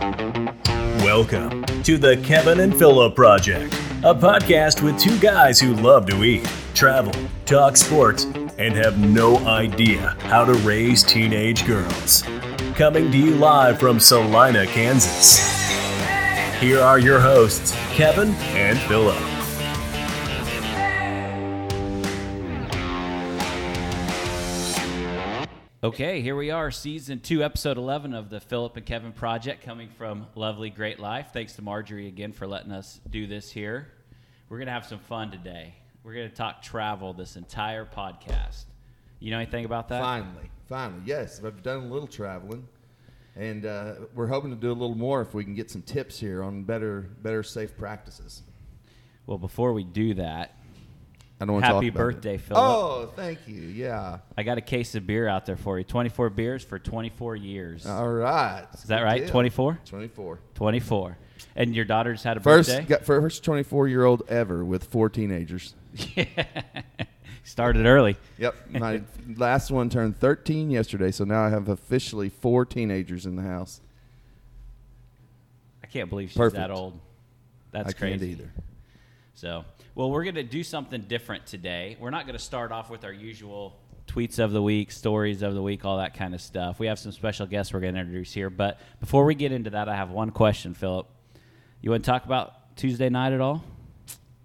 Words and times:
Welcome 0.00 1.62
to 1.82 1.98
the 1.98 2.18
Kevin 2.24 2.60
and 2.60 2.74
Philip 2.74 3.14
Project, 3.14 3.74
a 4.02 4.14
podcast 4.14 4.82
with 4.82 4.98
two 4.98 5.18
guys 5.18 5.60
who 5.60 5.74
love 5.74 6.06
to 6.06 6.24
eat, 6.24 6.50
travel, 6.72 7.12
talk 7.44 7.76
sports, 7.76 8.24
and 8.56 8.74
have 8.74 8.98
no 8.98 9.36
idea 9.46 10.16
how 10.20 10.46
to 10.46 10.54
raise 10.54 11.02
teenage 11.02 11.66
girls. 11.66 12.24
Coming 12.74 13.12
to 13.12 13.18
you 13.18 13.34
live 13.34 13.78
from 13.78 14.00
Salina, 14.00 14.66
Kansas. 14.66 15.38
Here 16.60 16.80
are 16.80 16.98
your 16.98 17.20
hosts, 17.20 17.72
Kevin 17.90 18.30
and 18.54 18.78
Philip. 18.78 19.29
Okay, 25.82 26.20
here 26.20 26.36
we 26.36 26.50
are, 26.50 26.70
season 26.70 27.20
two, 27.20 27.42
episode 27.42 27.78
11 27.78 28.12
of 28.12 28.28
the 28.28 28.38
Philip 28.38 28.76
and 28.76 28.84
Kevin 28.84 29.12
Project, 29.12 29.64
coming 29.64 29.88
from 29.88 30.26
lovely 30.34 30.68
Great 30.68 31.00
Life. 31.00 31.28
Thanks 31.32 31.54
to 31.54 31.62
Marjorie 31.62 32.06
again 32.06 32.32
for 32.32 32.46
letting 32.46 32.70
us 32.70 33.00
do 33.08 33.26
this 33.26 33.50
here. 33.50 33.88
We're 34.50 34.58
going 34.58 34.66
to 34.66 34.74
have 34.74 34.84
some 34.84 34.98
fun 34.98 35.30
today. 35.30 35.74
We're 36.04 36.12
going 36.12 36.28
to 36.28 36.34
talk 36.36 36.60
travel 36.60 37.14
this 37.14 37.36
entire 37.36 37.86
podcast. 37.86 38.66
You 39.20 39.30
know 39.30 39.38
anything 39.38 39.64
about 39.64 39.88
that? 39.88 40.02
Finally, 40.02 40.50
finally, 40.68 41.00
yes. 41.06 41.40
I've 41.42 41.62
done 41.62 41.84
a 41.84 41.86
little 41.86 42.06
traveling, 42.06 42.68
and 43.34 43.64
uh, 43.64 43.94
we're 44.14 44.26
hoping 44.26 44.50
to 44.50 44.56
do 44.56 44.68
a 44.70 44.76
little 44.76 44.94
more 44.94 45.22
if 45.22 45.32
we 45.32 45.44
can 45.44 45.54
get 45.54 45.70
some 45.70 45.80
tips 45.80 46.20
here 46.20 46.42
on 46.42 46.62
better, 46.62 47.08
better 47.22 47.42
safe 47.42 47.74
practices. 47.78 48.42
Well, 49.24 49.38
before 49.38 49.72
we 49.72 49.84
do 49.84 50.12
that, 50.12 50.59
I 51.40 51.46
don't 51.46 51.54
want 51.54 51.64
to 51.64 51.72
Happy 51.72 51.86
talk 51.86 51.94
about 51.94 52.04
birthday, 52.04 52.34
it. 52.34 52.40
Philip. 52.42 52.62
Oh, 52.62 53.12
thank 53.16 53.38
you. 53.48 53.62
Yeah. 53.62 54.18
I 54.36 54.42
got 54.42 54.58
a 54.58 54.60
case 54.60 54.94
of 54.94 55.06
beer 55.06 55.26
out 55.26 55.46
there 55.46 55.56
for 55.56 55.78
you 55.78 55.84
24 55.84 56.28
beers 56.30 56.62
for 56.62 56.78
24 56.78 57.36
years. 57.36 57.86
All 57.86 58.08
right. 58.10 58.66
Is 58.74 58.84
that 58.84 59.00
right? 59.00 59.26
24? 59.26 59.78
24. 59.86 60.38
24. 60.54 61.18
And 61.56 61.74
your 61.74 61.86
daughter's 61.86 62.22
had 62.22 62.36
a 62.36 62.40
First, 62.40 62.68
birthday? 62.68 62.84
got 62.84 63.04
first 63.04 63.42
24 63.42 63.88
year 63.88 64.04
old 64.04 64.22
ever 64.28 64.62
with 64.64 64.84
four 64.84 65.08
teenagers. 65.08 65.74
Started 67.44 67.86
early. 67.86 68.16
Yep. 68.36 68.54
My 68.72 69.02
last 69.36 69.70
one 69.70 69.88
turned 69.88 70.18
13 70.20 70.70
yesterday, 70.70 71.10
so 71.10 71.24
now 71.24 71.42
I 71.42 71.48
have 71.48 71.68
officially 71.70 72.28
four 72.28 72.66
teenagers 72.66 73.24
in 73.24 73.36
the 73.36 73.42
house. 73.42 73.80
I 75.82 75.86
can't 75.86 76.10
believe 76.10 76.28
she's 76.28 76.36
Perfect. 76.36 76.56
that 76.58 76.70
old. 76.70 77.00
That's 77.72 77.88
I 77.88 77.92
crazy. 77.92 78.18
can't 78.18 78.40
either. 78.40 78.52
So, 79.34 79.64
well, 80.00 80.10
we're 80.10 80.24
going 80.24 80.34
to 80.36 80.42
do 80.42 80.64
something 80.64 81.02
different 81.02 81.44
today. 81.44 81.94
We're 82.00 82.08
not 82.08 82.24
going 82.24 82.34
to 82.38 82.42
start 82.42 82.72
off 82.72 82.88
with 82.88 83.04
our 83.04 83.12
usual 83.12 83.76
tweets 84.06 84.38
of 84.38 84.50
the 84.50 84.62
week, 84.62 84.92
stories 84.92 85.42
of 85.42 85.52
the 85.52 85.60
week, 85.60 85.84
all 85.84 85.98
that 85.98 86.14
kind 86.14 86.34
of 86.34 86.40
stuff. 86.40 86.78
We 86.78 86.86
have 86.86 86.98
some 86.98 87.12
special 87.12 87.46
guests 87.46 87.74
we're 87.74 87.80
going 87.80 87.92
to 87.92 88.00
introduce 88.00 88.32
here. 88.32 88.48
But 88.48 88.80
before 88.98 89.26
we 89.26 89.34
get 89.34 89.52
into 89.52 89.68
that, 89.68 89.90
I 89.90 89.96
have 89.96 90.08
one 90.08 90.30
question, 90.30 90.72
Philip. 90.72 91.06
You 91.82 91.90
want 91.90 92.02
to 92.02 92.10
talk 92.10 92.24
about 92.24 92.74
Tuesday 92.78 93.10
night 93.10 93.34
at 93.34 93.42
all? 93.42 93.62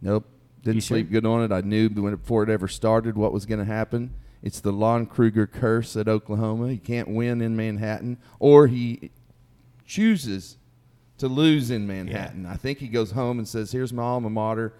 Nope. 0.02 0.26
Didn't 0.62 0.76
You 0.76 0.82
sure? 0.82 0.98
sleep 0.98 1.10
good 1.10 1.26
on 1.26 1.42
it. 1.42 1.54
I 1.54 1.62
knew 1.62 1.88
before 1.88 2.44
it 2.44 2.50
ever 2.50 2.68
started 2.68 3.16
what 3.16 3.32
was 3.32 3.46
going 3.46 3.60
to 3.60 3.66
happen. 3.66 4.14
It's 4.44 4.60
the 4.60 4.74
Lon 4.74 5.06
Kruger 5.06 5.48
curse 5.48 5.96
at 5.96 6.10
Oklahoma. 6.10 6.68
He 6.68 6.78
can't 6.78 7.08
win 7.08 7.42
in 7.42 7.56
Manhattan, 7.56 8.18
or 8.40 8.68
he 8.68 9.10
chooses 9.86 10.58
to 11.18 11.30
lose 11.30 11.72
in 11.72 11.88
Manhattan. 11.88 12.46
I 12.46 12.56
think 12.58 12.80
he 12.80 12.90
goes 12.90 13.12
home 13.12 13.40
and 13.40 13.48
says, 13.48 13.72
"Here's 13.72 13.94
my 13.94 14.04
alma 14.04 14.30
mater. 14.30 14.74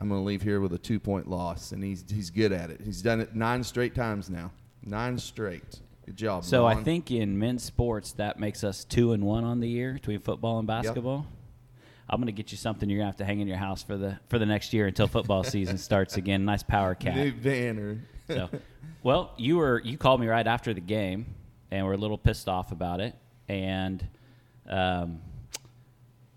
I'm 0.00 0.08
going 0.08 0.20
to 0.20 0.24
leave 0.24 0.42
here 0.42 0.60
with 0.60 0.72
a 0.72 0.78
two 0.78 0.98
point 0.98 1.28
loss," 1.28 1.72
and 1.72 1.82
he's 1.84 2.04
he's 2.10 2.30
good 2.30 2.52
at 2.52 2.70
it. 2.70 2.80
He's 2.82 3.02
done 3.02 3.20
it 3.20 3.34
nine 3.34 3.62
straight 3.62 3.94
times 3.94 4.30
now. 4.30 4.52
Nine 4.82 5.18
straight. 5.18 5.80
Good 6.06 6.16
job. 6.16 6.44
So 6.44 6.66
I 6.66 6.74
think 6.74 7.10
in 7.10 7.38
men's 7.38 7.62
sports 7.62 8.12
that 8.12 8.40
makes 8.40 8.64
us 8.64 8.84
two 8.84 9.12
and 9.12 9.24
one 9.24 9.44
on 9.44 9.60
the 9.60 9.68
year 9.68 9.92
between 9.92 10.20
football 10.20 10.58
and 10.58 10.66
basketball. 10.66 11.26
I'm 12.08 12.18
going 12.18 12.26
to 12.26 12.32
get 12.32 12.50
you 12.50 12.58
something 12.58 12.90
you're 12.90 12.98
going 12.98 13.06
to 13.06 13.10
have 13.12 13.18
to 13.18 13.24
hang 13.24 13.38
in 13.38 13.46
your 13.46 13.56
house 13.56 13.84
for 13.84 13.96
the 13.96 14.18
for 14.28 14.40
the 14.40 14.46
next 14.46 14.72
year 14.72 14.88
until 14.88 15.06
football 15.06 15.44
season 15.44 15.78
starts 15.90 16.16
again. 16.16 16.44
Nice 16.44 16.64
Powercat. 16.64 17.14
new 17.14 17.32
banner. 17.32 18.00
So, 18.26 18.50
well, 19.04 19.32
you 19.36 19.58
were 19.58 19.80
you 19.84 19.96
called 19.96 20.20
me 20.20 20.26
right 20.26 20.46
after 20.46 20.74
the 20.74 20.80
game, 20.80 21.26
and 21.70 21.86
were 21.86 21.92
a 21.92 21.96
little 21.98 22.18
pissed 22.18 22.48
off 22.48 22.72
about 22.72 23.00
it, 23.00 23.14
and 23.48 24.04
um, 24.68 25.20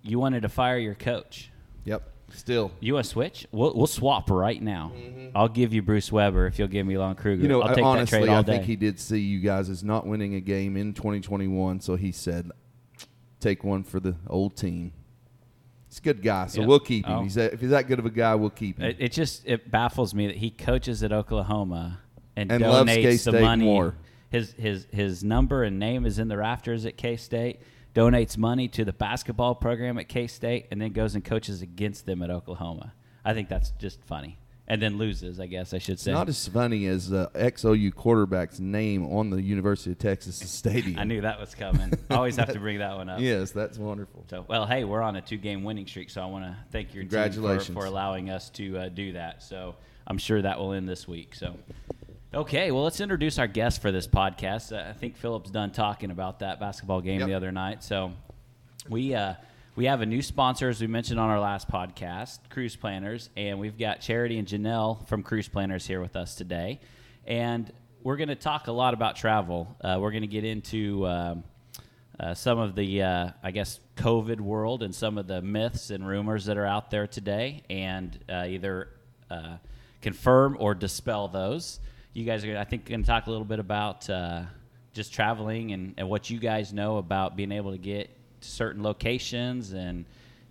you 0.03 0.19
wanted 0.19 0.41
to 0.44 0.50
fire 0.50 0.78
your 0.78 0.96
coach. 0.96 1.50
yep. 1.85 2.12
Still. 2.33 2.71
You 2.79 2.95
want 2.95 3.05
to 3.05 3.09
switch? 3.11 3.47
We'll, 3.51 3.73
we'll 3.75 3.88
swap 3.88 4.29
right 4.29 4.61
now. 4.61 4.91
Mm-hmm. 4.95 5.29
I'll 5.38 5.47
give 5.47 5.73
you 5.73 5.81
Bruce 5.81 6.11
Weber 6.11 6.47
if 6.47 6.57
you'll 6.59 6.67
give 6.67 6.85
me 6.85 6.97
Lon 6.97 7.16
Kruger. 7.16 7.41
You 7.41 7.47
know, 7.47 7.61
I'll 7.61 7.75
take 7.75 7.83
honestly, 7.85 8.19
that 8.19 8.25
trade 8.25 8.31
all 8.33 8.39
I 8.39 8.41
day. 8.41 8.51
think 8.53 8.66
he 8.66 8.75
did 8.75 8.99
see 8.99 9.19
you 9.19 9.39
guys 9.39 9.69
as 9.69 9.83
not 9.83 10.05
winning 10.05 10.35
a 10.35 10.41
game 10.41 10.75
in 10.75 10.93
2021, 10.93 11.79
so 11.79 11.95
he 11.95 12.11
said, 12.11 12.51
"Take 13.39 13.63
one 13.63 13.83
for 13.83 13.99
the 13.99 14.16
old 14.27 14.55
team." 14.57 14.93
He's 15.88 15.99
a 15.99 16.01
good 16.01 16.22
guy, 16.23 16.47
so 16.47 16.61
Yeah. 16.61 16.67
we'll 16.67 16.79
keep 16.79 17.05
him. 17.05 17.19
Oh. 17.19 17.22
He's 17.23 17.35
that, 17.35 17.53
if 17.53 17.61
he's 17.61 17.69
that 17.69 17.88
good 17.88 17.99
of 17.99 18.05
a 18.05 18.09
guy, 18.09 18.33
we'll 18.35 18.49
keep 18.49 18.79
him. 18.79 18.85
It, 18.89 18.97
it 18.99 19.11
just 19.11 19.43
it 19.45 19.69
baffles 19.69 20.13
me 20.16 20.27
that 20.27 20.38
he 20.38 20.49
coaches 20.49 21.03
at 21.03 21.11
Oklahoma 21.11 21.99
and, 22.35 22.51
And 22.51 22.63
loves 22.63 22.89
donates 22.89 23.31
the 23.31 23.39
money. 23.39 23.63
more. 23.66 23.95
His 24.31 24.53
his 24.53 24.88
his 24.91 25.23
number 25.23 25.63
and 25.63 25.77
name 25.77 26.07
is 26.07 26.17
in 26.17 26.27
the 26.29 26.38
rafters 26.38 26.88
at 26.88 26.97
K 26.97 27.16
State. 27.16 27.59
Donates 27.95 28.37
money 28.37 28.67
to 28.69 28.83
the 28.83 28.93
basketball 28.93 29.55
program 29.55 29.97
at 29.99 30.09
K 30.09 30.27
State, 30.27 30.67
and 30.71 30.81
then 30.81 30.93
goes 30.93 31.15
and 31.15 31.23
coaches 31.23 31.61
against 31.61 32.05
them 32.05 32.21
at 32.23 32.29
Oklahoma. 32.29 32.93
I 33.23 33.33
think 33.33 33.49
that's 33.49 33.71
just 33.71 34.03
funny. 34.03 34.39
And 34.65 34.81
then 34.81 34.97
loses, 34.97 35.41
I 35.41 35.47
guess 35.47 35.73
I 35.73 35.77
should 35.77 35.93
it's 35.95 36.03
say. 36.03 36.13
not 36.13 36.29
as 36.29 36.47
funny 36.47 36.85
as 36.87 37.09
the 37.09 37.29
XOU 37.35 37.93
quarterback's 37.93 38.59
name 38.61 39.05
on 39.05 39.29
the 39.29 39.41
University 39.41 39.91
of 39.91 39.99
Texas 39.99 40.37
stadium. 40.49 40.97
I 40.97 41.03
knew 41.03 41.19
that 41.21 41.37
was 41.39 41.53
coming. 41.53 41.93
I 42.09 42.15
always 42.15 42.37
have 42.37 42.53
to 42.53 42.59
bring 42.59 42.79
that 42.79 42.95
one 42.95 43.09
up. 43.09 43.19
Yes, 43.23 43.51
that's 43.51 43.77
wonderful. 43.77 44.23
So, 44.29 44.45
well, 44.47 44.65
hey, 44.65 44.85
we're 44.85 45.01
on 45.01 45.17
a 45.17 45.21
two-game 45.21 45.63
winning 45.65 45.85
streak, 45.85 46.09
so 46.09 46.21
I 46.21 46.25
want 46.27 46.45
to 46.45 46.55
thank 46.71 46.93
your 46.93 47.03
team 47.03 47.09
for, 47.09 47.17
Congratulations. 47.17 47.77
for 47.77 47.85
allowing 47.85 48.29
us 48.29 48.49
to 48.51 48.77
uh, 48.77 48.89
do 48.89 49.11
that. 49.13 49.43
So, 49.43 49.75
I'm 50.07 50.17
sure 50.17 50.41
that 50.41 50.57
will 50.57 50.71
end 50.71 50.87
this 50.87 51.09
week. 51.09 51.35
So, 51.35 51.55
okay, 52.33 52.71
well, 52.71 52.83
let's 52.83 52.99
introduce 52.99 53.39
our 53.39 53.47
guest 53.47 53.81
for 53.81 53.91
this 53.91 54.07
podcast. 54.07 54.71
Uh, 54.75 54.89
I 54.89 54.94
think 54.94 55.16
Philip's 55.17 55.51
done 55.51 55.71
talking 55.71 56.11
about 56.11 56.39
that 56.39 56.59
basketball 56.59 57.01
game 57.01 57.19
Yep. 57.19 57.27
the 57.27 57.33
other 57.35 57.51
night. 57.51 57.83
So, 57.83 58.13
we 58.89 59.16
uh, 59.16 59.35
we 59.75 59.85
have 59.85 60.01
a 60.01 60.05
new 60.05 60.21
sponsor, 60.21 60.69
as 60.69 60.81
we 60.81 60.88
mentioned 60.88 61.19
on 61.19 61.29
our 61.29 61.39
last 61.39 61.69
podcast, 61.69 62.39
Cruise 62.49 62.75
Planners, 62.75 63.29
and 63.35 63.59
we've 63.59 63.77
got 63.77 64.01
Cherity 64.01 64.38
and 64.38 64.47
Janell 64.47 65.07
from 65.07 65.23
Cruise 65.23 65.47
Planners 65.47 65.88
here 65.88 66.01
with 66.01 66.16
us 66.16 66.35
today, 66.35 66.79
and 67.25 67.72
we're 68.03 68.17
going 68.17 68.29
to 68.29 68.35
talk 68.35 68.67
a 68.67 68.72
lot 68.72 68.93
about 68.93 69.16
travel. 69.16 69.75
Uh, 69.81 69.97
we're 69.99 70.11
going 70.11 70.22
to 70.22 70.27
get 70.27 70.43
into 70.43 71.07
um, 71.07 71.43
uh, 72.19 72.33
some 72.33 72.59
of 72.59 72.75
the, 72.75 73.01
uh, 73.01 73.29
I 73.41 73.51
guess, 73.51 73.79
COVID 73.95 74.41
world 74.41 74.83
and 74.83 74.93
some 74.93 75.17
of 75.17 75.25
the 75.25 75.41
myths 75.41 75.89
and 75.89 76.05
rumors 76.05 76.45
that 76.45 76.57
are 76.57 76.66
out 76.66 76.91
there 76.91 77.07
today, 77.07 77.63
and 77.69 78.19
uh, 78.29 78.45
either 78.47 78.89
uh, 79.31 79.55
confirm 80.01 80.57
or 80.59 80.75
dispel 80.75 81.29
those. 81.29 81.79
You 82.13 82.25
guys 82.25 82.46
are, 82.46 82.57
I 82.57 82.63
think, 82.63 82.85
going 82.85 83.01
to 83.01 83.07
talk 83.07 83.25
a 83.25 83.31
little 83.31 83.46
bit 83.46 83.59
about 83.59 84.07
uh, 84.09 84.44
just 84.94 85.13
traveling 85.13 85.72
and, 85.72 85.96
and 85.97 86.07
what 86.07 86.29
you 86.29 86.40
guys 86.40 86.72
know 86.72 86.97
about 86.97 87.35
being 87.35 87.51
able 87.51 87.72
to 87.72 87.78
get 87.78 88.09
to 88.41 88.47
certain 88.47 88.84
locations 88.84 89.74
and 89.74 90.06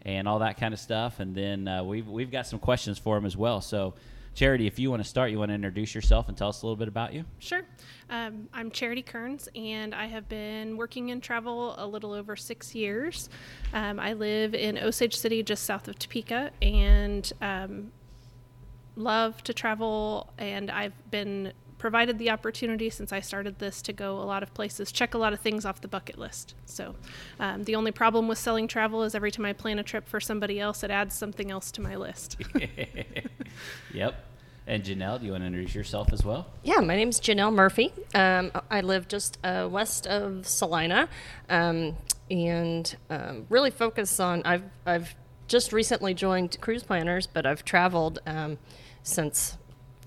and 0.05 0.27
all 0.27 0.41
that 0.41 0.59
kind 0.59 0.75
of 0.75 0.81
stuff. 0.81 1.21
And 1.21 1.35
then 1.35 1.69
uh, 1.69 1.85
we've 1.85 2.09
we've 2.09 2.31
got 2.31 2.47
some 2.47 2.59
questions 2.59 2.99
for 2.99 3.15
them 3.15 3.25
as 3.25 3.37
well. 3.37 3.61
So, 3.61 3.95
Cherity, 4.35 4.67
if 4.67 4.81
you 4.81 4.91
want 4.91 5.03
to 5.05 5.09
start, 5.09 5.31
you 5.31 5.39
want 5.39 5.51
to 5.51 5.55
introduce 5.55 5.95
yourself 5.95 6.29
and 6.29 6.37
tell 6.37 6.49
us 6.49 6.63
a 6.63 6.67
little 6.67 6.77
bit 6.77 6.89
about 6.89 7.13
you. 7.13 7.25
Sure. 7.39 7.63
Um, 8.11 8.49
I'm 8.53 8.71
Cherity 8.73 9.07
Kearns, 9.07 9.49
and 9.55 9.95
I 9.95 10.07
have 10.07 10.29
been 10.29 10.77
working 10.77 11.11
in 11.11 11.21
travel 11.21 11.77
a 11.79 11.87
little 11.87 12.13
over 12.13 12.35
six 12.35 12.75
years. 12.75 13.29
Um, 13.73 14.01
I 14.01 14.15
live 14.15 14.57
in 14.57 14.79
Osage 14.79 15.17
City, 15.17 15.45
just 15.45 15.63
south 15.63 15.87
of 15.87 15.99
Topeka, 15.99 16.51
and 16.61 17.33
um, 17.41 17.93
love 18.97 19.43
to 19.45 19.55
travel. 19.55 20.33
And 20.39 20.71
I've 20.71 21.11
been 21.11 21.53
provided 21.79 22.17
the 22.19 22.31
opportunity 22.31 22.89
since 22.91 23.13
I 23.13 23.19
started 23.19 23.59
this 23.59 23.83
to 23.83 23.93
go 23.93 24.19
a 24.19 24.23
lot 24.23 24.45
of 24.45 24.55
places, 24.55 24.93
check 24.93 25.15
a 25.15 25.19
lot 25.19 25.33
of 25.33 25.41
things 25.41 25.65
off 25.65 25.81
the 25.81 25.89
bucket 25.89 26.17
list. 26.17 26.55
So, 26.65 26.95
um, 27.41 27.65
the 27.65 27.75
only 27.75 27.91
problem 27.91 28.29
with 28.29 28.39
selling 28.39 28.69
travel 28.69 29.03
is 29.03 29.17
every 29.17 29.33
time 29.33 29.45
I 29.45 29.53
plan 29.53 29.81
a 29.81 29.83
trip 29.83 30.09
for 30.09 30.21
somebody 30.21 30.61
else, 30.61 30.85
it 30.85 30.93
adds 30.93 31.17
something 31.17 31.51
else 31.51 31.73
to 31.73 31.81
my 31.83 31.97
list. 31.97 32.37
Yep. 33.93 34.15
And 34.67 34.85
Janell, 34.85 35.19
do 35.19 35.27
you 35.27 35.33
want 35.33 35.43
to 35.43 35.47
introduce 35.47 35.75
yourself 35.75 36.13
as 36.13 36.25
well? 36.25 36.47
Yeah, 36.63 36.81
my 36.81 36.95
name's 36.95 37.21
Janell 37.21 37.53
Murphy. 37.53 37.93
Um, 38.15 38.53
I 38.71 38.81
live 38.81 39.09
just 39.09 39.39
uh, 39.43 39.69
west 39.71 40.07
of 40.07 40.47
Salina, 40.47 41.09
um, 41.49 41.97
and 42.31 42.97
um, 43.11 43.47
really 43.49 43.71
focus 43.71 44.21
on. 44.21 44.43
I've 44.45 44.63
I've 44.87 45.17
just 45.49 45.73
recently 45.73 46.15
joined 46.15 46.57
Cruise 46.61 46.85
Planners, 46.85 47.27
but 47.27 47.45
I've 47.45 47.65
traveled 47.65 48.21
um, 48.25 48.59
since 49.03 49.59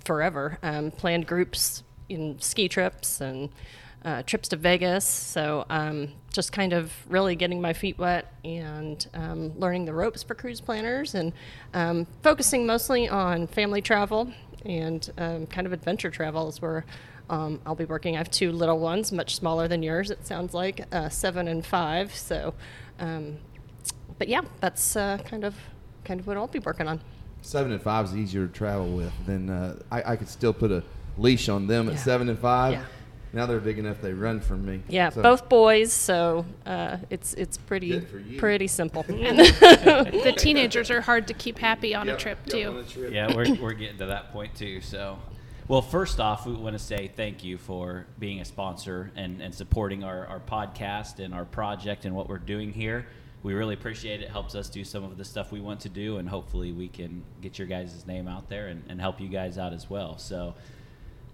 forever. 0.03 0.57
Um, 0.63 0.91
planned 0.91 1.27
groups 1.27 1.83
in 2.09 2.39
ski 2.39 2.69
trips 2.69 3.21
and 3.21 3.49
uh, 4.03 4.21
trips 4.23 4.47
to 4.49 4.55
Vegas. 4.55 5.05
So 5.05 5.65
um, 5.69 6.09
just 6.31 6.51
kind 6.51 6.73
of 6.73 6.93
really 7.09 7.35
getting 7.35 7.59
my 7.59 7.73
feet 7.73 7.97
wet 7.97 8.31
and 8.43 9.05
um, 9.15 9.57
learning 9.59 9.85
the 9.85 9.93
ropes 9.93 10.21
for 10.21 10.35
cruise 10.35 10.61
planners 10.61 11.15
and 11.15 11.33
um, 11.73 12.05
focusing 12.21 12.65
mostly 12.65 13.09
on 13.09 13.47
family 13.47 13.81
travel 13.81 14.31
and 14.63 15.11
um, 15.17 15.47
kind 15.47 15.65
of 15.65 15.73
adventure 15.73 16.11
travel 16.11 16.47
is 16.47 16.61
where 16.61 16.85
um, 17.29 17.59
I'll 17.65 17.75
be 17.75 17.85
working. 17.85 18.15
I 18.15 18.17
have 18.19 18.29
two 18.29 18.51
little 18.51 18.79
ones, 18.79 19.11
much 19.11 19.35
smaller 19.35 19.67
than 19.67 19.81
yours. 19.81 20.11
It 20.11 20.25
sounds 20.27 20.53
like 20.53 20.85
uh, 20.91 21.09
seven 21.09 21.47
and 21.47 21.65
five. 21.65 22.13
So, 22.13 22.53
um, 22.99 23.37
but 24.19 24.27
yeah, 24.27 24.41
that's 24.59 24.95
uh, 24.95 25.17
kind 25.25 25.43
of 25.43 25.55
kind 26.03 26.19
of 26.19 26.27
what 26.27 26.37
I'll 26.37 26.47
be 26.47 26.59
working 26.59 26.87
on. 26.87 27.01
Seven 27.45 27.71
and 27.71 27.81
five 27.81 28.05
is 28.05 28.15
easier 28.15 28.47
to 28.47 28.51
travel 28.53 28.87
with 28.87 29.13
than 29.25 29.49
uh, 29.49 29.79
I, 29.91 30.13
I 30.13 30.15
could 30.15 30.29
still 30.29 30.53
put 30.53 30.71
a 30.71 30.83
leash 31.17 31.47
on 31.47 31.67
them 31.67 31.87
at 31.87 31.93
Yeah. 31.95 31.99
seven 31.99 32.27
and 32.29 32.39
five. 32.39 32.73
Yeah. 32.73 32.83
Now 33.33 33.45
they're 33.45 33.59
big 33.59 33.77
enough 33.77 34.01
they 34.01 34.13
run 34.13 34.39
from 34.39 34.65
me. 34.65 34.81
Yeah, 34.87 35.09
So- 35.09 35.21
both 35.21 35.47
boys, 35.49 35.91
so 35.93 36.45
uh, 36.65 36.97
it's 37.09 37.33
it's 37.35 37.57
pretty 37.57 37.89
Good 37.89 38.07
for 38.07 38.17
you. 38.19 38.39
pretty 38.39 38.67
simple. 38.67 39.03
The 39.09 40.33
teenagers 40.37 40.89
are 40.89 41.01
hard 41.01 41.27
to 41.27 41.33
keep 41.33 41.59
happy 41.59 41.93
on 41.93 42.07
a 42.07 42.11
Yep, 42.11 42.19
trip 42.19 42.37
yep, 42.45 42.51
too. 42.53 42.69
on 42.69 42.77
a 42.77 42.83
trip. 42.83 43.11
Yeah, 43.13 43.35
we're, 43.35 43.53
we're 43.55 43.73
getting 43.73 43.97
to 43.99 44.05
that 44.07 44.31
point 44.31 44.55
too. 44.55 44.81
So, 44.81 45.19
well, 45.67 45.81
first 45.81 46.19
off, 46.19 46.45
we 46.47 46.53
want 46.53 46.77
to 46.77 46.83
say 46.83 47.11
thank 47.15 47.43
you 47.43 47.57
for 47.57 48.05
being 48.19 48.39
a 48.39 48.45
sponsor 48.45 49.11
and, 49.15 49.41
and 49.41 49.53
supporting 49.53 50.03
our, 50.03 50.25
our 50.27 50.39
podcast 50.39 51.19
and 51.23 51.33
our 51.33 51.45
project 51.45 52.05
and 52.05 52.15
what 52.15 52.29
we're 52.29 52.37
doing 52.37 52.71
here. 52.71 53.05
We 53.45 53.53
really 53.53 53.75
appreciate 53.75 54.21
it. 54.21 54.23
it. 54.23 54.29
Helps 54.31 54.55
us 54.55 54.69
do 54.69 54.83
some 54.83 55.03
of 55.03 55.19
the 55.19 55.23
stuff 55.23 55.51
we 55.51 55.61
want 55.61 55.79
to 55.81 55.89
do, 55.89 56.17
and 56.17 56.27
hopefully, 56.27 56.71
we 56.71 56.87
can 56.87 57.23
get 57.41 57.59
your 57.59 57.67
guys' 57.67 58.07
name 58.07 58.27
out 58.27 58.49
there 58.49 58.69
and, 58.69 58.83
and 58.89 58.99
help 58.99 59.21
you 59.21 59.27
guys 59.27 59.59
out 59.59 59.71
as 59.71 59.87
well. 59.87 60.17
So, 60.17 60.55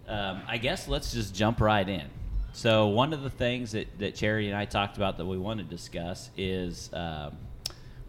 um, 0.09 0.41
I 0.45 0.57
guess 0.57 0.89
let's 0.89 1.13
just 1.13 1.33
jump 1.33 1.61
right 1.61 1.87
in. 1.87 2.03
So, 2.51 2.87
one 2.87 3.13
of 3.13 3.23
the 3.23 3.29
things 3.29 3.71
that, 3.71 3.97
that 3.99 4.13
Cherry 4.13 4.47
and 4.47 4.57
I 4.57 4.65
talked 4.65 4.97
about 4.97 5.17
that 5.19 5.25
we 5.25 5.37
want 5.37 5.59
to 5.59 5.63
discuss 5.63 6.31
is 6.35 6.89
um, 6.91 7.37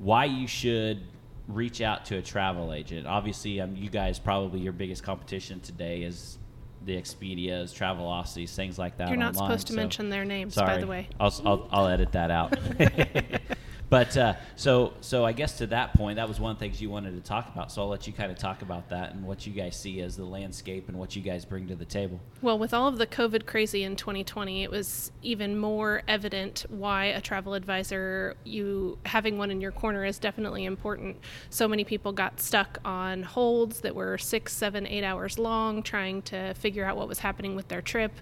why 0.01 0.25
you 0.25 0.49
should 0.49 1.05
reach 1.47 1.81
out 1.81 2.05
to 2.07 2.17
a 2.17 2.23
travel 2.23 2.73
agent. 2.73 3.07
Obviously, 3.07 3.61
um, 3.61 3.77
you 3.77 3.89
guys 3.89 4.19
probably 4.19 4.59
your 4.59 4.73
biggest 4.73 5.05
competition 5.05 5.61
today 5.61 6.03
is 6.03 6.39
the 6.85 7.01
Expedias, 7.01 7.73
Travelocity, 7.73 8.51
things 8.51 8.81
like 8.81 8.97
that. 8.97 9.11
You're 9.11 9.17
not 9.17 9.37
online. 9.37 9.51
supposed 9.51 9.67
to 9.69 9.75
So- 9.75 9.77
mention 9.77 10.11
their 10.11 10.25
names, 10.25 10.55
Sorry. 10.55 10.67
by 10.67 10.81
the 10.81 10.89
way. 10.89 11.09
I'll, 11.21 11.33
I'll, 11.45 11.69
I'll 11.71 11.87
edit 11.87 12.11
that 12.11 12.33
out. 12.33 12.59
but 13.93 14.17
uh, 14.17 14.33
so 14.57 14.95
so 15.03 15.23
I 15.23 15.33
guess 15.33 15.59
to 15.59 15.67
that 15.67 15.93
point, 15.93 16.17
that 16.17 16.27
was 16.27 16.41
one 16.41 16.51
of 16.51 16.59
the 16.59 16.65
things 16.65 16.81
you 16.81 16.89
wanted 16.89 17.15
to 17.15 17.21
talk 17.21 17.53
about. 17.53 17.71
So 17.71 17.83
I'll 17.83 17.89
let 17.89 18.07
you 18.07 18.15
kind 18.15 18.33
of 18.33 18.39
talk 18.39 18.63
about 18.63 18.89
that 18.89 19.13
and 19.13 19.23
what 19.23 19.47
you 19.47 19.53
guys 19.53 19.77
see 19.77 20.01
as 20.01 20.17
the 20.17 20.25
landscape 20.25 20.89
and 20.89 20.99
what 20.99 21.15
you 21.15 21.21
guys 21.21 21.45
bring 21.45 21.69
to 21.69 21.75
the 21.75 21.85
table. 21.85 22.19
Well, 22.41 22.59
with 22.59 22.73
all 22.73 22.89
of 22.89 22.97
the 22.97 23.07
COVID 23.07 23.45
crazy 23.45 23.83
in 23.83 23.97
2020, 23.97 24.63
it 24.63 24.71
was 24.71 25.13
even 25.21 25.59
more 25.59 26.01
evident 26.09 26.65
why 26.71 27.05
a 27.05 27.21
travel 27.21 27.53
advisor, 27.53 28.35
you 28.45 28.97
having 29.05 29.37
one 29.37 29.51
in 29.51 29.61
your 29.61 29.73
corner 29.73 30.07
is 30.07 30.19
definitely 30.19 30.65
important. 30.65 31.19
So 31.51 31.69
many 31.69 31.85
people 31.85 32.13
got 32.13 32.41
stuck 32.41 32.79
on 32.87 33.23
holds 33.23 33.83
that 33.83 33.95
were 33.95 34.17
six, 34.17 34.55
seven, 34.55 34.87
eight 34.87 35.05
hours 35.05 35.39
long, 35.39 35.83
trying 35.83 36.23
to 36.23 36.55
figure 36.55 36.87
out 36.87 36.97
what 36.97 37.09
was 37.09 37.19
happening 37.19 37.55
with 37.55 37.69
their 37.69 37.83
trip. 37.83 38.13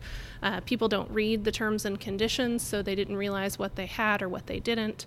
Uh, 0.43 0.61
people 0.63 0.89
don't 0.89 1.11
read 1.13 1.45
the 1.45 1.53
terms 1.53 1.85
and 1.85 2.01
conditions, 2.01 2.61
so 2.61 2.83
they 2.83 2.97
didn't 2.97 3.17
realize 3.17 3.57
what 3.57 3.77
they 3.77 3.87
had 3.87 4.21
or 4.21 4.29
what 4.29 4.49
they 4.49 4.59
didn't. 4.59 5.07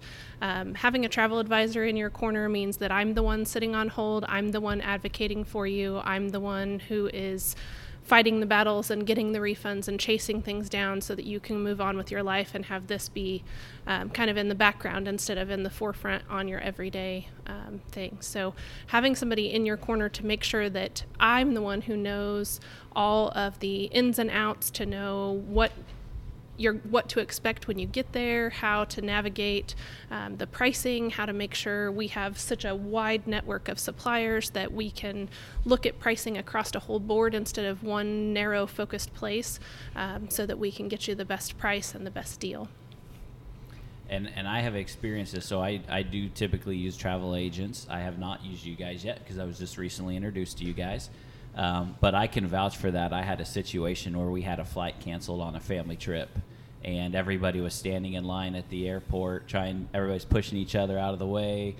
Um, 0.53 0.75
having 0.75 1.03
a 1.03 1.09
travel 1.09 1.39
advisor 1.39 1.83
in 1.83 1.97
your 1.97 2.11
corner 2.11 2.47
means 2.47 2.77
that 2.77 2.91
I'm 2.91 3.15
the 3.15 3.23
one 3.23 3.43
sitting 3.43 3.73
on 3.73 3.87
hold, 3.87 4.23
I'm 4.29 4.51
the 4.51 4.61
one 4.61 4.81
advocating 4.81 5.43
for 5.43 5.65
you, 5.65 5.99
I'm 6.03 6.29
the 6.29 6.39
one 6.39 6.77
who 6.77 7.09
is 7.11 7.55
fighting 8.03 8.39
the 8.39 8.45
battles 8.45 8.91
and 8.91 9.07
getting 9.07 9.31
the 9.31 9.39
refunds 9.39 9.87
and 9.87 9.99
chasing 9.99 10.43
things 10.43 10.69
down 10.69 11.01
so 11.01 11.15
that 11.15 11.25
you 11.25 11.39
can 11.39 11.63
move 11.63 11.81
on 11.81 11.97
with 11.97 12.11
your 12.11 12.21
life 12.21 12.53
and 12.53 12.65
have 12.65 12.85
this 12.85 13.09
be 13.09 13.43
um, 13.87 14.11
kind 14.11 14.29
of 14.29 14.37
in 14.37 14.47
the 14.47 14.53
background 14.53 15.07
instead 15.07 15.39
of 15.39 15.49
in 15.49 15.63
the 15.63 15.71
forefront 15.71 16.21
on 16.29 16.47
your 16.47 16.59
everyday 16.59 17.29
um, 17.47 17.81
thing. 17.89 18.17
So, 18.19 18.53
having 18.87 19.15
somebody 19.15 19.51
in 19.51 19.65
your 19.65 19.77
corner 19.77 20.07
to 20.07 20.23
make 20.23 20.43
sure 20.43 20.69
that 20.69 21.03
I'm 21.19 21.55
the 21.55 21.63
one 21.63 21.81
who 21.81 21.97
knows 21.97 22.59
all 22.95 23.29
of 23.29 23.57
the 23.57 23.85
ins 23.85 24.19
and 24.19 24.29
outs 24.29 24.69
to 24.71 24.85
know 24.85 25.41
what 25.47 25.71
your 26.57 26.75
what 26.75 27.09
to 27.09 27.19
expect 27.19 27.67
when 27.67 27.79
you 27.79 27.87
get 27.87 28.11
there, 28.11 28.51
how 28.51 28.83
to 28.85 29.01
navigate 29.01 29.75
um, 30.11 30.37
the 30.37 30.45
pricing, 30.45 31.09
how 31.09 31.25
to 31.25 31.33
make 31.33 31.53
sure 31.53 31.91
we 31.91 32.07
have 32.07 32.37
such 32.37 32.63
a 32.65 32.75
wide 32.75 33.25
network 33.27 33.67
of 33.67 33.79
suppliers 33.79 34.51
that 34.51 34.71
we 34.71 34.91
can 34.91 35.29
look 35.65 35.85
at 35.85 35.99
pricing 35.99 36.37
across 36.37 36.75
a 36.75 36.79
whole 36.79 36.99
board 36.99 37.33
instead 37.33 37.65
of 37.65 37.83
one 37.83 38.33
narrow 38.33 38.67
focused 38.67 39.13
place, 39.13 39.59
um, 39.95 40.29
so 40.29 40.45
that 40.45 40.59
we 40.59 40.71
can 40.71 40.87
get 40.87 41.07
you 41.07 41.15
the 41.15 41.25
best 41.25 41.57
price 41.57 41.95
and 41.95 42.05
the 42.05 42.11
best 42.11 42.39
deal. 42.39 42.67
and 44.09 44.29
and 44.35 44.47
I 44.47 44.61
have 44.61 44.75
experienced 44.75 45.33
this. 45.33 45.45
So 45.45 45.61
I, 45.61 45.81
I 45.89 46.03
do 46.03 46.29
typically 46.29 46.77
use 46.77 46.95
travel 46.95 47.35
agents. 47.35 47.87
I 47.89 47.99
have 47.99 48.19
not 48.19 48.43
used 48.43 48.63
you 48.65 48.75
guys 48.75 49.03
yet 49.03 49.19
because 49.19 49.39
I 49.39 49.45
was 49.45 49.57
just 49.57 49.77
recently 49.77 50.15
introduced 50.15 50.57
to 50.59 50.65
you 50.65 50.73
guys. 50.73 51.09
Um, 51.55 51.95
but 51.99 52.15
I 52.15 52.27
can 52.27 52.47
vouch 52.47 52.77
for 52.77 52.89
that. 52.91 53.13
I 53.13 53.21
had 53.21 53.39
a 53.39 53.45
situation 53.45 54.17
where 54.17 54.29
we 54.29 54.41
had 54.41 54.59
a 54.59 54.65
flight 54.65 54.95
canceled 54.99 55.41
on 55.41 55.55
a 55.55 55.59
family 55.59 55.95
trip, 55.95 56.29
and 56.83 57.15
everybody 57.15 57.61
was 57.61 57.73
standing 57.73 58.13
in 58.13 58.23
line 58.23 58.55
at 58.55 58.69
the 58.69 58.87
airport, 58.87 59.47
trying. 59.47 59.87
Everybody's 59.93 60.25
pushing 60.25 60.57
each 60.57 60.75
other 60.75 60.97
out 60.97 61.13
of 61.13 61.19
the 61.19 61.27
way, 61.27 61.75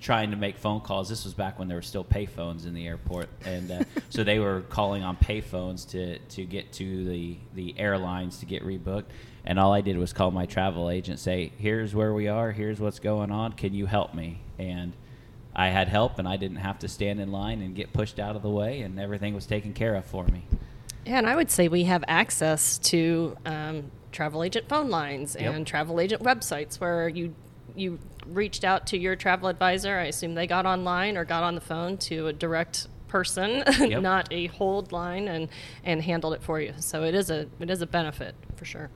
trying 0.00 0.30
to 0.30 0.36
make 0.36 0.56
phone 0.56 0.80
calls. 0.80 1.08
This 1.08 1.24
was 1.24 1.34
back 1.34 1.58
when 1.58 1.68
there 1.68 1.76
were 1.76 1.82
still 1.82 2.04
payphones 2.04 2.66
in 2.66 2.74
the 2.74 2.86
airport, 2.86 3.28
and 3.44 3.70
uh, 3.70 3.84
so 4.08 4.22
they 4.22 4.38
were 4.38 4.62
calling 4.62 5.02
on 5.02 5.16
payphones 5.16 5.88
to 5.90 6.18
to 6.18 6.44
get 6.44 6.72
to 6.74 7.04
the 7.04 7.36
the 7.54 7.74
airlines 7.78 8.38
to 8.38 8.46
get 8.46 8.64
rebooked. 8.64 9.06
And 9.44 9.60
all 9.60 9.72
I 9.72 9.80
did 9.80 9.96
was 9.96 10.12
call 10.12 10.30
my 10.30 10.46
travel 10.46 10.90
agent, 10.90 11.18
say, 11.18 11.52
"Here's 11.58 11.94
where 11.94 12.14
we 12.14 12.28
are. 12.28 12.52
Here's 12.52 12.80
what's 12.80 13.00
going 13.00 13.30
on. 13.30 13.52
Can 13.54 13.74
you 13.74 13.86
help 13.86 14.14
me?" 14.14 14.40
And 14.58 14.92
I 15.58 15.68
had 15.68 15.88
help, 15.88 16.18
and 16.18 16.28
I 16.28 16.36
didn't 16.36 16.58
have 16.58 16.78
to 16.80 16.88
stand 16.88 17.18
in 17.18 17.32
line 17.32 17.62
and 17.62 17.74
get 17.74 17.92
pushed 17.94 18.18
out 18.20 18.36
of 18.36 18.42
the 18.42 18.50
way, 18.50 18.82
and 18.82 19.00
everything 19.00 19.34
was 19.34 19.46
taken 19.46 19.72
care 19.72 19.94
of 19.94 20.04
for 20.04 20.24
me. 20.26 20.44
Yeah, 21.06 21.16
and 21.18 21.26
I 21.26 21.34
would 21.34 21.50
say 21.50 21.66
we 21.68 21.84
have 21.84 22.04
access 22.08 22.76
to 22.78 23.36
um, 23.46 23.90
travel 24.12 24.42
agent 24.44 24.68
phone 24.68 24.90
lines 24.90 25.34
Yep. 25.38 25.54
and 25.54 25.66
travel 25.66 25.98
agent 25.98 26.22
websites 26.22 26.78
where 26.78 27.08
you 27.08 27.34
you 27.74 27.98
reached 28.26 28.64
out 28.64 28.86
to 28.88 28.98
your 28.98 29.16
travel 29.16 29.48
advisor. 29.48 29.96
I 29.98 30.04
assume 30.04 30.34
they 30.34 30.46
got 30.46 30.64
online 30.66 31.16
or 31.16 31.24
got 31.24 31.42
on 31.42 31.54
the 31.54 31.60
phone 31.60 31.96
to 31.98 32.26
a 32.28 32.32
direct 32.32 32.88
person, 33.08 33.62
Yep. 33.78 34.02
not 34.02 34.28
a 34.32 34.46
hold 34.48 34.92
line, 34.92 35.26
and 35.28 35.48
and 35.84 36.02
handled 36.02 36.34
it 36.34 36.42
for 36.42 36.60
you. 36.60 36.74
So 36.80 37.02
it 37.04 37.14
is 37.14 37.30
a 37.30 37.46
it 37.60 37.70
is 37.70 37.80
a 37.80 37.86
benefit 37.86 38.34
for 38.56 38.66
sure. 38.66 38.90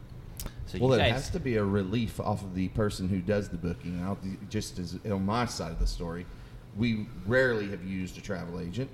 So 0.66 0.78
Well, 0.78 0.98
you 0.98 1.04
it 1.04 1.10
has 1.12 1.30
to 1.30 1.40
be 1.40 1.56
a 1.56 1.64
relief 1.64 2.20
off 2.20 2.42
of 2.42 2.54
the 2.54 2.68
person 2.68 3.08
who 3.08 3.20
does 3.20 3.48
the 3.48 3.56
booking. 3.56 4.02
I'll, 4.02 4.18
just 4.50 4.78
as 4.78 4.98
on 5.10 5.24
my 5.24 5.46
side 5.46 5.72
of 5.72 5.78
the 5.78 5.86
story, 5.86 6.26
we 6.76 7.06
rarely 7.26 7.68
have 7.70 7.84
used 7.84 8.18
a 8.18 8.20
travel 8.20 8.60
agent, 8.60 8.90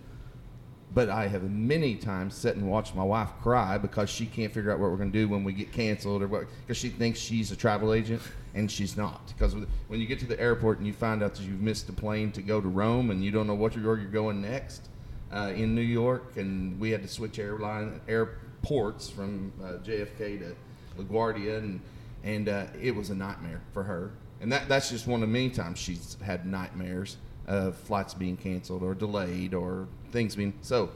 but 0.94 1.08
I 1.08 1.26
have 1.28 1.42
many 1.50 1.96
times 1.96 2.34
sat 2.34 2.56
and 2.56 2.68
watched 2.68 2.94
my 2.94 3.02
wife 3.02 3.30
cry 3.42 3.76
because 3.78 4.08
she 4.08 4.26
can't 4.26 4.52
figure 4.52 4.70
out 4.70 4.78
what 4.78 4.90
we're 4.90 4.96
going 4.96 5.12
to 5.12 5.18
do 5.18 5.28
when 5.28 5.44
we 5.44 5.52
get 5.52 5.72
canceled 5.72 6.22
or 6.22 6.28
what 6.28 6.46
because 6.62 6.76
she 6.76 6.88
thinks 6.88 7.18
she's 7.18 7.50
a 7.50 7.56
travel 7.56 7.92
agent 7.92 8.22
and 8.54 8.70
she's 8.70 8.96
not. 8.96 9.26
Because 9.28 9.54
when 9.88 10.00
you 10.00 10.06
get 10.06 10.18
to 10.20 10.26
the 10.26 10.40
airport 10.40 10.78
and 10.78 10.86
you 10.86 10.92
find 10.92 11.22
out 11.22 11.34
that 11.34 11.42
you've 11.42 11.60
missed 11.60 11.88
a 11.88 11.92
plane 11.92 12.32
to 12.32 12.42
go 12.42 12.60
to 12.60 12.68
Rome 12.68 13.10
and 13.10 13.22
you 13.22 13.30
don't 13.30 13.46
know 13.46 13.54
what 13.54 13.76
you're, 13.76 13.98
you're 13.98 14.10
going 14.10 14.40
next 14.40 14.88
uh, 15.32 15.52
in 15.54 15.74
New 15.74 15.82
York, 15.82 16.36
and 16.36 16.78
we 16.80 16.90
had 16.90 17.02
to 17.02 17.08
switch 17.08 17.38
airline 17.38 18.00
airports 18.08 19.10
from 19.10 19.52
uh, 19.62 19.72
JFK 19.84 20.38
to 20.38 20.56
LaGuardia, 20.98 21.58
and 21.58 21.80
and 22.24 22.48
uh, 22.48 22.66
it 22.80 22.94
was 22.94 23.10
a 23.10 23.14
nightmare 23.14 23.60
for 23.72 23.82
her. 23.82 24.12
And 24.40 24.50
that 24.52 24.68
that's 24.68 24.90
just 24.90 25.06
one 25.06 25.22
of 25.22 25.28
many 25.28 25.50
times 25.50 25.78
she's 25.78 26.16
had 26.24 26.46
nightmares 26.46 27.16
of 27.46 27.76
flights 27.76 28.14
being 28.14 28.36
canceled 28.36 28.82
or 28.82 28.94
delayed 28.94 29.54
or 29.54 29.86
things 30.12 30.36
being 30.36 30.52
so. 30.62 30.90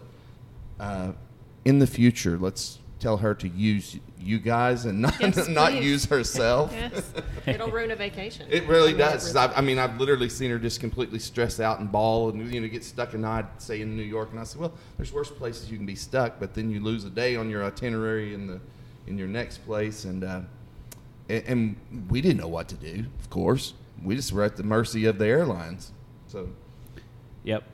Uh, 0.78 1.12
in 1.64 1.78
the 1.78 1.86
future, 1.86 2.38
let's 2.38 2.78
tell 2.98 3.16
her 3.18 3.34
to 3.34 3.48
use 3.48 3.98
you 4.18 4.38
guys 4.38 4.84
and 4.84 5.00
not 5.00 5.18
Yes, 5.20 5.48
not 5.48 5.72
please. 5.72 5.84
use 5.84 6.04
herself. 6.06 6.72
Yes. 6.72 7.12
It'll 7.46 7.70
ruin 7.70 7.90
a 7.90 7.96
vacation. 7.96 8.46
It 8.50 8.66
really 8.66 8.92
mean, 8.94 9.00
really- 9.06 9.38
I 9.38 9.60
mean, 9.60 9.78
I've 9.78 9.98
literally 9.98 10.28
seen 10.28 10.50
her 10.50 10.58
just 10.58 10.80
completely 10.80 11.18
stress 11.18 11.60
out 11.60 11.80
and 11.80 11.90
bawl 11.90 12.28
and 12.30 12.52
you 12.52 12.60
know 12.60 12.68
get 12.68 12.84
stuck. 12.84 13.14
And 13.14 13.24
I'd 13.24 13.46
say 13.58 13.80
in 13.80 13.96
New 13.96 14.02
York, 14.02 14.30
and 14.32 14.40
I 14.40 14.44
said, 14.44 14.60
well, 14.60 14.72
there's 14.96 15.12
worse 15.12 15.30
places 15.30 15.70
you 15.70 15.76
can 15.76 15.86
be 15.86 15.94
stuck, 15.94 16.38
but 16.40 16.54
then 16.54 16.70
you 16.70 16.80
lose 16.80 17.04
a 17.04 17.10
day 17.10 17.36
on 17.36 17.48
your 17.48 17.64
itinerary 17.64 18.34
in 18.34 18.46
the 18.46 18.60
in 19.06 19.16
your 19.18 19.28
next 19.28 19.58
place, 19.66 20.04
and 20.04 20.24
uh, 20.24 20.40
and, 21.28 21.44
and 21.46 22.06
we 22.10 22.20
didn't 22.20 22.38
know 22.40 22.48
what 22.48 22.68
to 22.68 22.74
do. 22.74 23.04
Of 23.20 23.30
course, 23.30 23.72
we 24.02 24.14
just 24.16 24.32
were 24.32 24.42
at 24.42 24.56
the 24.56 24.62
mercy 24.62 25.04
of 25.06 25.18
the 25.18 25.26
airlines. 25.26 25.92
So 26.30 26.48
Yep. 27.42 27.64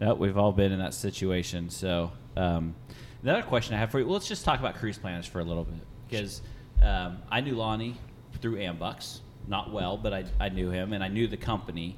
Yep, 0.00 0.18
we've 0.18 0.36
all 0.36 0.52
been 0.52 0.72
in 0.72 0.78
that 0.78 0.94
situation. 0.94 1.70
So, 1.70 2.12
um, 2.36 2.74
another 3.22 3.42
question 3.42 3.74
I 3.74 3.78
have 3.78 3.90
for 3.90 3.98
you. 3.98 4.06
Well, 4.06 4.14
let's 4.14 4.28
just 4.28 4.44
talk 4.44 4.60
about 4.60 4.76
cruise 4.76 4.98
planners 4.98 5.26
for 5.26 5.40
a 5.40 5.44
little 5.44 5.64
bit 5.64 5.80
because 6.08 6.42
um, 6.82 7.18
I 7.30 7.40
knew 7.40 7.54
Lonnie 7.54 7.96
through 8.40 8.56
AMBUCS, 8.56 9.20
not 9.48 9.72
well, 9.72 9.96
but 9.96 10.12
I, 10.12 10.24
I 10.40 10.48
knew 10.48 10.70
him 10.70 10.92
and 10.92 11.02
I 11.02 11.08
knew 11.08 11.26
the 11.26 11.36
company. 11.36 11.96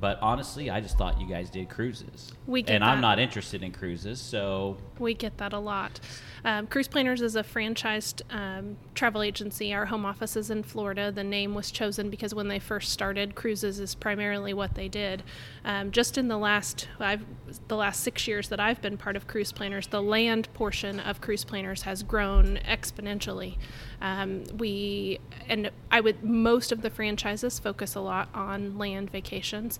But 0.00 0.18
honestly, 0.20 0.70
I 0.70 0.80
just 0.80 0.96
thought 0.96 1.20
you 1.20 1.26
guys 1.26 1.50
did 1.50 1.68
cruises. 1.68 2.32
We 2.46 2.62
get 2.62 2.76
and 2.76 2.84
I'm 2.84 3.00
not 3.00 3.18
interested 3.18 3.64
in 3.64 3.72
cruises, 3.72 4.20
so 4.20 4.76
We 4.98 5.14
get 5.14 5.38
that 5.38 5.52
a 5.52 5.58
lot. 5.58 6.00
Um, 6.44 6.66
Cruise 6.66 6.88
Planners 6.88 7.20
is 7.20 7.36
a 7.36 7.42
franchised 7.42 8.22
um, 8.30 8.76
travel 8.94 9.22
agency. 9.22 9.72
Our 9.72 9.86
home 9.86 10.04
office 10.04 10.36
is 10.36 10.50
in 10.50 10.62
Florida. 10.62 11.10
The 11.10 11.24
name 11.24 11.54
was 11.54 11.70
chosen 11.70 12.10
because 12.10 12.34
when 12.34 12.48
they 12.48 12.58
first 12.58 12.92
started, 12.92 13.34
cruises 13.34 13.80
is 13.80 13.94
primarily 13.94 14.54
what 14.54 14.74
they 14.74 14.88
did. 14.88 15.22
Um, 15.64 15.90
just 15.90 16.16
in 16.16 16.28
the 16.28 16.38
last, 16.38 16.88
I've, 16.98 17.24
the 17.68 17.76
last 17.76 18.02
six 18.02 18.26
years 18.28 18.48
that 18.48 18.60
I've 18.60 18.80
been 18.80 18.96
part 18.96 19.16
of 19.16 19.26
Cruise 19.26 19.52
Planners, 19.52 19.88
the 19.88 20.02
land 20.02 20.52
portion 20.54 21.00
of 21.00 21.20
Cruise 21.20 21.44
Planners 21.44 21.82
has 21.82 22.02
grown 22.02 22.58
exponentially. 22.58 23.56
Um, 24.00 24.44
we 24.56 25.18
and 25.48 25.70
I 25.90 26.00
would 26.00 26.22
most 26.22 26.70
of 26.70 26.82
the 26.82 26.90
franchises 26.90 27.58
focus 27.58 27.94
a 27.94 28.00
lot 28.00 28.28
on 28.32 28.78
land 28.78 29.10
vacations. 29.10 29.78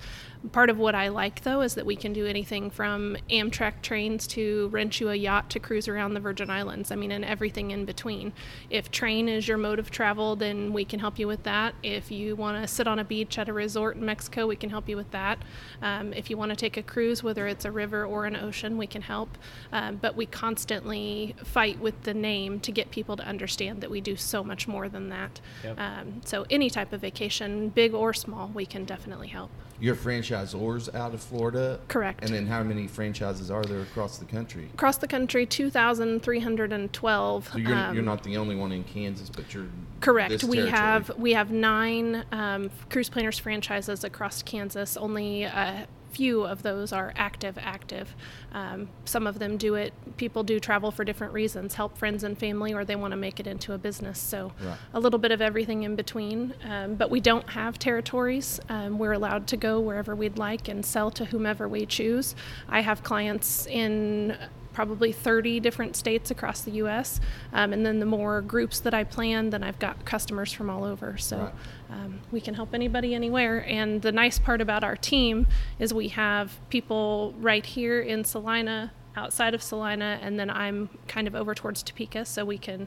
Part 0.53 0.71
of 0.71 0.79
what 0.79 0.95
I 0.95 1.09
like 1.09 1.43
though 1.43 1.63
is 1.63 1.75
that 1.75 1.85
we 1.85 1.97
can 1.97 2.13
do 2.13 2.25
anything 2.25 2.71
from 2.71 3.17
Amtrak 3.29 3.83
trains 3.83 4.27
to 4.29 4.69
rent 4.69 5.01
you 5.01 5.09
a 5.09 5.15
yacht 5.15 5.51
to 5.51 5.59
cruise 5.59 5.89
around 5.89 6.15
the 6.15 6.21
Virgin 6.21 6.49
Islands. 6.49 6.93
I 6.93 6.97
mean, 6.97 7.11
and 7.11 7.25
everything 7.25 7.73
in 7.73 7.85
between. 7.85 8.33
If 8.71 8.91
train 8.91 9.29
is 9.29 9.49
your 9.49 9.59
mode 9.59 9.79
of 9.81 9.91
travel, 9.91 10.37
then 10.37 10.73
we 10.73 10.85
can 10.85 11.01
help 11.01 11.19
you 11.19 11.27
with 11.27 11.43
that. 11.43 11.75
If 11.83 12.13
you 12.13 12.37
want 12.37 12.63
to 12.63 12.69
sit 12.69 12.87
on 12.87 13.01
a 13.01 13.05
beach 13.05 13.37
at 13.39 13.49
a 13.49 13.53
resort 13.53 13.97
in 13.97 14.05
Mexico, 14.05 14.47
we 14.47 14.55
can 14.55 14.71
help 14.71 14.89
you 14.89 14.97
with 14.97 15.11
that. 15.11 15.39
Um, 15.83 16.13
if 16.13 16.31
you 16.31 16.37
want 16.37 16.51
to 16.51 16.57
take 16.57 16.77
a 16.77 16.83
cruise, 16.83 17.23
whether 17.23 17.49
it's 17.49 17.65
a 17.65 17.73
river 17.73 18.05
or 18.05 18.25
an 18.25 18.37
ocean, 18.37 18.79
we 18.79 18.87
can 18.87 19.03
help. 19.03 19.37
Um, 19.73 19.97
but 19.97 20.17
we 20.17 20.27
constantly 20.27 21.35
fight 21.43 21.81
with 21.81 22.03
the 22.05 22.15
name 22.15 22.61
to 22.61 22.71
get 22.71 22.91
people 22.93 23.17
to 23.17 23.25
understand 23.25 23.81
that 23.81 23.91
we 23.91 24.01
do 24.01 24.15
so 24.15 24.45
much 24.45 24.69
more 24.69 24.89
than 24.89 25.09
that. 25.09 25.41
Yep. 25.65 25.81
Um, 25.81 26.21
so 26.25 26.47
any 26.49 26.71
type 26.71 26.93
of 26.93 27.01
vacation, 27.01 27.71
big 27.71 27.93
or 27.93 28.15
small, 28.15 28.49
we 28.55 28.67
can 28.67 28.85
definitely 28.85 29.29
help. 29.29 29.51
Your 29.81 29.95
franchisors 30.29 30.95
out 30.95 31.15
of 31.15 31.23
Florida? 31.23 31.81
Correct. 31.89 32.25
And 32.25 32.33
then 32.33 32.47
how 32.47 32.63
many 32.63 32.87
franchises 32.87 33.51
are 33.51 33.65
there 33.65 33.81
across 33.81 34.19
the 34.19 34.25
country? 34.25 34.69
Across 34.75 34.99
the 34.99 35.09
country, 35.09 35.47
2,312. 35.47 37.49
So 37.53 37.59
you're, 37.59 37.75
um, 37.75 37.95
you're 37.95 38.05
not 38.05 38.23
the 38.23 38.37
only 38.37 38.57
one 38.57 38.73
in 38.73 38.85
Kansas, 38.85 39.31
but 39.31 39.55
you're 39.55 39.67
Correct. 40.01 40.45
We 40.45 40.67
have 40.67 41.11
we 41.19 41.33
have 41.33 41.51
nine 41.51 42.25
um, 42.31 42.71
cruise 42.89 43.09
planners 43.09 43.39
franchises 43.39 44.05
across 44.05 44.43
Kansas. 44.43 44.97
Only 44.97 45.43
a 45.43 45.89
few 46.11 46.45
of 46.45 46.63
those 46.63 46.93
are 46.93 47.13
active. 47.17 47.59
Active. 47.61 48.15
Um, 48.53 48.89
some 49.05 49.27
of 49.27 49.39
them 49.39 49.57
do 49.57 49.75
it. 49.75 49.93
People 50.17 50.43
do 50.43 50.59
travel 50.61 50.91
for 50.91 51.05
different 51.05 51.33
reasons: 51.33 51.75
help 51.75 51.97
friends 51.99 52.25
and 52.25 52.37
family, 52.39 52.73
or 52.73 52.85
they 52.85 52.97
want 52.97 53.13
to 53.13 53.17
make 53.17 53.41
it 53.41 53.47
into 53.47 53.73
a 53.73 53.79
business. 53.79 54.19
So 54.19 54.53
Right. 54.65 54.77
a 54.95 55.01
little 55.01 55.19
bit 55.19 55.33
of 55.33 55.41
everything 55.41 55.83
in 55.85 55.97
between. 55.97 56.55
Um, 56.69 56.95
but 56.95 57.11
we 57.11 57.21
don't 57.21 57.49
have 57.51 57.79
territories. 57.79 58.61
Um, 58.69 58.99
we're 58.99 59.13
allowed 59.13 59.47
to 59.49 59.57
go 59.57 59.81
wherever 59.81 60.15
we'd 60.17 60.39
like 60.39 60.69
and 60.69 60.85
sell 60.85 61.11
to 61.13 61.27
whomever 61.27 61.69
we 61.69 61.87
choose. 61.87 62.35
I 62.69 62.81
have 62.81 63.03
clients 63.03 63.67
in 63.67 64.37
probably 64.79 65.11
30 65.11 65.59
different 65.59 65.97
states 65.97 66.31
across 66.31 66.61
the 66.61 66.71
U.S. 66.83 67.19
Um, 67.53 67.73
and 67.73 67.85
then 67.85 67.99
the 67.99 68.07
more 68.07 68.41
groups 68.41 68.79
that 68.79 68.95
I 68.95 69.03
plan, 69.03 69.51
then 69.51 69.65
I've 69.65 69.81
got 69.81 70.05
customers 70.05 70.53
from 70.53 70.71
all 70.71 70.85
over. 70.85 71.19
So 71.19 71.37
Right. 71.37 71.53
um, 71.91 72.21
we 72.31 72.41
can 72.41 72.55
help 72.55 72.73
anybody 72.73 73.13
anywhere. 73.13 73.65
And 73.67 74.01
the 74.03 74.13
nice 74.13 74.39
part 74.39 74.61
about 74.61 74.85
our 74.85 74.95
team 74.95 75.49
is 75.81 75.93
we 75.93 76.07
have 76.11 76.61
people 76.71 77.35
right 77.41 77.67
here 77.67 78.01
in 78.01 78.23
Salina, 78.23 78.93
outside 79.17 79.53
of 79.53 79.65
Salina, 79.65 80.21
and 80.23 80.39
then 80.39 80.49
I'm 80.49 80.91
kind 81.09 81.27
of 81.27 81.35
over 81.35 81.57
towards 81.57 81.83
Topeka, 81.83 82.25
so 82.25 82.45
we 82.45 82.57
can 82.57 82.87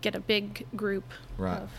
get 0.00 0.14
a 0.14 0.20
big 0.20 0.66
group 0.74 1.12
Right. 1.36 1.58
of 1.60 1.70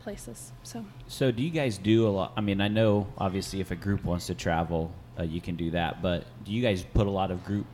places. 0.00 0.52
So. 0.62 0.84
So, 1.06 1.30
do 1.30 1.42
you 1.42 1.50
guys 1.50 1.78
do 1.78 2.06
a 2.06 2.10
lot? 2.10 2.32
I 2.36 2.40
mean, 2.40 2.60
I 2.60 2.68
know 2.68 3.06
obviously 3.18 3.60
if 3.60 3.70
a 3.70 3.76
group 3.76 4.04
wants 4.04 4.26
to 4.26 4.34
travel, 4.34 4.92
uh, 5.18 5.22
you 5.22 5.40
can 5.40 5.56
do 5.56 5.70
that. 5.72 6.02
But 6.02 6.24
do 6.44 6.52
you 6.52 6.62
guys 6.62 6.84
put 6.94 7.06
a 7.06 7.10
lot 7.10 7.30
of 7.30 7.44
group 7.44 7.66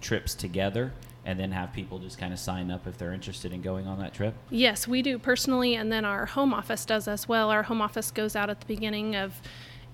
trips 0.00 0.34
together 0.34 0.92
and 1.24 1.38
then 1.38 1.52
have 1.52 1.72
people 1.72 1.98
just 1.98 2.18
kind 2.18 2.32
of 2.32 2.38
sign 2.38 2.70
up 2.70 2.86
if 2.86 2.96
they're 2.96 3.12
interested 3.12 3.52
in 3.52 3.60
going 3.60 3.86
on 3.86 3.98
that 3.98 4.14
trip? 4.14 4.34
Yes, 4.50 4.88
we 4.88 5.02
do 5.02 5.18
personally, 5.18 5.74
and 5.74 5.92
then 5.92 6.04
our 6.04 6.26
home 6.26 6.54
office 6.54 6.84
does 6.84 7.06
as 7.06 7.28
well. 7.28 7.50
Our 7.50 7.64
home 7.64 7.82
office 7.82 8.10
goes 8.10 8.34
out 8.34 8.50
at 8.50 8.60
the 8.60 8.66
beginning 8.66 9.14
of 9.14 9.40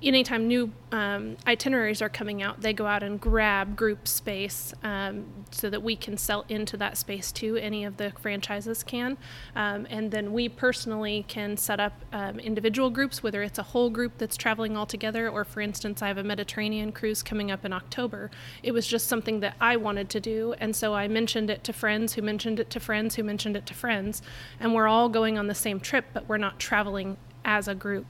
anytime 0.07 0.47
new 0.47 0.73
um, 0.93 1.37
itineraries 1.47 2.01
are 2.01 2.09
coming 2.09 2.43
out, 2.43 2.61
they 2.61 2.73
go 2.73 2.87
out 2.87 3.03
and 3.03 3.21
grab 3.21 3.77
group 3.77 4.07
space 4.07 4.73
um, 4.83 5.25
so 5.51 5.69
that 5.71 5.83
we 5.83 5.97
can 5.97 6.17
sell 6.17 6.45
into 6.49 6.77
that 6.77 6.97
space 6.97 7.33
too. 7.33 7.57
Any 7.57 7.85
of 7.85 7.97
the 7.97 8.13
franchises 8.21 8.83
can. 8.83 9.17
Um, 9.57 9.87
and 9.91 10.11
then 10.11 10.33
we 10.33 10.49
personally 10.49 11.25
can 11.29 11.57
set 11.57 11.81
up 11.81 11.93
um, 12.13 12.39
individual 12.39 12.91
groups, 12.91 13.23
whether 13.23 13.43
it's 13.43 13.59
a 13.59 13.63
whole 13.63 13.91
group 13.91 14.19
that's 14.19 14.37
traveling 14.37 14.77
all 14.77 14.87
together, 14.87 15.29
or 15.29 15.45
for 15.45 15.61
instance, 15.61 16.03
I 16.03 16.09
have 16.09 16.19
a 16.19 16.25
Mediterranean 16.25 16.93
cruise 16.93 17.23
coming 17.23 17.51
up 17.51 17.65
in 17.65 17.73
October. 17.73 18.31
It 18.63 18.73
was 18.73 18.87
just 18.87 19.07
something 19.09 19.41
that 19.41 19.57
I 19.61 19.77
wanted 19.77 20.09
to 20.11 20.21
do. 20.21 20.55
And 20.59 20.77
so 20.77 20.95
I 20.95 21.09
mentioned 21.09 21.51
it 21.51 21.65
to 21.65 21.73
friends 21.73 22.15
who 22.15 22.23
mentioned 22.23 22.61
it 22.61 22.71
to 22.71 22.81
friends 22.81 23.15
who 23.17 23.25
mentioned 23.25 23.57
it 23.57 23.67
to 23.67 23.75
friends. 23.75 24.23
And 24.61 24.75
we're 24.75 24.89
all 24.89 25.09
going 25.09 25.39
on 25.39 25.47
the 25.47 25.55
same 25.55 25.81
trip, 25.81 26.07
but 26.13 26.29
we're 26.29 26.39
not 26.39 26.59
traveling 26.59 27.17
as 27.45 27.69
a 27.69 27.75
group. 27.75 28.07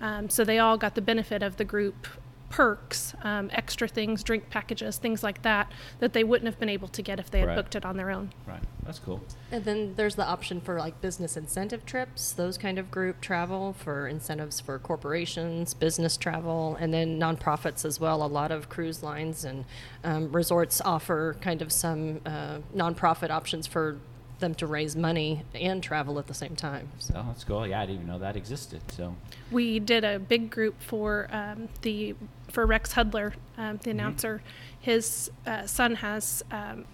Um, 0.00 0.28
so 0.30 0.44
they 0.44 0.58
all 0.58 0.76
got 0.76 0.94
the 0.94 1.02
benefit 1.02 1.42
of 1.42 1.56
the 1.56 1.64
group 1.64 2.06
perks, 2.50 3.12
um, 3.24 3.50
extra 3.52 3.86
things, 3.86 4.22
drink 4.22 4.48
packages, 4.48 4.96
things 4.96 5.22
like 5.22 5.42
that, 5.42 5.70
that 6.00 6.14
they 6.14 6.24
wouldn't 6.24 6.46
have 6.46 6.58
been 6.58 6.70
able 6.70 6.88
to 6.88 7.02
get 7.02 7.20
if 7.20 7.30
they 7.30 7.40
had 7.40 7.48
Right. 7.48 7.56
booked 7.56 7.76
it 7.76 7.84
on 7.84 7.98
their 7.98 8.10
own. 8.10 8.32
Right. 8.46 8.62
That's 8.86 8.98
cool. 9.00 9.22
And 9.52 9.66
then 9.66 9.92
there's 9.96 10.14
the 10.14 10.24
option 10.26 10.62
for 10.62 10.78
like 10.78 10.98
business 11.02 11.36
incentive 11.36 11.84
trips, 11.84 12.32
those 12.32 12.56
kind 12.56 12.78
of 12.78 12.90
group 12.90 13.20
travel 13.20 13.74
for 13.74 14.08
incentives 14.08 14.60
for 14.60 14.78
corporations, 14.78 15.74
business 15.74 16.16
travel, 16.16 16.74
and 16.80 16.92
then 16.94 17.20
nonprofits 17.20 17.84
as 17.84 18.00
well. 18.00 18.24
A 18.24 18.26
lot 18.26 18.50
of 18.50 18.70
cruise 18.70 19.02
lines 19.02 19.44
and 19.44 19.66
um, 20.04 20.32
resorts 20.32 20.80
offer 20.80 21.36
kind 21.42 21.60
of 21.60 21.70
some 21.70 22.22
uh, 22.24 22.60
nonprofit 22.74 23.28
options 23.28 23.66
for 23.66 23.98
them 24.38 24.54
to 24.56 24.66
raise 24.66 24.96
money 24.96 25.42
and 25.54 25.82
travel 25.82 26.18
at 26.18 26.26
the 26.26 26.34
same 26.34 26.56
time. 26.56 26.88
So. 26.98 27.14
Oh, 27.16 27.24
that's 27.28 27.44
cool. 27.44 27.66
Yeah, 27.66 27.80
I 27.80 27.86
didn't 27.86 27.96
even 27.96 28.06
know 28.08 28.18
that 28.18 28.36
existed. 28.36 28.80
So, 28.92 29.14
We 29.50 29.78
did 29.78 30.04
a 30.04 30.18
big 30.18 30.50
group 30.50 30.80
for 30.80 31.28
um, 31.30 31.68
the 31.82 32.14
for 32.50 32.64
Rex 32.66 32.94
Hudler, 32.94 33.34
um, 33.56 33.78
the 33.82 33.90
announcer. 33.90 34.42
His 34.80 35.30
uh, 35.46 35.66
son 35.66 35.96
has. 35.96 36.42
Um, 36.50 36.84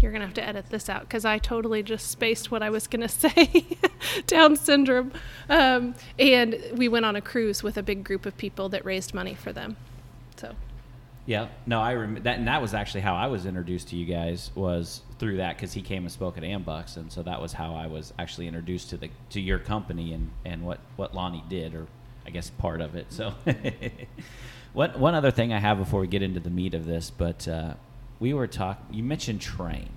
you're 0.00 0.12
gonna 0.12 0.26
have 0.26 0.34
to 0.34 0.46
edit 0.46 0.66
this 0.68 0.90
out 0.90 1.00
because 1.00 1.24
I 1.24 1.38
totally 1.38 1.82
just 1.82 2.08
spaced 2.08 2.50
what 2.50 2.62
I 2.62 2.68
was 2.68 2.86
gonna 2.86 3.08
say. 3.08 3.66
Down 4.26 4.56
syndrome, 4.56 5.12
um, 5.48 5.94
and 6.18 6.58
we 6.74 6.88
went 6.88 7.06
on 7.06 7.16
a 7.16 7.20
cruise 7.22 7.62
with 7.62 7.78
a 7.78 7.82
big 7.82 8.04
group 8.04 8.26
of 8.26 8.36
people 8.36 8.68
that 8.70 8.84
raised 8.84 9.14
money 9.14 9.34
for 9.34 9.52
them. 9.52 9.76
So 10.36 10.54
yeah, 11.24 11.48
no, 11.66 11.80
I 11.80 11.92
remember 11.92 12.20
that, 12.20 12.38
and 12.38 12.46
that 12.46 12.62
was 12.62 12.72
actually 12.72 13.00
how 13.00 13.14
I 13.14 13.26
was 13.26 13.46
introduced 13.46 13.88
to 13.88 13.96
you 13.96 14.06
guys 14.06 14.50
was 14.54 15.00
through 15.18 15.38
that 15.38 15.56
because 15.56 15.72
he 15.72 15.82
came 15.82 16.02
and 16.02 16.12
spoke 16.12 16.36
at 16.36 16.44
AMBUCS, 16.44 16.96
and 16.96 17.12
so 17.12 17.22
that 17.22 17.40
was 17.40 17.52
how 17.52 17.74
I 17.74 17.86
was 17.86 18.12
actually 18.18 18.46
introduced 18.46 18.90
to 18.90 18.96
the 18.96 19.10
to 19.30 19.40
your 19.40 19.58
company 19.58 20.12
and 20.12 20.30
and 20.44 20.64
what 20.64 20.80
what 20.96 21.14
Lonnie 21.14 21.44
did, 21.48 21.74
or 21.74 21.86
I 22.26 22.30
guess 22.30 22.50
part 22.50 22.80
of 22.80 22.94
it. 22.94 23.06
So, 23.10 23.34
one 24.72 24.90
one 24.98 25.14
other 25.14 25.30
thing 25.30 25.52
I 25.52 25.58
have 25.58 25.78
before 25.78 26.00
we 26.00 26.06
get 26.06 26.22
into 26.22 26.40
the 26.40 26.50
meat 26.50 26.74
of 26.74 26.86
this, 26.86 27.10
but 27.10 27.46
uh, 27.48 27.74
we 28.20 28.34
were 28.34 28.46
talking. 28.46 28.94
You 28.94 29.02
mentioned 29.02 29.40
train. 29.40 29.88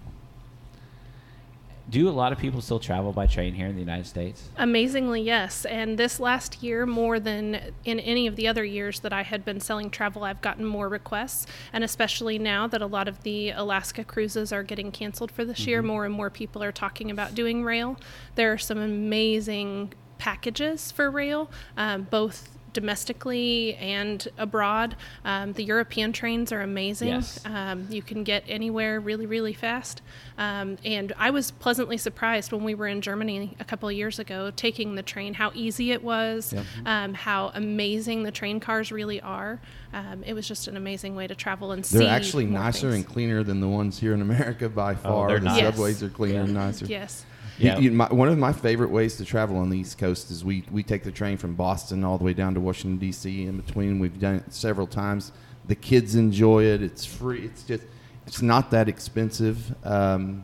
Do 1.89 2.07
a 2.07 2.11
lot 2.11 2.31
of 2.31 2.37
people 2.37 2.61
still 2.61 2.79
travel 2.79 3.11
by 3.11 3.25
train 3.25 3.55
here 3.55 3.65
in 3.65 3.73
the 3.73 3.79
United 3.79 4.05
States? 4.05 4.49
Amazingly, 4.57 5.21
yes. 5.21 5.65
And 5.65 5.97
this 5.97 6.19
last 6.19 6.61
year, 6.61 6.85
more 6.85 7.19
than 7.19 7.73
in 7.83 7.99
any 7.99 8.27
of 8.27 8.35
the 8.35 8.47
other 8.47 8.63
years 8.63 8.99
that 8.99 9.11
I 9.11 9.23
had 9.23 9.43
been 9.43 9.59
selling 9.59 9.89
travel, 9.89 10.23
I've 10.23 10.41
gotten 10.41 10.65
more 10.65 10.87
requests. 10.87 11.47
And 11.73 11.83
especially 11.83 12.37
now 12.37 12.67
that 12.67 12.81
a 12.81 12.85
lot 12.85 13.07
of 13.07 13.23
the 13.23 13.49
Alaska 13.51 14.03
cruises 14.03 14.53
are 14.53 14.61
getting 14.61 14.91
canceled 14.91 15.31
for 15.31 15.43
this 15.43 15.65
year, 15.65 15.81
more 15.81 16.05
and 16.05 16.13
more 16.13 16.29
people 16.29 16.61
are 16.61 16.71
talking 16.71 17.09
about 17.09 17.33
doing 17.33 17.63
rail. 17.63 17.97
There 18.35 18.53
are 18.53 18.57
some 18.59 18.77
amazing 18.77 19.93
packages 20.19 20.91
for 20.91 21.09
rail, 21.09 21.49
um, 21.75 22.03
both 22.03 22.58
domestically 22.73 23.75
and 23.75 24.27
abroad. 24.37 24.95
Um, 25.25 25.53
the 25.53 25.63
European 25.63 26.13
trains 26.13 26.51
are 26.51 26.61
amazing. 26.61 27.09
Yes. 27.09 27.39
Um, 27.45 27.87
you 27.89 28.01
can 28.01 28.23
get 28.23 28.43
anywhere 28.47 28.99
really, 28.99 29.25
really 29.25 29.53
fast. 29.53 30.01
Um, 30.37 30.77
and 30.85 31.13
I 31.17 31.31
was 31.31 31.51
pleasantly 31.51 31.97
surprised 31.97 32.51
when 32.51 32.63
we 32.63 32.75
were 32.75 32.87
in 32.87 33.01
Germany 33.01 33.55
a 33.59 33.65
couple 33.65 33.89
of 33.89 33.95
years 33.95 34.19
ago, 34.19 34.51
taking 34.55 34.95
the 34.95 35.03
train, 35.03 35.33
how 35.33 35.51
easy 35.53 35.91
it 35.91 36.03
was, 36.03 36.53
um, 36.85 37.13
how 37.13 37.51
amazing 37.53 38.23
the 38.23 38.31
train 38.31 38.59
cars 38.59 38.91
really 38.91 39.21
are. 39.21 39.59
Um, 39.93 40.23
it 40.23 40.33
was 40.33 40.47
just 40.47 40.67
an 40.67 40.77
amazing 40.77 41.15
way 41.15 41.27
to 41.27 41.35
travel 41.35 41.71
and 41.71 41.85
see. 41.85 41.99
They're 41.99 42.09
actually 42.09 42.45
more 42.45 42.61
nicer 42.61 42.91
things. 42.91 42.95
and 42.95 43.07
cleaner 43.07 43.43
than 43.43 43.59
the 43.59 43.67
ones 43.67 43.99
here 43.99 44.13
in 44.13 44.21
America 44.21 44.69
by 44.69 44.95
far. 44.95 45.27
they're 45.29 45.39
the 45.39 45.45
nice. 45.45 45.59
subways 45.61 46.03
are 46.03 46.09
cleaner 46.09 46.41
and 46.41 46.53
nicer. 46.53 46.85
Yes. 46.85 47.25
You- 47.59 47.83
you- 47.83 47.91
my, 47.91 48.07
one 48.07 48.29
of 48.29 48.37
my 48.37 48.53
favorite 48.53 48.89
ways 48.89 49.17
to 49.17 49.25
travel 49.25 49.57
on 49.57 49.69
the 49.69 49.77
East 49.77 49.97
Coast 49.97 50.31
is 50.31 50.43
we, 50.45 50.63
we 50.71 50.81
take 50.83 51.03
the 51.03 51.11
train 51.11 51.37
from 51.37 51.55
Boston 51.55 52.03
all 52.03 52.17
the 52.17 52.23
way 52.23 52.33
down 52.33 52.53
to 52.53 52.59
Washington 52.59 52.97
D.C. 52.97 53.45
In 53.45 53.57
between, 53.57 53.99
we've 53.99 54.19
done 54.19 54.35
it 54.35 54.53
several 54.53 54.87
times. 54.87 55.31
The 55.67 55.75
kids 55.75 56.15
enjoy 56.15 56.63
it. 56.63 56.81
It's 56.81 57.05
free. 57.05 57.45
It's 57.45 57.63
just 57.63 57.83
it's 58.25 58.41
not 58.41 58.71
that 58.71 58.87
expensive, 58.87 59.75
um, 59.85 60.43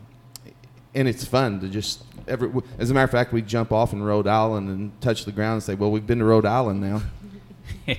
and 0.94 1.08
it's 1.08 1.26
fun 1.26 1.60
to 1.62 1.70
just. 1.70 2.04
Every, 2.28 2.52
as 2.80 2.90
a 2.90 2.94
matter 2.94 3.06
of 3.06 3.12
fact, 3.12 3.32
we 3.34 3.42
jump 3.44 3.72
off 3.72 3.94
in 3.94 4.02
Rhode 4.04 4.28
Island 4.28 4.70
and 4.70 5.02
touch 5.02 5.26
the 5.26 5.32
ground 5.32 5.54
and 5.54 5.64
say, 5.64 5.76
"Well, 5.76 5.92
we've 5.92 6.06
been 6.06 6.20
to 6.20 6.26
Rhode 6.26 6.46
Island 6.46 6.82
now." 6.82 7.02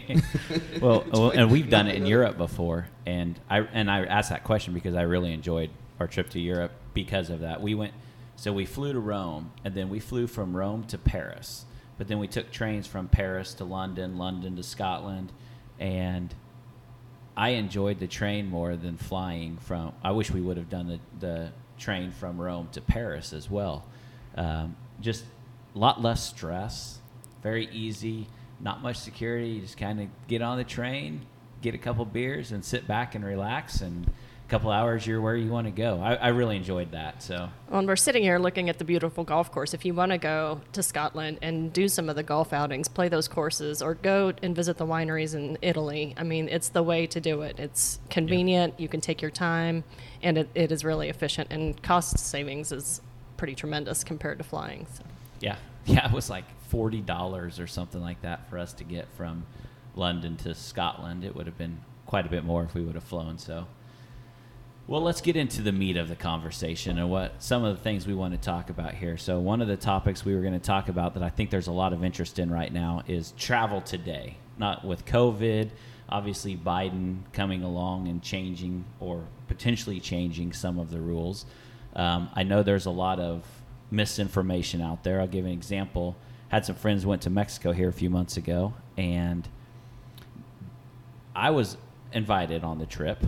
well, 0.81 1.05
well, 1.13 1.31
and 1.31 1.51
we've 1.51 1.71
done 1.71 1.87
it 1.87 1.97
in 1.97 2.07
Europe 2.07 2.37
before, 2.37 2.89
and 3.07 3.39
I 3.49 3.61
and 3.61 3.91
I 3.91 4.05
asked 4.05 4.31
that 4.31 4.45
question 4.45 4.75
because 4.75 4.95
I 4.95 5.03
really 5.03 5.33
enjoyed 5.33 5.71
our 6.01 6.07
trip 6.07 6.31
to 6.31 6.41
Europe 6.41 6.73
because 6.95 7.31
of 7.31 7.41
that. 7.41 7.61
We 7.61 7.75
went, 7.75 7.93
so 8.37 8.53
we 8.53 8.67
flew 8.67 8.93
to 8.93 9.01
Rome, 9.01 9.53
and 9.65 9.75
then 9.75 9.89
we 9.89 10.01
flew 10.01 10.27
from 10.27 10.57
Rome 10.57 10.85
to 10.85 10.99
Paris, 10.99 11.65
but 11.99 12.09
then 12.09 12.19
we 12.19 12.29
took 12.29 12.51
trains 12.51 12.87
from 12.87 13.09
Paris 13.09 13.55
to 13.55 13.65
London, 13.65 14.19
London 14.19 14.57
to 14.57 14.63
Scotland, 14.63 15.33
and 15.79 16.35
I 17.37 17.51
enjoyed 17.51 17.99
the 17.99 18.07
train 18.07 18.49
more 18.49 18.77
than 18.77 18.97
flying 18.97 19.57
from. 19.59 19.93
I 20.03 20.13
wish 20.13 20.31
we 20.31 20.41
would 20.41 20.57
have 20.57 20.71
done 20.71 20.87
the 20.87 21.01
the 21.19 21.53
train 21.79 22.11
from 22.11 22.41
Rome 22.41 22.69
to 22.73 22.81
Paris 22.81 23.33
as 23.33 23.51
well. 23.51 23.85
Um, 24.37 24.77
just 25.01 25.25
a 25.75 25.79
lot 25.79 26.01
less 26.01 26.27
stress, 26.27 26.99
very 27.43 27.69
easy 27.71 28.27
not 28.61 28.83
much 28.83 28.97
security. 28.97 29.49
You 29.51 29.61
just 29.61 29.77
kind 29.77 30.01
of 30.01 30.09
get 30.29 30.43
on 30.43 30.59
the 30.59 30.65
train, 30.65 31.27
get 31.63 31.75
a 31.75 31.79
couple 31.79 32.05
beers, 32.05 32.53
and 32.53 32.65
sit 32.65 32.87
back 32.87 33.15
and 33.15 33.25
relax. 33.25 33.81
And 33.81 34.11
couple 34.49 34.71
hours, 34.71 35.07
you're 35.07 35.21
where 35.21 35.37
you 35.37 35.51
want 35.51 35.67
to 35.67 35.71
go. 35.71 36.01
I, 36.01 36.15
I 36.15 36.29
really 36.29 36.57
enjoyed 36.57 36.93
that. 36.93 37.23
So, 37.23 37.49
well, 37.69 37.81
and 37.81 37.89
we're 37.89 37.97
sitting 37.97 38.23
here 38.23 38.39
looking 38.39 38.69
at 38.69 38.79
the 38.79 38.85
beautiful 38.85 39.25
golf 39.25 39.51
course. 39.51 39.75
If 39.75 39.85
you 39.85 39.93
want 39.93 40.13
to 40.13 40.19
go 40.19 40.61
to 40.73 40.83
Scotland 40.83 41.39
and 41.43 41.73
do 41.73 41.89
some 41.89 42.09
of 42.09 42.17
the 42.17 42.23
golf 42.23 42.53
outings, 42.53 42.89
play 42.89 43.09
those 43.09 43.29
courses, 43.29 43.83
or 43.83 43.95
go 43.95 44.33
and 44.43 44.55
visit 44.55 44.77
the 44.77 44.87
wineries 44.87 45.35
in 45.35 45.59
Italy, 45.63 46.15
I 46.17 46.23
mean, 46.23 46.49
it's 46.49 46.69
the 46.69 46.83
way 46.83 47.07
to 47.09 47.21
do 47.21 47.43
it. 47.43 47.59
It's 47.59 47.99
convenient. 48.09 48.75
Yeah. 48.77 48.83
You 48.83 48.89
can 48.89 49.01
take 49.01 49.21
your 49.21 49.31
time, 49.31 49.85
and 50.23 50.39
it, 50.39 50.49
it 50.55 50.71
is 50.71 50.85
really 50.85 51.09
efficient. 51.09 51.49
And 51.51 51.81
cost 51.83 52.19
savings 52.19 52.71
is 52.73 53.01
pretty 53.37 53.55
tremendous 53.55 54.05
compared 54.05 54.39
to 54.39 54.45
flying. 54.45 54.87
So. 54.95 55.03
Yeah, 55.41 55.57
yeah, 55.87 56.07
it 56.07 56.13
was 56.13 56.31
like 56.31 56.45
forty 56.69 57.01
dollars 57.01 57.59
or 57.59 57.67
something 57.67 58.01
like 58.01 58.23
that 58.23 58.49
for 58.49 58.59
us 58.59 58.73
to 58.75 58.85
get 58.85 59.09
from 59.17 59.45
London 59.97 60.37
to 60.39 60.55
Scotland. 60.55 61.25
It 61.25 61.35
would 61.35 61.47
have 61.47 61.59
been 61.59 61.81
quite 62.07 62.27
a 62.27 62.29
bit 62.29 62.45
more 62.45 62.65
if 62.65 62.75
we 62.75 62.83
would 62.83 62.95
have 62.95 63.05
flown. 63.05 63.39
So, 63.39 63.67
well, 64.87 65.01
let's 65.01 65.21
get 65.21 65.37
into 65.37 65.63
the 65.63 65.73
meat 65.73 65.97
of 65.97 66.09
the 66.09 66.17
conversation 66.17 66.99
and 66.99 67.11
what 67.11 67.43
some 67.43 67.65
of 67.65 67.77
the 67.77 67.83
things 67.83 68.07
we 68.07 68.15
want 68.15 68.35
to 68.35 68.41
talk 68.41 68.71
about 68.71 68.95
here. 68.95 69.17
So, 69.17 69.39
one 69.41 69.61
of 69.61 69.69
the 69.69 69.77
topics 69.77 70.25
we 70.25 70.35
were 70.35 70.43
going 70.43 70.53
to 70.53 70.59
talk 70.59 70.89
about 70.89 71.15
that 71.15 71.23
I 71.23 71.29
think 71.29 71.51
there's 71.51 71.67
a 71.67 71.73
lot 71.73 71.93
of 71.93 72.05
interest 72.05 72.39
in 72.39 72.51
right 72.51 72.73
now 72.73 73.03
is 73.07 73.33
travel 73.33 73.81
today. 73.81 74.37
Not 74.59 74.85
with 74.85 75.05
COVID, 75.05 75.71
obviously 76.09 76.57
Biden 76.57 77.19
coming 77.33 77.63
along 77.63 78.09
and 78.09 78.23
changing 78.23 78.85
or 79.01 79.25
potentially 79.49 80.01
changing 80.01 80.53
some 80.53 80.79
of 80.79 80.91
the 80.91 81.01
rules. 81.01 81.47
Um, 81.95 82.31
I 82.35 82.43
know 82.43 82.63
there's 82.63 82.87
a 82.87 82.91
lot 82.91 83.21
of 83.21 83.45
misinformation 83.91 84.81
out 84.81 85.05
there. 85.05 85.21
I'll 85.21 85.27
give 85.27 85.45
an 85.45 85.53
example 85.53 86.17
had 86.49 86.65
some 86.65 86.77
friends 86.77 87.05
went 87.05 87.23
to 87.23 87.31
Mexico 87.31 87.73
here 87.73 87.89
a 87.89 87.93
few 87.93 88.11
months 88.11 88.37
ago, 88.37 88.75
and 88.97 89.49
I 91.35 91.51
was 91.51 91.77
invited 92.13 92.63
on 92.63 92.79
the 92.79 92.87
trip. 92.87 93.25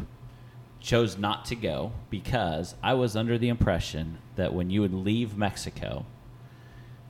Chose 0.80 1.18
not 1.18 1.44
to 1.46 1.56
go 1.56 1.92
because 2.08 2.74
I 2.82 2.94
was 2.94 3.16
under 3.16 3.36
the 3.36 3.48
impression 3.48 4.18
that 4.36 4.54
when 4.54 4.70
you 4.70 4.80
would 4.80 4.94
leave 4.94 5.36
Mexico, 5.36 6.06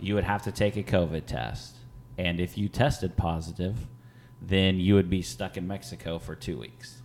you 0.00 0.14
would 0.14 0.24
have 0.24 0.42
to 0.42 0.52
take 0.52 0.76
a 0.76 0.82
COVID 0.82 1.26
test, 1.26 1.76
and 2.16 2.40
if 2.40 2.56
you 2.56 2.68
tested 2.68 3.16
positive, 3.16 3.76
then 4.40 4.78
you 4.78 4.94
would 4.94 5.10
be 5.10 5.22
stuck 5.22 5.56
in 5.56 5.66
Mexico 5.66 6.18
for 6.18 6.34
two 6.34 6.58
weeks. 6.58 7.02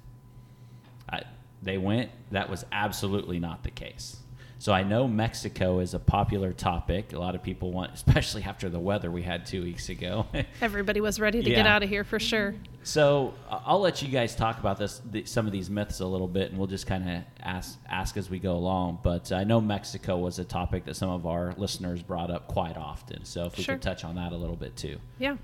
I, 1.09 1.23
they 1.61 1.77
went. 1.77 2.11
That 2.31 2.49
was 2.49 2.65
absolutely 2.71 3.39
not 3.39 3.63
the 3.63 3.71
case. 3.71 4.17
So 4.59 4.71
I 4.71 4.83
know 4.83 5.09
Mexico 5.09 5.79
is 5.79 5.93
a 5.93 5.99
popular 5.99 6.53
topic. 6.53 7.11
A 7.11 7.19
lot 7.19 7.35
of 7.35 7.43
people 7.43 7.71
want, 7.71 7.91
especially 7.93 8.43
after 8.43 8.69
the 8.69 8.79
weather 8.79 9.11
we 9.11 9.21
had 9.21 9.45
two 9.45 9.63
weeks 9.63 9.89
ago. 9.89 10.25
Everybody 10.61 11.01
was 11.01 11.19
ready 11.19 11.41
to 11.41 11.49
yeah. 11.49 11.57
get 11.57 11.67
out 11.67 11.83
of 11.83 11.89
here 11.89 12.03
for 12.03 12.19
sure. 12.19 12.55
So 12.83 13.33
uh, 13.49 13.61
I'll 13.65 13.79
let 13.79 14.01
you 14.01 14.09
guys 14.09 14.35
talk 14.35 14.59
about 14.59 14.77
this, 14.77 15.01
the, 15.09 15.25
some 15.25 15.45
of 15.45 15.51
these 15.51 15.69
myths 15.69 16.01
a 16.01 16.05
little 16.05 16.27
bit, 16.27 16.49
and 16.49 16.57
we'll 16.57 16.67
just 16.67 16.85
kind 16.85 17.09
of 17.09 17.23
ask 17.41 17.79
ask 17.89 18.17
as 18.17 18.29
we 18.29 18.39
go 18.39 18.53
along. 18.53 18.99
But 19.03 19.31
I 19.31 19.43
know 19.43 19.61
Mexico 19.61 20.17
was 20.17 20.39
a 20.39 20.43
topic 20.43 20.85
that 20.85 20.95
some 20.95 21.09
of 21.09 21.25
our 21.25 21.53
listeners 21.57 22.03
brought 22.03 22.29
up 22.29 22.47
quite 22.47 22.77
often. 22.77 23.23
So 23.25 23.45
if 23.45 23.57
we 23.57 23.63
sure. 23.63 23.75
could 23.75 23.81
touch 23.81 24.03
on 24.03 24.15
that 24.15 24.33
a 24.33 24.35
little 24.35 24.55
bit 24.55 24.75
too. 24.75 24.97
Yeah, 25.17 25.37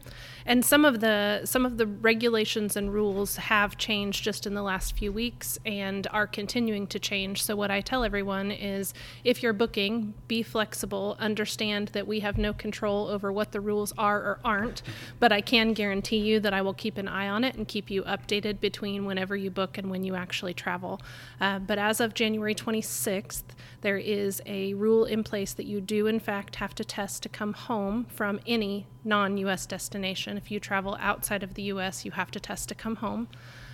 and 0.46 0.66
some 0.66 0.84
of 0.84 1.00
the 1.00 1.42
some 1.46 1.66
of 1.66 1.78
the 1.78 1.88
regulations 1.88 2.76
and 2.76 2.94
rules 2.94 3.38
have 3.38 3.78
changed 3.78 4.24
just 4.24 4.46
in 4.46 4.54
the 4.54 4.64
last 4.64 4.98
few 4.98 5.12
weeks 5.12 5.58
and 5.66 6.08
are 6.12 6.28
continuing 6.28 6.88
to 6.88 7.00
change. 7.00 7.44
So 7.44 7.56
what 7.56 7.72
I 7.72 7.80
tell 7.82 8.04
everyone 8.04 8.52
is 8.52 8.94
if 9.24 9.42
you're 9.42 9.54
booking, 9.54 10.14
be 10.28 10.44
flexible, 10.44 11.16
understand 11.20 11.90
that 11.90 12.06
we 12.06 12.20
have 12.20 12.38
no 12.38 12.52
control 12.54 13.08
over 13.08 13.32
what 13.32 13.54
the 13.54 13.62
rules 13.62 13.94
are 13.98 14.20
or 14.20 14.40
aren't, 14.44 14.82
but 15.20 15.32
I 15.32 15.42
can 15.42 15.74
guarantee 15.74 16.18
you 16.18 16.40
that 16.42 16.54
I 16.54 16.62
will 16.62 16.74
keep 16.74 16.98
an 16.98 17.08
eye 17.08 17.29
on 17.30 17.44
it 17.44 17.56
and 17.56 17.68
keep 17.68 17.90
you 17.90 18.04
updated 18.04 18.60
between 18.60 19.06
whenever 19.06 19.36
you 19.36 19.50
book 19.50 19.78
and 19.78 19.90
when 19.90 20.04
you 20.04 20.16
actually 20.16 20.54
travel. 20.54 21.00
Uh, 21.40 21.60
but 21.60 21.78
as 21.78 22.02
of 22.02 22.14
January 22.14 22.54
26th, 22.54 23.44
there 23.82 23.98
is 23.98 24.42
a 24.46 24.74
rule 24.74 25.06
in 25.06 25.24
place 25.24 25.54
that 25.54 25.66
you 25.66 25.80
do, 25.80 26.08
in 26.08 26.20
fact, 26.20 26.58
have 26.58 26.76
to 26.76 26.84
test 26.84 27.24
to 27.24 27.30
come 27.30 27.54
home 27.54 28.06
from 28.10 28.40
any 28.46 28.88
non 29.06 29.38
US 29.38 29.66
destination. 29.66 30.36
If 30.36 30.52
you 30.52 30.60
travel 30.60 30.98
outside 31.00 31.44
of 31.44 31.54
the 31.54 31.64
US, 31.64 32.04
you 32.04 32.12
have 32.12 32.32
to 32.32 32.40
test 32.40 32.68
to 32.70 32.76
come 32.76 32.98
home. 32.98 33.28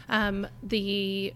Um, 0.07 0.45
the 0.61 1.33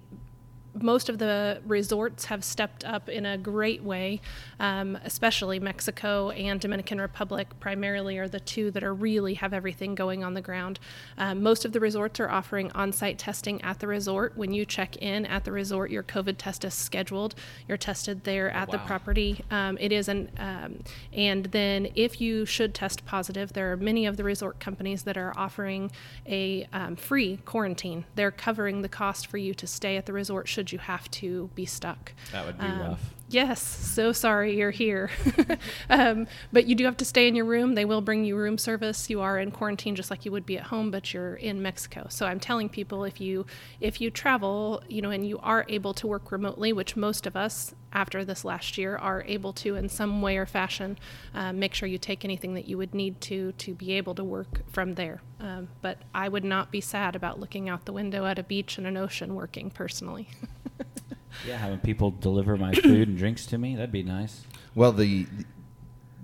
most 0.73 1.09
of 1.09 1.17
the 1.17 1.61
resorts 1.65 2.25
have 2.25 2.43
stepped 2.43 2.83
up 2.85 3.09
in 3.09 3.25
a 3.25 3.37
great 3.37 3.83
way, 3.83 4.21
um, 4.59 4.97
especially 5.03 5.59
Mexico 5.59 6.29
and 6.31 6.59
Dominican 6.59 6.99
Republic, 6.99 7.47
primarily, 7.59 8.17
are 8.17 8.27
the 8.27 8.39
two 8.39 8.71
that 8.71 8.83
are 8.83 8.93
really 8.93 9.35
have 9.35 9.53
everything 9.53 9.95
going 9.95 10.23
on 10.23 10.33
the 10.33 10.41
ground. 10.41 10.79
Um, 11.17 11.41
most 11.41 11.65
of 11.65 11.73
the 11.73 11.79
resorts 11.79 12.19
are 12.19 12.29
offering 12.29 12.71
on 12.73 12.91
site 12.91 13.17
testing 13.17 13.61
at 13.61 13.79
the 13.79 13.87
resort. 13.87 14.37
When 14.37 14.53
you 14.53 14.65
check 14.65 14.97
in 14.97 15.25
at 15.25 15.43
the 15.45 15.51
resort, 15.51 15.91
your 15.91 16.03
COVID 16.03 16.35
test 16.37 16.63
is 16.65 16.73
scheduled. 16.73 17.35
You're 17.67 17.77
tested 17.77 18.23
there 18.23 18.49
at 18.51 18.67
wow. 18.67 18.73
the 18.73 18.77
property. 18.79 19.43
Um, 19.51 19.77
it 19.79 19.91
is 19.91 20.07
an, 20.07 20.29
um, 20.37 20.79
and 21.13 21.45
then 21.45 21.89
if 21.95 22.21
you 22.21 22.45
should 22.45 22.73
test 22.73 23.05
positive, 23.05 23.53
there 23.53 23.71
are 23.71 23.77
many 23.77 24.05
of 24.05 24.17
the 24.17 24.23
resort 24.23 24.59
companies 24.59 25.03
that 25.03 25.17
are 25.17 25.33
offering 25.37 25.91
a 26.27 26.67
um, 26.73 26.95
free 26.95 27.37
quarantine. 27.45 28.05
They're 28.15 28.31
covering 28.31 28.81
the 28.81 28.89
cost 28.89 29.27
for 29.27 29.37
you 29.37 29.53
to 29.55 29.67
stay 29.67 29.97
at 29.97 30.05
the 30.05 30.13
resort 30.13 30.47
should 30.59 30.73
you 30.73 30.79
have 30.79 31.09
to 31.09 31.49
be 31.55 31.65
stuck. 31.65 32.11
That 32.33 32.45
would 32.45 32.57
be 32.57 32.65
um, 32.65 32.79
rough. 32.81 33.13
Yes, 33.31 33.61
so 33.61 34.11
sorry 34.11 34.57
you're 34.57 34.71
here. 34.71 35.11
um, 35.89 36.25
but 36.51 36.65
you 36.65 36.73
do 36.73 36.85
have 36.85 36.97
to 36.97 37.05
stay 37.05 37.27
in 37.27 37.35
your 37.35 37.45
room. 37.45 37.75
They 37.75 37.85
will 37.85 38.01
bring 38.01 38.25
you 38.25 38.35
room 38.35 38.57
service. 38.57 39.07
You 39.07 39.21
are 39.21 39.37
in 39.37 39.51
quarantine 39.51 39.95
just 39.95 40.09
like 40.09 40.25
you 40.25 40.31
would 40.31 40.47
be 40.47 40.57
at 40.57 40.63
home, 40.63 40.89
but 40.89 41.13
you're 41.13 41.35
in 41.35 41.61
Mexico. 41.61 42.07
So 42.09 42.25
I'm 42.25 42.39
telling 42.39 42.69
people 42.69 43.03
if 43.03 43.21
you 43.21 43.45
if 43.79 44.01
you 44.01 44.09
travel, 44.09 44.81
you 44.89 45.03
know, 45.03 45.11
and 45.11 45.27
you 45.27 45.37
are 45.43 45.63
able 45.69 45.93
to 45.95 46.07
work 46.07 46.31
remotely, 46.31 46.73
which 46.73 46.95
most 46.95 47.27
of 47.27 47.35
us 47.35 47.75
after 47.93 48.25
this 48.25 48.43
last 48.43 48.79
year 48.79 48.95
are 48.97 49.23
able 49.27 49.53
to 49.53 49.75
in 49.75 49.89
some 49.89 50.23
way 50.23 50.35
or 50.37 50.47
fashion, 50.47 50.97
um, 51.35 51.59
make 51.59 51.75
sure 51.75 51.87
you 51.87 51.99
take 51.99 52.25
anything 52.25 52.55
that 52.55 52.67
you 52.67 52.79
would 52.79 52.95
need 52.95 53.21
to 53.21 53.51
to 53.53 53.75
be 53.75 53.91
able 53.93 54.15
to 54.15 54.23
work 54.23 54.61
from 54.71 54.95
there. 54.95 55.21
Um, 55.39 55.67
but 55.83 55.99
I 56.15 56.29
would 56.29 56.43
not 56.43 56.71
be 56.71 56.81
sad 56.81 57.15
about 57.15 57.39
looking 57.39 57.69
out 57.69 57.85
the 57.85 57.93
window 57.93 58.25
at 58.25 58.39
a 58.39 58.43
beach 58.43 58.79
and 58.79 58.87
an 58.87 58.97
ocean 58.97 59.35
working 59.35 59.69
personally. 59.69 60.29
Yeah, 61.47 61.57
having 61.57 61.79
people 61.79 62.11
deliver 62.11 62.57
my 62.57 62.73
food 62.73 63.07
and 63.07 63.17
drinks 63.17 63.45
to 63.47 63.57
me, 63.57 63.75
that'd 63.75 63.91
be 63.91 64.03
nice. 64.03 64.45
Well, 64.75 64.91
the 64.91 65.27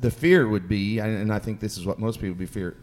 the 0.01 0.11
fear 0.11 0.47
would 0.47 0.67
be, 0.67 0.99
and 0.99 1.31
I 1.31 1.39
think 1.39 1.59
this 1.59 1.77
is 1.77 1.85
what 1.85 1.99
most 1.99 2.17
people 2.17 2.29
would 2.29 2.37
be 2.37 2.45
fear. 2.45 2.77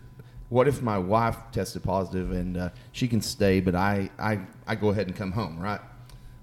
What 0.49 0.69
if 0.69 0.83
my 0.83 0.99
wife 0.99 1.37
tested 1.51 1.83
positive 1.83 2.31
and 2.33 2.57
uh, 2.57 2.69
she 2.93 3.09
can 3.09 3.21
stay, 3.21 3.61
but 3.61 3.75
I, 3.75 4.11
I, 4.19 4.41
I 4.67 4.75
go 4.75 4.89
ahead 4.91 5.07
and 5.07 5.17
come 5.17 5.33
home, 5.33 5.59
right? 5.59 5.81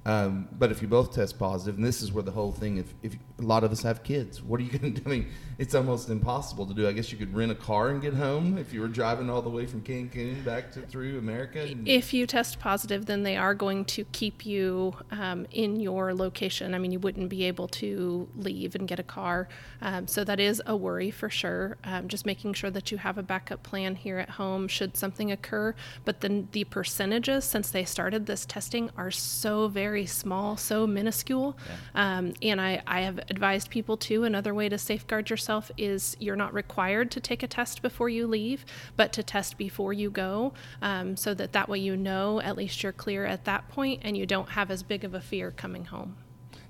Um, 0.05 0.47
but 0.51 0.71
if 0.71 0.81
you 0.81 0.87
both 0.87 1.13
test 1.13 1.37
positive, 1.37 1.75
and 1.75 1.85
this 1.85 2.01
is 2.01 2.11
where 2.11 2.23
the 2.23 2.31
whole 2.31 2.51
thing, 2.51 2.77
if, 2.77 2.93
if 3.03 3.15
a 3.39 3.43
lot 3.43 3.63
of 3.63 3.71
us 3.71 3.81
have 3.83 4.03
kids, 4.03 4.41
what 4.41 4.59
are 4.59 4.63
you 4.63 4.69
going 4.77 4.93
to 4.93 5.01
do? 5.01 5.09
I 5.09 5.09
mean, 5.09 5.27
it's 5.59 5.75
almost 5.75 6.09
impossible 6.09 6.65
to 6.67 6.73
do. 6.73 6.87
I 6.87 6.93
guess 6.93 7.11
you 7.11 7.17
could 7.17 7.35
rent 7.35 7.51
a 7.51 7.55
car 7.55 7.89
and 7.89 8.01
get 8.01 8.13
home 8.13 8.57
if 8.57 8.71
you 8.73 8.79
were 8.79 8.87
driving 8.87 9.29
all 9.29 9.41
the 9.41 9.49
way 9.49 9.65
from 9.65 9.81
Cancun 9.81 10.43
back 10.45 10.71
to 10.71 10.81
through 10.81 11.19
America. 11.19 11.67
If 11.85 12.13
you 12.13 12.25
test 12.25 12.59
positive, 12.59 13.05
then 13.07 13.23
they 13.23 13.35
are 13.35 13.53
going 13.53 13.83
to 13.85 14.05
keep 14.05 14.45
you 14.45 14.95
um, 15.11 15.45
in 15.51 15.81
your 15.81 16.13
location. 16.13 16.73
I 16.73 16.77
mean, 16.77 16.93
you 16.93 16.99
wouldn't 16.99 17.27
be 17.27 17.43
able 17.43 17.67
to 17.67 18.29
leave 18.37 18.73
and 18.73 18.87
get 18.87 18.99
a 18.99 19.03
car. 19.03 19.49
Um, 19.81 20.07
so 20.07 20.23
that 20.23 20.39
is 20.39 20.61
a 20.65 20.77
worry 20.77 21.11
for 21.11 21.29
sure. 21.29 21.77
Um, 21.83 22.07
just 22.07 22.25
making 22.25 22.53
sure 22.53 22.71
that 22.71 22.89
you 22.89 22.97
have 22.97 23.17
a 23.17 23.23
backup 23.23 23.61
plan 23.61 23.95
here 23.95 24.17
at 24.17 24.29
home 24.29 24.69
should 24.69 24.95
something 24.95 25.29
occur. 25.29 25.75
But 26.05 26.21
then 26.21 26.47
the 26.53 26.63
percentages 26.63 27.43
since 27.43 27.69
they 27.69 27.83
started 27.83 28.27
this 28.27 28.45
testing 28.45 28.91
are 28.95 29.11
so 29.11 29.67
very 29.67 30.05
small, 30.05 30.55
so 30.55 30.87
minuscule. 30.87 31.57
Yeah. 31.93 32.17
Um, 32.17 32.33
and 32.41 32.61
I, 32.61 32.81
I 32.87 33.01
have 33.01 33.19
advised 33.29 33.69
people 33.69 33.97
to, 33.97 34.23
another 34.23 34.53
way 34.53 34.69
to 34.69 34.77
safeguard 34.77 35.29
yourself 35.29 35.71
is 35.77 36.15
you're 36.19 36.35
not 36.35 36.53
required 36.53 37.11
to 37.11 37.19
take 37.19 37.43
a 37.43 37.47
test 37.47 37.81
before 37.81 38.09
you 38.09 38.27
leave, 38.27 38.65
but 38.95 39.13
to 39.13 39.23
test 39.23 39.57
before 39.57 39.93
you 39.93 40.09
go, 40.09 40.53
um, 40.81 41.15
so 41.15 41.33
that 41.33 41.53
that 41.53 41.69
way 41.69 41.79
you 41.79 41.95
know 41.95 42.41
at 42.41 42.55
least 42.55 42.83
you're 42.83 42.91
clear 42.91 43.25
at 43.25 43.45
that 43.45 43.67
point 43.69 44.01
and 44.03 44.17
you 44.17 44.25
don't 44.25 44.49
have 44.49 44.71
as 44.71 44.83
big 44.83 45.03
of 45.03 45.13
a 45.13 45.21
fear 45.21 45.51
coming 45.51 45.85
home. 45.85 46.15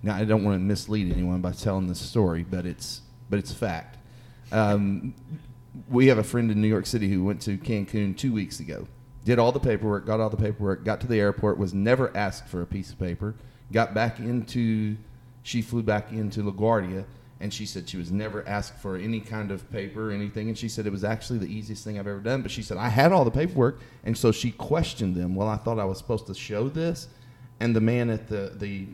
Now, 0.01 0.15
I 0.15 0.23
don't 0.23 0.43
want 0.43 0.55
to 0.55 0.59
mislead 0.59 1.11
anyone 1.11 1.41
by 1.41 1.51
telling 1.51 1.87
this 1.87 1.99
story, 1.99 2.45
but 2.49 2.65
it's 2.65 3.01
but 3.29 3.37
it's 3.37 3.51
a 3.51 3.55
fact. 3.55 3.97
Um, 4.51 5.13
we 5.89 6.07
have 6.07 6.17
a 6.17 6.23
friend 6.23 6.49
in 6.49 6.61
New 6.61 6.67
York 6.67 6.85
City 6.85 7.09
who 7.09 7.23
went 7.23 7.41
to 7.41 7.57
Cancun 7.57 8.17
two 8.17 8.33
weeks 8.33 8.59
ago 8.59 8.87
did 9.29 9.39
all 9.39 9.51
the 9.51 9.59
paperwork, 9.59 10.05
got 10.05 10.19
all 10.19 10.29
the 10.29 10.37
paperwork, 10.37 10.83
got 10.83 11.01
to 11.01 11.07
the 11.07 11.19
airport, 11.19 11.57
was 11.57 11.73
never 11.73 12.15
asked 12.15 12.47
for 12.47 12.61
a 12.61 12.65
piece 12.65 12.91
of 12.91 12.99
paper, 12.99 13.35
got 13.71 13.93
back 13.93 14.19
into, 14.19 14.97
she 15.43 15.61
flew 15.61 15.83
back 15.83 16.11
into 16.11 16.41
LaGuardia, 16.43 17.05
and 17.39 17.53
she 17.53 17.65
said 17.65 17.87
she 17.87 17.97
was 17.97 18.11
never 18.11 18.47
asked 18.47 18.75
for 18.79 18.97
any 18.97 19.19
kind 19.21 19.51
of 19.51 19.69
paper 19.71 20.09
or 20.09 20.11
anything, 20.11 20.49
and 20.49 20.57
she 20.57 20.67
said 20.67 20.85
it 20.85 20.91
was 20.91 21.03
actually 21.03 21.39
the 21.39 21.47
easiest 21.47 21.83
thing 21.83 21.97
I've 21.97 22.07
ever 22.07 22.19
done. 22.19 22.41
But 22.41 22.51
she 22.51 22.61
said 22.61 22.77
I 22.77 22.89
had 22.89 23.11
all 23.11 23.23
the 23.25 23.31
paperwork, 23.31 23.79
and 24.03 24.17
so 24.17 24.31
she 24.31 24.51
questioned 24.51 25.15
them. 25.15 25.35
Well, 25.35 25.47
I 25.47 25.55
thought 25.57 25.79
I 25.79 25.85
was 25.85 25.97
supposed 25.97 26.27
to 26.27 26.33
show 26.33 26.67
this, 26.69 27.07
and 27.59 27.75
the 27.75 27.81
man 27.81 28.09
at 28.09 28.27
the 28.27 28.53
the 28.57 28.87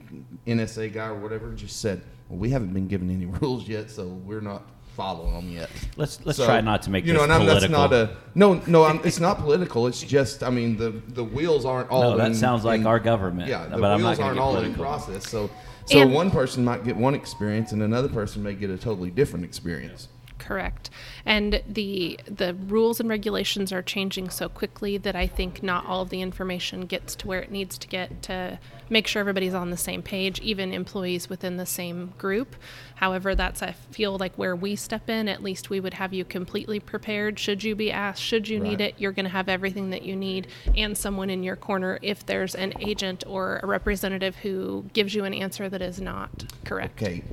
NSA 0.47 0.93
guy 0.93 1.07
or 1.07 1.15
whatever 1.15 1.51
just 1.53 1.79
said, 1.81 2.01
"Well, 2.29 2.39
we 2.39 2.49
haven't 2.51 2.73
been 2.73 2.87
given 2.87 3.09
any 3.09 3.25
rules 3.41 3.67
yet, 3.67 3.89
so 3.89 4.07
we're 4.07 4.41
not." 4.41 4.63
Following 4.95 5.33
them 5.33 5.49
yet. 5.49 5.69
Let's 5.97 6.25
let's 6.25 6.37
So, 6.37 6.45
try 6.45 6.61
not 6.61 6.81
to 6.83 6.89
make 6.89 7.03
you 7.03 7.11
this 7.11 7.17
know, 7.17 7.23
and 7.25 7.33
I'm, 7.33 7.45
that's 7.45 7.67
not 7.67 7.91
a 7.91 8.15
no, 8.33 8.61
no. 8.65 8.85
I'm, 8.85 9.01
it's 9.03 9.19
not 9.19 9.39
political. 9.39 9.87
It's 9.87 10.01
just, 10.01 10.41
I 10.41 10.49
mean, 10.49 10.77
the 10.77 10.91
the 11.09 11.21
wheels 11.21 11.65
aren't 11.65 11.89
all. 11.89 12.11
No, 12.11 12.17
that 12.17 12.27
in- 12.27 12.33
sounds 12.33 12.63
like 12.63 12.79
in- 12.79 12.87
our 12.87 12.97
government, 13.01 13.49
Yeah, 13.49 13.65
the 13.65 13.71
but 13.77 13.91
I'm 13.91 14.01
not 14.01 14.11
wheels 14.11 14.19
aren't 14.21 14.39
all 14.39 14.55
in 14.55 14.73
political. 14.73 14.85
process. 14.85 15.27
So, 15.29 15.49
so 15.85 15.99
And- 15.99 16.13
one 16.13 16.31
person 16.31 16.63
might 16.65 16.83
get 16.83 16.95
one 16.97 17.15
experience, 17.15 17.71
and 17.71 17.81
another 17.81 18.09
person 18.09 18.43
may 18.43 18.53
get 18.53 18.69
a 18.69 18.77
totally 18.77 19.11
different 19.11 19.45
experience. 19.45 20.07
Correct. 20.45 20.91
And 21.25 21.63
the 21.67 22.19
the 22.27 22.53
rules 22.53 22.99
and 22.99 23.09
regulations 23.09 23.71
are 23.71 23.81
changing 23.81 24.29
so 24.29 24.47
quickly 24.47 24.95
that 24.99 25.15
I 25.15 25.25
think 25.25 25.63
not 25.63 25.87
all 25.87 26.03
of 26.03 26.09
the 26.09 26.21
information 26.21 26.85
gets 26.85 27.15
to 27.15 27.27
where 27.27 27.41
it 27.41 27.49
needs 27.49 27.79
to 27.79 27.87
get 27.87 28.21
to 28.23 28.59
make 28.87 29.07
sure 29.07 29.21
everybody's 29.21 29.55
on 29.55 29.71
the 29.71 29.77
same 29.77 30.03
page, 30.03 30.39
even 30.41 30.71
employees 30.71 31.29
within 31.29 31.57
the 31.57 31.65
same 31.65 32.13
group. 32.19 32.55
However, 32.93 33.33
that's 33.33 33.63
I 33.63 33.71
feel 33.71 34.17
like 34.19 34.35
where 34.35 34.55
we 34.55 34.75
step 34.75 35.09
in, 35.09 35.27
at 35.27 35.41
least 35.41 35.71
we 35.71 35.79
would 35.79 35.95
have 35.95 36.13
you 36.13 36.23
completely 36.23 36.79
prepared. 36.79 37.39
Should 37.39 37.63
you 37.63 37.75
be 37.75 37.91
asked, 37.91 38.21
should 38.21 38.47
you 38.47 38.59
need 38.59 38.81
it, 38.81 38.93
you're 38.99 39.11
going 39.11 39.25
to 39.25 39.31
have 39.31 39.49
everything 39.49 39.89
that 39.89 40.03
you 40.03 40.15
need 40.15 40.47
and 40.77 40.95
someone 40.95 41.31
in 41.31 41.41
your 41.41 41.55
corner 41.55 41.97
if 42.03 42.23
there's 42.23 42.53
an 42.53 42.73
agent 42.79 43.23
or 43.25 43.59
a 43.63 43.65
representative 43.65 44.35
who 44.35 44.85
gives 44.93 45.15
you 45.15 45.23
an 45.23 45.33
answer 45.33 45.69
that 45.69 45.81
is 45.81 45.99
not 45.99 46.45
correct. 46.65 47.01
Okay, 47.01 47.23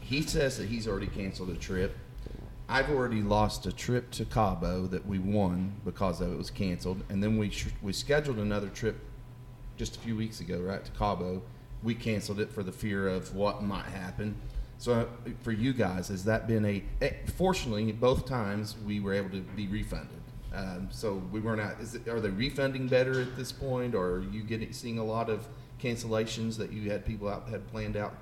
he 0.00 0.22
says 0.22 0.56
that 0.56 0.68
he's 0.68 0.88
already 0.88 1.06
canceled 1.06 1.50
a 1.50 1.54
trip. 1.54 1.96
I've 2.72 2.88
already 2.88 3.20
lost 3.20 3.66
a 3.66 3.72
trip 3.72 4.10
to 4.12 4.24
Cabo 4.24 4.86
that 4.86 5.06
we 5.06 5.18
won 5.18 5.74
because 5.84 6.22
of 6.22 6.32
it 6.32 6.38
was 6.38 6.50
canceled, 6.50 7.02
and 7.10 7.22
then 7.22 7.36
we 7.36 7.50
sh- 7.50 7.66
we 7.82 7.92
scheduled 7.92 8.38
another 8.38 8.70
trip 8.70 8.98
just 9.76 9.96
a 9.96 9.98
few 9.98 10.16
weeks 10.16 10.40
ago, 10.40 10.58
right 10.58 10.82
to 10.82 10.90
Cabo. 10.92 11.42
We 11.82 11.94
canceled 11.94 12.40
it 12.40 12.50
for 12.50 12.62
the 12.62 12.72
fear 12.72 13.08
of 13.08 13.34
what 13.34 13.62
might 13.62 13.84
happen. 13.84 14.36
So 14.78 14.92
uh, 14.94 15.06
for 15.42 15.52
you 15.52 15.74
guys, 15.74 16.08
has 16.08 16.24
that 16.24 16.48
been 16.48 16.64
a? 16.64 16.82
eh, 17.02 17.10
Fortunately, 17.36 17.92
both 17.92 18.24
times 18.24 18.74
we 18.86 19.00
were 19.00 19.12
able 19.12 19.28
to 19.32 19.42
be 19.54 19.66
refunded. 19.68 20.22
Um, 20.54 20.88
so 20.90 21.16
we 21.30 21.40
weren't 21.40 21.60
out. 21.60 21.76
It, 21.78 22.08
are 22.08 22.20
they 22.20 22.30
refunding 22.30 22.88
better 22.88 23.20
at 23.20 23.36
this 23.36 23.52
point, 23.52 23.94
or 23.94 24.12
are 24.12 24.20
you 24.22 24.42
getting 24.44 24.72
seeing 24.72 24.96
a 24.96 25.04
lot 25.04 25.28
of 25.28 25.46
cancellations 25.78 26.56
that 26.56 26.72
you 26.72 26.90
had 26.90 27.04
people 27.04 27.28
out 27.28 27.50
had 27.50 27.70
planned 27.70 27.98
out 27.98 28.14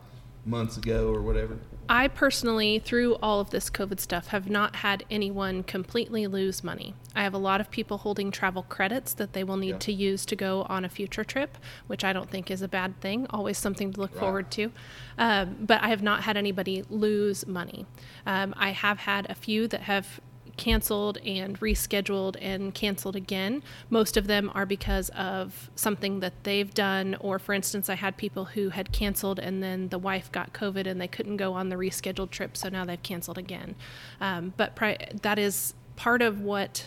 months 0.45 0.77
ago 0.77 1.15
or 1.15 1.23
whatever? 1.23 1.57
I 1.93 2.07
personally, 2.07 2.79
through 2.79 3.17
all 3.17 3.41
of 3.41 3.51
this 3.51 3.69
COVID 3.69 3.99
stuff, 3.99 4.29
have 4.29 4.49
not 4.49 4.77
had 4.77 5.05
anyone 5.11 5.65
completely 5.65 6.29
lose 6.29 6.63
money. 6.63 6.95
I 7.17 7.25
have 7.25 7.35
a 7.35 7.39
lot 7.39 7.61
of 7.61 7.69
people 7.69 7.99
holding 7.99 8.31
travel 8.31 8.63
credits 8.63 9.13
that 9.15 9.33
they 9.33 9.43
will 9.43 9.57
need 9.57 9.71
Yeah. 9.71 9.79
to 9.79 9.93
use 9.93 10.25
to 10.27 10.37
go 10.37 10.63
on 10.69 10.85
a 10.85 10.89
future 10.89 11.25
trip, 11.25 11.59
which 11.89 12.05
I 12.05 12.13
don't 12.13 12.31
think 12.31 12.49
is 12.49 12.63
a 12.63 12.69
bad 12.69 13.01
thing. 13.01 13.27
Always 13.31 13.59
something 13.59 13.93
to 13.93 14.01
look 14.01 14.13
Right. 14.13 14.21
forward 14.21 14.51
to. 14.53 14.71
Um, 15.19 15.57
but 15.63 15.83
I 15.83 15.89
have 15.89 16.01
not 16.01 16.23
had 16.23 16.37
anybody 16.37 16.85
lose 16.89 17.45
money. 17.49 17.87
Um, 18.25 18.55
I 18.57 18.71
have 18.71 19.01
had 19.01 19.29
a 19.29 19.35
few 19.35 19.67
that 19.67 19.81
have 19.83 20.21
canceled 20.61 21.17
and 21.25 21.59
rescheduled 21.59 22.37
and 22.39 22.75
canceled 22.75 23.17
again. 23.17 23.63
Most 23.89 24.19
of 24.19 24.27
them 24.27 24.53
are 24.55 24.67
because 24.67 25.09
of 25.11 25.71
something 25.75 26.21
that 26.21 26.45
they've 26.45 26.73
done, 26.73 27.17
or 27.19 27.39
for 27.39 27.55
instance, 27.55 27.89
I 27.89 27.95
had 27.95 28.19
people 28.19 28.45
who 28.45 28.69
had 28.69 28.93
canceled 28.93 29.39
and 29.39 29.63
then 29.63 29.89
the 29.89 29.99
wife 29.99 30.31
got 30.31 30.53
COVID 30.53 30.87
and 30.87 31.01
they 31.01 31.09
couldn't 31.09 31.39
go 31.39 31.55
on 31.55 31.71
the 31.71 31.77
rescheduled 31.77 32.31
trip, 32.31 32.59
so 32.59 32.69
now 32.69 32.85
they've 32.85 33.03
canceled 33.03 33.39
again. 33.39 33.75
Um, 34.21 34.53
but 34.59 34.77
pri- 34.77 35.09
that 35.23 35.39
is 35.39 35.73
part 35.97 36.21
of 36.21 36.43
what 36.43 36.87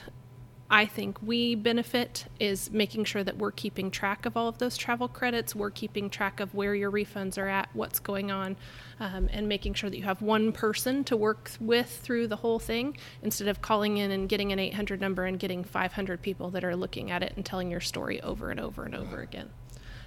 I 0.70 0.86
think 0.86 1.22
we 1.22 1.56
benefit 1.56 2.26
is 2.40 2.72
making 2.72 3.04
sure 3.04 3.24
that 3.24 3.38
we're 3.38 3.52
keeping 3.52 3.92
track 3.92 4.26
of 4.26 4.36
all 4.36 4.48
of 4.48 4.58
those 4.58 4.76
travel 4.76 5.08
credits. 5.08 5.56
We're 5.56 5.70
keeping 5.70 6.10
track 6.10 6.40
of 6.40 6.56
where 6.56 6.74
your 6.74 6.92
refunds 6.92 7.38
are 7.38 7.48
at, 7.48 7.70
what's 7.74 8.00
going 8.00 8.32
on, 8.32 8.56
um, 9.00 9.30
and 9.32 9.48
making 9.48 9.76
sure 9.76 9.90
that 9.90 9.98
you 9.98 10.04
have 10.04 10.22
one 10.22 10.52
person 10.52 11.04
to 11.06 11.18
work 11.18 11.52
with 11.60 11.90
through 11.90 12.28
the 12.28 12.38
whole 12.38 12.60
thing 12.60 12.98
instead 13.22 13.48
of 13.48 13.62
calling 13.62 13.98
in 13.98 14.12
and 14.12 14.30
getting 14.30 14.52
an 14.52 14.60
800 14.60 15.00
number 15.00 15.26
and 15.26 15.38
getting 15.38 15.64
500 15.64 16.22
people 16.22 16.50
that 16.52 16.64
are 16.64 16.76
looking 16.76 17.12
at 17.12 17.22
it 17.22 17.34
and 17.36 17.46
telling 17.46 17.70
your 17.70 17.82
story 17.82 18.22
over 18.22 18.50
and 18.50 18.60
over 18.60 18.84
and 18.84 18.96
over 18.96 19.22
again. 19.22 19.50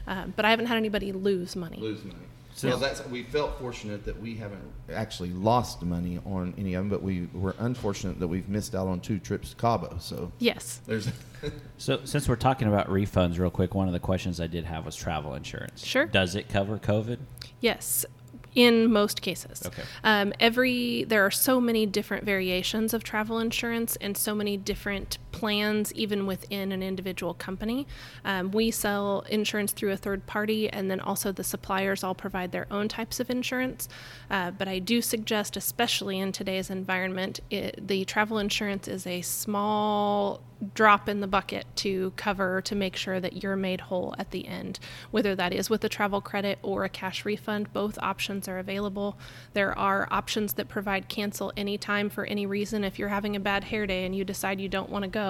Um, 0.07 0.33
but 0.35 0.45
I 0.45 0.51
haven't 0.51 0.66
had 0.66 0.77
anybody 0.77 1.12
lose 1.12 1.55
money. 1.55 1.79
Lose 1.79 2.05
money. 2.05 2.19
So- 2.57 2.69
well, 2.69 2.79
that's 2.79 3.05
we 3.09 3.23
felt 3.23 3.59
fortunate 3.59 4.05
that 4.07 4.19
we 4.19 4.35
haven't 4.37 4.62
actually 4.92 5.29
lost 5.31 5.83
money 5.83 6.19
on 6.25 6.55
any 6.57 6.73
of 6.75 6.81
them, 6.81 6.88
but 6.88 7.03
we 7.03 7.29
were 7.35 7.55
unfortunate 7.59 8.19
that 8.19 8.29
we've 8.29 8.49
missed 8.49 8.75
out 8.75 8.87
on 8.88 9.01
two 9.01 9.19
trips 9.19 9.51
to 9.51 9.57
Cabo. 9.57 9.99
So 10.01 10.33
Yes. 10.38 10.81
there's 10.87 11.09
So, 11.79 12.01
since 12.05 12.29
we're 12.29 12.37
talking 12.37 12.66
about 12.66 12.88
refunds, 12.88 13.38
real 13.38 13.51
quick, 13.51 13.75
one 13.75 13.87
of 13.88 13.92
the 13.92 14.01
questions 14.01 14.40
I 14.40 14.47
did 14.47 14.64
have 14.64 14.87
was 14.87 14.97
travel 14.97 15.35
insurance. 15.35 15.85
Sure. 15.85 16.07
Does 16.07 16.35
it 16.35 16.49
cover 16.49 16.79
COVID? 16.79 17.19
Yes, 17.61 18.07
in 18.55 18.90
most 18.90 19.21
cases. 19.21 19.62
Okay. 19.66 19.83
Um, 20.03 20.33
every 20.40 21.05
there 21.05 21.27
are 21.27 21.31
so 21.31 21.61
many 21.61 21.85
different 21.85 22.25
variations 22.25 22.95
of 22.95 23.05
travel 23.05 23.38
insurance 23.38 23.97
and 23.97 24.16
so 24.16 24.35
many 24.35 24.57
different 24.57 25.19
plans, 25.38 25.92
even 25.92 26.27
within 26.27 26.72
an 26.72 26.83
individual 26.83 27.35
company. 27.35 27.87
Um, 28.25 28.51
we 28.51 28.70
sell 28.70 29.20
insurance 29.29 29.72
through 29.72 29.92
a 29.92 29.96
third 29.96 30.27
party, 30.27 30.70
and 30.70 30.90
then 30.90 31.01
also 31.01 31.31
the 31.31 31.44
suppliers 31.44 32.03
all 32.03 32.14
provide 32.14 32.53
their 32.53 32.66
own 32.70 32.88
types 32.88 33.20
of 33.20 33.29
insurance. 33.29 33.88
Uh, 34.31 34.51
but 34.51 34.66
I 34.66 34.79
do 34.79 35.03
suggest, 35.03 35.57
especially 35.57 36.18
in 36.18 36.33
today's 36.33 36.70
environment, 36.70 37.40
it, 37.51 37.87
the 37.87 38.05
travel 38.07 38.38
insurance 38.38 38.88
is 38.88 39.07
a 39.07 39.20
small 39.22 40.40
drop 40.75 41.09
in 41.09 41.20
the 41.20 41.27
bucket 41.27 41.66
to 41.77 42.12
cover 42.16 42.62
to 42.62 42.75
make 42.75 42.96
sure 42.96 43.20
that 43.20 43.42
you're 43.42 43.57
made 43.57 43.81
whole 43.83 44.14
at 44.18 44.31
the 44.31 44.46
end, 44.46 44.79
whether 45.11 45.35
that 45.35 45.53
is 45.53 45.68
with 45.68 45.85
a 45.85 45.88
travel 45.88 46.20
credit 46.20 46.59
or 46.62 46.85
a 46.85 46.88
cash 46.88 47.25
refund. 47.25 47.72
Both 47.72 47.99
options 48.01 48.49
are 48.49 48.59
available. 48.59 49.18
There 49.53 49.77
are 49.79 50.09
options 50.11 50.55
that 50.55 50.68
provide 50.68 51.09
cancel 51.09 51.53
anytime 51.57 52.09
for 52.09 52.25
any 52.25 52.46
reason. 52.46 52.85
If 52.85 52.99
you're 52.99 53.09
having 53.11 53.37
a 53.37 53.40
bad 53.40 53.64
hair 53.64 53.87
day 53.87 54.07
and 54.07 54.16
you 54.16 54.25
decide 54.25 54.61
you 54.61 54.68
don't 54.68 54.90
want 54.90 55.03
to 55.03 55.11
go, 55.11 55.25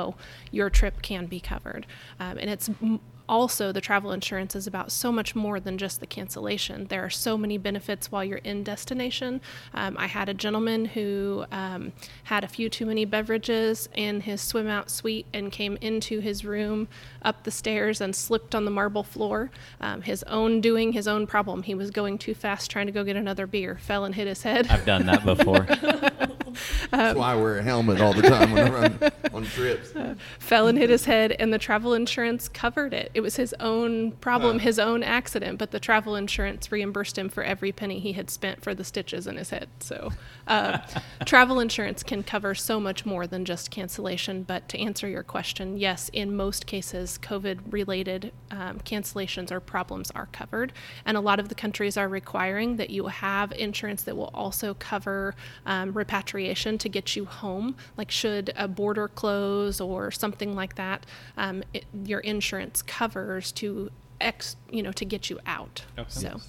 your 0.51 0.71
trip 0.71 1.03
can 1.03 1.27
be 1.27 1.41
covered. 1.41 1.87
Um, 2.21 2.39
and 2.39 2.51
it's 2.51 2.69
m- 2.69 3.01
also 3.29 3.73
the 3.73 3.81
travel 3.81 4.13
insurance 4.13 4.55
is 4.55 4.67
about 4.67 4.93
so 4.93 5.11
much 5.11 5.35
more 5.35 5.59
than 5.61 5.79
just 5.79 6.01
the 6.01 6.07
cancellation. 6.07 6.87
There 6.87 7.05
are 7.05 7.11
so 7.11 7.37
many 7.37 7.59
benefits 7.59 8.11
while 8.11 8.25
you're 8.25 8.39
in 8.39 8.63
destination. 8.63 9.41
Um, 9.75 9.97
i 9.99 10.07
had 10.07 10.29
a 10.29 10.35
gentleman 10.35 10.87
who 10.87 11.45
um, 11.51 11.93
had 12.25 12.45
a 12.45 12.49
few 12.49 12.69
too 12.69 12.87
many 12.87 13.05
beverages 13.05 13.89
in 13.95 14.23
his 14.23 14.41
swim 14.41 14.69
out 14.69 14.91
suite 14.91 15.27
and 15.33 15.51
came 15.51 15.77
into 15.81 16.21
his 16.21 16.45
room 16.45 16.89
up 17.23 17.45
the 17.45 17.51
stairs 17.51 18.01
and 18.01 18.15
slipped 18.15 18.55
on 18.55 18.65
the 18.65 18.71
marble 18.71 19.03
floor. 19.03 19.51
Um, 19.81 20.03
his 20.03 20.23
own 20.25 20.61
doing 20.61 20.93
his 20.93 21.09
own 21.09 21.27
problem. 21.27 21.63
He 21.63 21.75
was 21.75 21.91
going 21.91 22.19
too 22.19 22.35
fast 22.35 22.71
trying 22.71 22.87
to 22.87 22.93
go 22.93 23.05
get 23.05 23.17
another 23.17 23.47
beer. 23.47 23.79
Fell 23.81 24.05
and 24.05 24.15
hit 24.15 24.27
his 24.27 24.43
head. 24.43 24.69
I've 24.69 24.87
done 24.87 25.07
that 25.07 25.25
before. 25.25 25.61
that's 26.91 27.19
why 27.19 27.33
I 27.33 27.37
wear 27.37 27.59
a 27.59 27.63
helmet 27.63 28.01
all 28.01 28.13
the 28.13 28.23
time 28.23 28.53
when 28.53 28.67
I'm 28.67 28.85
on, 28.85 29.11
on 29.37 29.45
trips. 29.45 29.93
fell 30.39 30.67
and 30.67 30.79
hit 30.79 30.91
his 30.91 31.05
head, 31.05 31.33
and 31.39 31.53
the 31.53 31.59
travel 31.59 31.95
insurance 31.95 32.49
covered 32.49 32.93
it. 32.95 33.11
It 33.15 33.21
was 33.21 33.37
his 33.37 33.55
own 33.61 34.13
problem, 34.13 34.59
Huh. 34.59 34.65
his 34.65 34.79
own 34.79 35.03
accident, 35.03 35.59
but 35.59 35.71
the 35.71 35.81
travel 35.81 36.17
insurance 36.17 36.73
reimbursed 36.73 37.19
him 37.19 37.29
for 37.29 37.43
every 37.43 37.73
penny 37.73 37.99
he 37.99 38.13
had 38.13 38.31
spent 38.31 38.63
for 38.63 38.75
the 38.75 38.85
stitches 38.85 39.27
in 39.27 39.37
his 39.37 39.51
head. 39.51 39.69
So, 39.81 40.13
uh, 40.47 40.79
travel 41.27 41.61
insurance 41.61 42.03
can 42.03 42.23
cover 42.23 42.55
so 42.55 42.81
much 42.81 43.05
more 43.05 43.27
than 43.27 43.45
just 43.45 43.71
cancellation. 43.71 44.43
But 44.43 44.69
to 44.71 44.79
answer 44.81 45.09
your 45.09 45.23
question, 45.23 45.77
yes, 45.77 46.09
in 46.13 46.35
most 46.35 46.67
cases, 46.67 47.19
COVID 47.23 47.59
related 47.71 48.33
um, 48.51 48.79
cancellations 48.81 49.51
or 49.51 49.61
problems 49.61 50.11
are 50.13 50.27
covered. 50.33 50.73
And 51.05 51.17
a 51.17 51.21
lot 51.21 51.39
of 51.39 51.49
the 51.49 51.55
countries 51.55 51.97
are 51.97 52.09
requiring 52.09 52.77
that 52.77 52.91
you 52.91 53.07
have 53.07 53.53
insurance 53.53 54.03
that 54.05 54.17
will 54.17 54.31
also 54.33 54.75
cover 54.75 55.35
um, 55.67 55.93
repatriation 55.93 56.79
to 56.79 56.89
get 56.89 57.17
you 57.17 57.25
home. 57.27 57.77
Like, 57.97 58.11
should 58.11 58.53
a 58.57 58.67
border 58.69 59.09
close 59.09 59.26
or 59.27 60.11
something 60.11 60.55
like 60.55 60.77
that, 60.77 61.07
um, 61.37 61.63
it, 61.73 61.85
your 62.05 62.21
insurance 62.21 62.83
covers 62.83 63.53
to 63.53 63.91
ex, 64.21 64.57
you 64.71 64.83
know, 64.83 64.93
to 64.93 65.05
get 65.05 65.31
you 65.31 65.39
out. 65.47 65.85
So, 66.09 66.41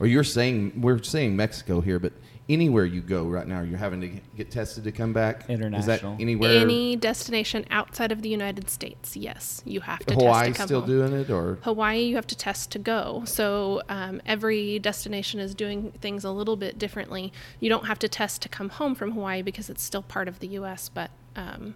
Or 0.00 0.06
you're 0.06 0.24
saying 0.24 0.80
we're 0.80 1.02
saying 1.02 1.36
Mexico 1.36 1.80
here, 1.80 1.98
but 1.98 2.12
anywhere 2.48 2.84
you 2.84 3.00
go 3.00 3.24
right 3.24 3.46
now, 3.46 3.60
you're 3.60 3.78
having 3.78 4.00
to 4.00 4.08
get 4.36 4.50
tested 4.50 4.84
to 4.84 4.92
come 4.92 5.12
back. 5.12 5.44
Is 5.44 5.50
International. 5.50 6.16
that 6.16 6.22
anywhere? 6.22 6.58
any 6.60 6.96
destination 6.96 7.64
outside 7.70 8.10
of 8.10 8.22
the 8.22 8.28
United 8.28 8.70
States, 8.70 9.16
yes, 9.16 9.62
you 9.64 9.80
have 9.80 10.00
to 10.06 10.14
Hawaii 10.14 10.46
test 10.46 10.52
to 10.52 10.58
come 10.58 10.66
still 10.68 10.80
home. 10.80 10.88
doing 10.88 11.12
it, 11.12 11.30
or 11.30 11.58
Hawaii, 11.62 12.00
you 12.00 12.14
have 12.16 12.26
to 12.28 12.36
test 12.36 12.70
to 12.72 12.78
go. 12.78 13.22
So 13.26 13.82
um, 13.88 14.20
every 14.24 14.78
destination 14.78 15.40
is 15.40 15.54
doing 15.54 15.92
things 16.00 16.24
a 16.24 16.30
little 16.30 16.56
bit 16.56 16.78
differently. 16.78 17.32
You 17.60 17.68
don't 17.68 17.86
have 17.86 17.98
to 18.00 18.08
test 18.08 18.42
to 18.42 18.48
come 18.48 18.70
home 18.70 18.94
from 18.94 19.12
Hawaii 19.12 19.42
because 19.42 19.68
it's 19.68 19.82
still 19.82 20.02
part 20.02 20.28
of 20.28 20.38
the 20.40 20.48
U.S., 20.48 20.88
but 20.88 21.10
um, 21.38 21.74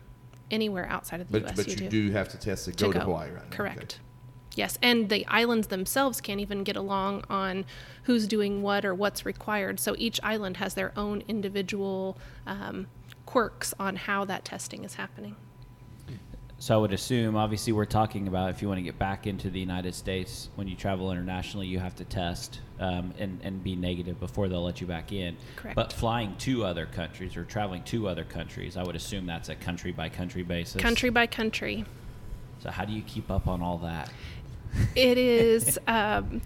anywhere 0.51 0.87
outside 0.91 1.21
of 1.21 1.29
the 1.29 1.41
But 1.41 1.57
U.S. 1.57 1.57
but 1.57 1.81
you 1.81 1.89
do 1.89 2.11
have 2.11 2.29
to 2.31 2.39
test 2.39 2.67
to 2.67 2.73
go 2.73 2.93
to 2.93 3.01
Hawaii 3.01 3.31
right 3.31 3.49
now. 3.49 3.57
Correct. 3.57 4.01
Yes, 4.55 4.79
and 4.83 5.09
the 5.09 5.27
islands 5.29 5.69
themselves 5.69 6.21
can't 6.21 6.41
even 6.41 6.63
get 6.63 6.77
along 6.77 7.25
on 7.31 7.65
who's 8.03 8.27
doing 8.27 8.61
what 8.61 8.85
or 8.85 8.95
what's 8.95 9.25
required. 9.25 9.81
So 9.81 9.95
each 9.97 10.21
island 10.23 10.59
has 10.59 10.75
their 10.75 10.93
own 10.95 11.23
individual 11.27 12.19
um, 12.47 12.89
quirks 13.25 13.73
on 13.79 13.97
how 13.97 14.27
that 14.27 14.45
testing 14.45 14.85
is 14.85 14.97
happening. 14.97 15.37
So 16.63 16.77
I 16.77 16.77
would 16.77 16.93
assume, 16.93 17.35
obviously, 17.35 17.73
we're 17.73 17.87
talking 17.87 18.29
about 18.29 18.51
if 18.51 18.63
you 18.63 18.69
want 18.69 18.79
to 18.79 18.85
get 18.85 18.97
back 18.97 19.27
into 19.27 19.51
the 19.51 19.59
United 19.59 19.97
States, 19.97 20.49
when 20.55 20.69
you 20.69 20.77
travel 20.77 21.11
internationally, 21.11 21.67
you 21.67 21.81
have 21.81 21.97
to 21.97 22.05
test 22.05 22.61
um, 22.79 23.13
and, 23.19 23.41
and 23.43 23.65
be 23.65 23.75
negative 23.75 24.21
before 24.21 24.49
they'll 24.49 24.63
let 24.63 24.81
you 24.81 24.87
back 24.87 25.11
in. 25.11 25.37
Correct. 25.57 25.75
But 25.75 25.93
flying 25.93 26.37
to 26.37 26.65
other 26.65 26.87
countries 26.87 27.37
or 27.37 27.43
traveling 27.43 27.83
to 27.87 28.07
other 28.07 28.23
countries, 28.23 28.77
I 28.77 28.85
would 28.85 28.95
assume 28.95 29.27
that's 29.27 29.49
a 29.49 29.57
country 29.57 29.91
by 29.91 30.09
country 30.09 30.45
basis. 30.45 30.81
Country 30.81 31.11
by 31.11 31.27
country. 31.27 31.85
So 32.63 32.71
how 32.71 32.85
do 32.85 32.93
you 32.93 33.03
keep 33.03 33.29
up 33.29 33.49
on 33.49 33.61
all 33.61 33.79
that? 33.79 34.13
It 34.95 35.19
is. 35.19 35.81
Um, 35.89 36.43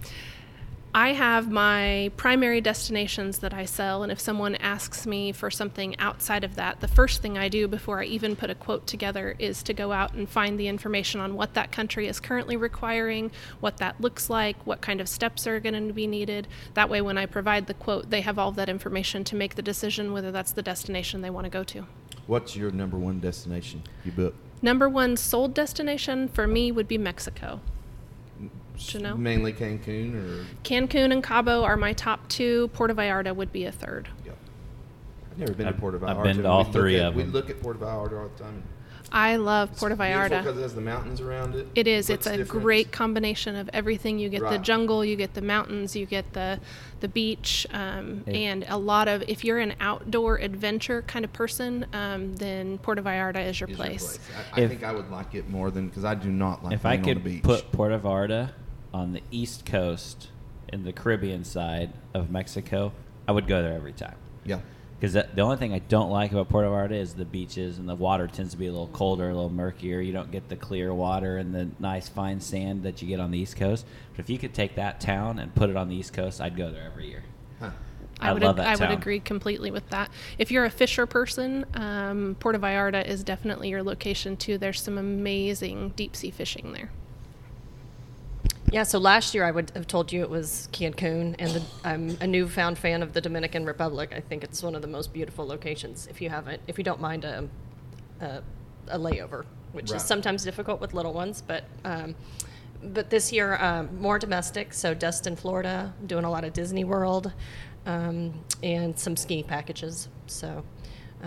I 0.97 1.13
have 1.13 1.51
my 1.51 2.11
primary 2.17 2.63
destinations 2.63 3.41
that 3.41 3.53
I 3.53 3.67
sell, 3.67 4.03
and 4.03 4.11
if 4.11 4.19
someone 4.19 4.55
asks 4.55 5.07
me 5.07 5.31
for 5.31 5.51
something 5.51 5.95
outside 5.99 6.43
of 6.43 6.55
that, 6.55 6.81
the 6.81 6.89
first 6.89 7.21
thing 7.21 7.37
I 7.37 7.51
do 7.51 7.69
before 7.69 8.01
I 8.01 8.07
even 8.07 8.35
put 8.35 8.49
a 8.49 8.55
quote 8.55 8.87
together 8.87 9.37
is 9.39 9.63
to 9.65 9.75
go 9.75 9.93
out 9.93 10.15
and 10.15 10.27
find 10.27 10.59
the 10.59 10.69
information 10.69 11.21
on 11.21 11.35
what 11.35 11.53
that 11.53 11.71
country 11.71 12.09
is 12.09 12.19
currently 12.19 12.57
requiring, 12.57 13.31
what 13.61 13.77
that 13.77 14.01
looks 14.01 14.31
like, 14.31 14.57
what 14.67 14.81
kind 14.81 15.03
of 15.03 15.07
steps 15.07 15.47
are 15.47 15.61
going 15.61 15.87
to 15.87 15.93
be 15.93 16.07
needed. 16.07 16.49
That 16.73 16.89
way, 16.89 17.03
when 17.03 17.19
I 17.19 17.27
provide 17.27 17.67
the 17.67 17.75
quote, 17.75 18.09
they 18.09 18.23
have 18.23 18.39
all 18.39 18.53
that 18.53 18.71
information 18.71 19.23
to 19.25 19.37
make 19.37 19.57
the 19.57 19.61
decision 19.61 20.15
whether 20.15 20.33
that's 20.33 20.53
the 20.53 20.63
destination 20.63 21.21
they 21.21 21.29
want 21.29 21.45
to 21.45 21.51
go 21.51 21.63
to. 21.63 21.87
What's 22.27 22.57
your 22.57 22.71
number 22.71 22.97
one 22.97 23.21
destination 23.21 23.83
you 24.03 24.13
book? 24.13 24.35
Number 24.63 24.89
one 24.89 25.19
sold 25.19 25.53
destination 25.53 26.27
for 26.29 26.47
me 26.47 26.73
would 26.73 26.89
be 26.89 26.97
Mexico. 26.97 27.61
You 28.79 29.01
know? 29.01 29.17
Mainly 29.17 29.53
Cancun 29.53 30.15
or 30.15 30.47
Cancun 30.65 31.13
and 31.13 31.23
Cabo 31.23 31.63
are 31.65 31.77
my 31.77 31.93
top 31.93 32.29
two. 32.29 32.69
Puerto 32.69 32.95
Vallarta 32.95 33.35
would 33.35 33.53
be 33.53 33.65
a 33.65 33.73
third. 33.73 34.09
yeah. 34.25 34.33
I've 35.33 35.39
never 35.39 35.53
been 35.55 35.67
I've- 35.67 35.75
to 35.75 35.81
Puerto 35.81 35.99
Vallarta. 35.99 36.17
I've 36.17 36.23
been 36.23 36.37
to 36.37 36.43
We 36.43 36.49
all 36.49 36.63
look 36.65 36.73
three 36.73 36.97
at- 36.99 37.07
of 37.09 37.15
We 37.15 37.25
look 37.25 37.51
at 37.51 37.61
Puerto 37.61 37.79
Vallarta 37.79 38.19
all 38.23 38.29
the 38.37 38.43
time. 38.43 38.63
I 39.13 39.37
love 39.37 39.77
Puerto 39.77 39.95
Vallarta. 39.95 40.43
because 40.43 40.59
it 40.59 40.63
has 40.63 40.75
the 40.75 40.81
mountains 40.81 41.21
around 41.21 41.55
it. 41.55 41.69
It 41.77 41.87
is. 41.87 42.09
What's 42.09 42.27
It's 42.27 42.35
a 42.35 42.37
different? 42.39 42.65
great 42.65 42.91
combination 42.93 43.55
of 43.55 43.71
everything. 43.73 44.19
You 44.19 44.29
get 44.29 44.43
the 44.51 44.59
jungle, 44.59 45.05
you 45.05 45.15
get 45.15 45.35
the 45.35 45.43
mountains, 45.43 45.95
you 45.95 46.07
get 46.07 46.33
the 46.33 46.59
the 47.01 47.07
beach, 47.09 47.67
um, 47.73 48.25
Yeah. 48.27 48.33
and 48.35 48.65
a 48.69 48.77
lot 48.79 49.07
of. 49.07 49.23
If 49.29 49.45
you're 49.45 49.59
an 49.61 49.75
outdoor 49.81 50.39
adventure 50.39 51.03
kind 51.03 51.25
of 51.25 51.33
person, 51.33 51.87
um, 51.93 52.35
then 52.37 52.79
Puerto 52.79 53.01
Vallarta 53.03 53.47
is 53.47 53.61
your 53.61 53.69
Is 53.69 53.77
your 53.77 53.87
place. 53.87 54.19
I, 54.55 54.61
I 54.61 54.65
If- 54.65 54.71
think 54.71 54.83
I 54.83 54.93
would 54.93 55.09
like 55.11 55.35
it 55.37 55.49
more 55.49 55.71
than 55.71 55.87
because 55.89 56.05
I 56.05 56.15
do 56.17 56.31
not 56.31 56.65
like 56.65 56.73
if 56.75 56.85
I 56.85 56.97
being 56.97 57.01
on 57.03 57.07
the 57.07 57.15
could 57.15 57.25
beach. 57.25 57.43
put 57.45 57.71
Puerto 57.71 57.99
Vallarta 58.01 58.51
on 58.97 59.13
the 59.13 59.23
east 59.31 59.67
coast 59.67 60.29
in 60.73 60.83
the 60.85 60.93
Caribbean 60.93 61.45
side 61.45 61.93
of 62.15 62.31
Mexico, 62.31 62.93
I 63.29 63.33
would 63.33 63.47
go 63.47 63.63
there 63.63 63.75
every 63.75 63.93
time. 63.93 64.17
yeah. 64.45 64.61
Because 64.99 65.13
the 65.13 65.43
only 65.43 65.59
thing 65.59 65.75
I 65.75 65.81
don't 65.81 66.09
like 66.09 66.33
about 66.33 66.49
Puerto 66.49 66.71
Vallarta 66.71 66.93
is 66.99 67.13
the 67.13 67.27
beaches 67.27 67.77
and 67.77 67.87
the 67.87 67.95
water 67.95 68.27
tends 68.27 68.53
to 68.53 68.57
be 68.57 68.67
a 68.67 68.73
little 68.73 68.87
colder, 68.87 69.29
a 69.29 69.35
little 69.35 69.51
murkier. 69.51 70.01
You 70.01 70.15
don't 70.15 70.31
get 70.31 70.49
the 70.49 70.57
clear 70.57 70.95
water 70.95 71.37
and 71.37 71.55
the 71.55 71.69
nice 71.79 72.09
fine 72.09 72.41
sand 72.41 72.85
that 72.85 73.03
you 73.03 73.09
get 73.09 73.21
on 73.21 73.31
the 73.31 73.39
East 73.39 73.57
Coast. 73.57 73.85
But 74.13 74.21
if 74.21 74.31
you 74.31 74.39
could 74.39 74.55
take 74.55 74.77
that 74.77 74.99
town 74.99 75.39
and 75.39 75.55
put 75.55 75.69
it 75.69 75.77
on 75.77 75.91
the 75.91 75.97
East 75.97 76.15
Coast, 76.15 76.41
I'd 76.41 76.57
go 76.57 76.71
there 76.73 76.85
every 76.85 77.11
year. 77.11 77.25
Huh. 77.61 77.73
I, 78.21 78.31
I 78.31 78.33
would 78.33 78.43
love 78.43 78.59
ag- 78.59 78.79
that 78.79 78.81
I 78.81 78.89
would 78.89 78.99
agree 78.99 79.21
completely 79.21 79.71
with 79.71 79.87
that. 79.91 80.11
If 80.39 80.51
you're 80.51 80.65
a 80.65 80.71
fisher 80.71 81.05
person, 81.05 81.67
um, 81.75 82.35
Puerto 82.41 82.59
Vallarta 82.59 83.07
is 83.07 83.23
definitely 83.23 83.69
your 83.69 83.83
location 83.83 84.39
too. 84.39 84.57
There's 84.57 84.81
some 84.81 84.97
amazing 84.97 85.93
deep 85.95 86.17
sea 86.17 86.31
fishing 86.31 86.73
there. 86.73 86.91
Yeah, 88.73 88.83
so 88.83 88.99
last 88.99 89.35
year 89.35 89.45
I 89.45 89.53
would 89.53 89.71
have 89.71 89.87
told 89.87 90.13
you 90.13 90.23
it 90.23 90.31
was 90.31 90.69
Cancun, 90.73 91.37
and 91.39 91.51
the, 91.53 91.63
I'm 91.85 92.19
a 92.21 92.27
newfound 92.27 92.79
fan 92.79 93.03
of 93.03 93.13
the 93.13 93.21
Dominican 93.21 93.65
Republic. 93.65 94.13
I 94.15 94.21
think 94.21 94.43
it's 94.43 94.63
one 94.63 94.75
of 94.75 94.83
the 94.83 94.89
most 94.89 95.13
beautiful 95.13 95.47
locations. 95.47 96.09
If 96.09 96.21
you 96.21 96.31
haven't, 96.31 96.61
if 96.67 96.77
you 96.77 96.83
don't 96.85 97.01
mind 97.01 97.25
a, 97.25 97.49
a, 98.21 98.43
a 98.89 98.99
layover, 98.99 99.45
which 99.73 99.91
Right. 99.93 99.97
is 100.01 100.03
sometimes 100.07 100.43
difficult 100.43 100.81
with 100.81 100.95
little 100.95 101.13
ones, 101.13 101.43
but 101.47 101.65
um, 101.85 102.15
but 102.83 103.09
this 103.09 103.33
year 103.33 103.57
um, 103.63 104.01
more 104.01 104.19
domestic. 104.19 104.75
So 104.75 104.95
Destin, 104.95 105.37
Florida, 105.37 105.95
doing 106.07 106.25
a 106.25 106.31
lot 106.31 106.45
of 106.45 106.53
Disney 106.53 106.85
World, 106.85 107.33
um, 107.87 108.35
and 108.65 108.99
some 108.99 109.17
ski 109.17 109.43
packages. 109.45 110.09
So. 110.27 110.65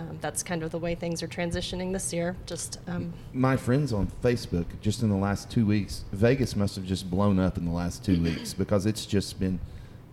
Um, 0.08 0.18
that's 0.20 0.42
kind 0.42 0.62
of 0.62 0.70
the 0.70 0.78
way 0.78 0.94
things 0.94 1.22
are 1.22 1.28
transitioning 1.28 1.92
this 1.92 2.12
year. 2.12 2.36
Just 2.46 2.78
um, 2.86 3.12
My 3.32 3.56
friends 3.56 3.92
on 3.92 4.10
Facebook, 4.22 4.66
just 4.80 5.02
in 5.02 5.10
the 5.10 5.16
last 5.16 5.50
two 5.50 5.66
weeks, 5.66 6.04
Vegas 6.12 6.56
must 6.56 6.76
have 6.76 6.84
just 6.86 7.10
blown 7.10 7.38
up 7.38 7.58
in 7.58 7.64
the 7.64 7.70
last 7.72 8.04
two 8.04 8.20
weeks 8.22 8.54
because 8.54 8.86
it's 8.86 9.04
just 9.06 9.38
been. 9.38 9.58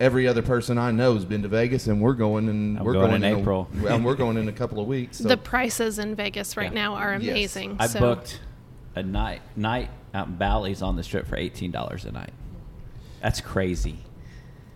Every 0.00 0.28
other 0.28 0.42
person 0.42 0.78
I 0.78 0.92
know 0.92 1.14
has 1.14 1.24
been 1.24 1.42
to 1.42 1.48
Vegas, 1.48 1.88
and 1.88 2.00
we're 2.00 2.12
going, 2.12 2.48
and 2.48 2.78
I'm 2.78 2.84
we're 2.84 2.92
going 2.92 3.10
going, 3.20 3.24
in 3.24 3.34
a- 3.34 3.40
April. 3.40 3.68
and 3.88 4.04
we're 4.04 4.14
going 4.14 4.36
in 4.36 4.48
a 4.48 4.52
couple 4.52 4.80
of 4.80 4.86
weeks. 4.96 5.18
So 5.18 5.26
the 5.28 5.36
prices 5.36 5.98
in 5.98 6.14
Vegas 6.14 6.56
right 6.56 6.72
Yeah. 6.72 6.82
now 6.82 6.94
are 6.94 7.14
Yes. 7.18 7.30
amazing. 7.30 7.76
I 7.80 7.86
so 7.88 7.98
booked 8.00 8.40
a 8.94 9.02
night 9.02 9.40
night 9.56 9.90
out 10.14 10.28
in 10.28 10.36
Bally's 10.36 10.82
on 10.82 10.94
the 10.96 11.02
strip 11.02 11.26
for 11.26 11.36
eighteen 11.36 11.70
dollars 11.72 12.04
a 12.04 12.12
night. 12.12 12.32
That's 13.22 13.40
crazy. 13.40 13.98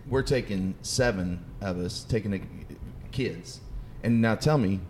we're 0.08 0.22
taking 0.22 0.74
seven 0.82 1.44
of 1.60 1.78
us, 1.78 2.02
taking 2.02 2.32
the 2.32 2.40
kids, 3.12 3.60
and 4.02 4.20
now 4.20 4.34
tell 4.34 4.58
me, 4.58 4.80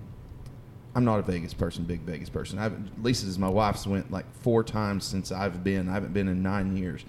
I'm 0.94 1.04
not 1.04 1.18
a 1.18 1.22
Vegas 1.22 1.54
person, 1.54 1.84
big 1.84 2.00
Vegas 2.00 2.28
person. 2.28 2.58
I've, 2.58 2.74
Lisa's 3.02 3.38
my 3.38 3.48
wife's 3.48 3.86
went 3.86 4.10
like 4.10 4.26
four 4.42 4.62
times 4.62 5.04
since 5.04 5.32
I've 5.32 5.64
been. 5.64 5.88
I 5.88 5.94
haven't 5.94 6.12
been 6.12 6.28
in 6.28 6.42
nine 6.42 6.76
years, 6.76 7.04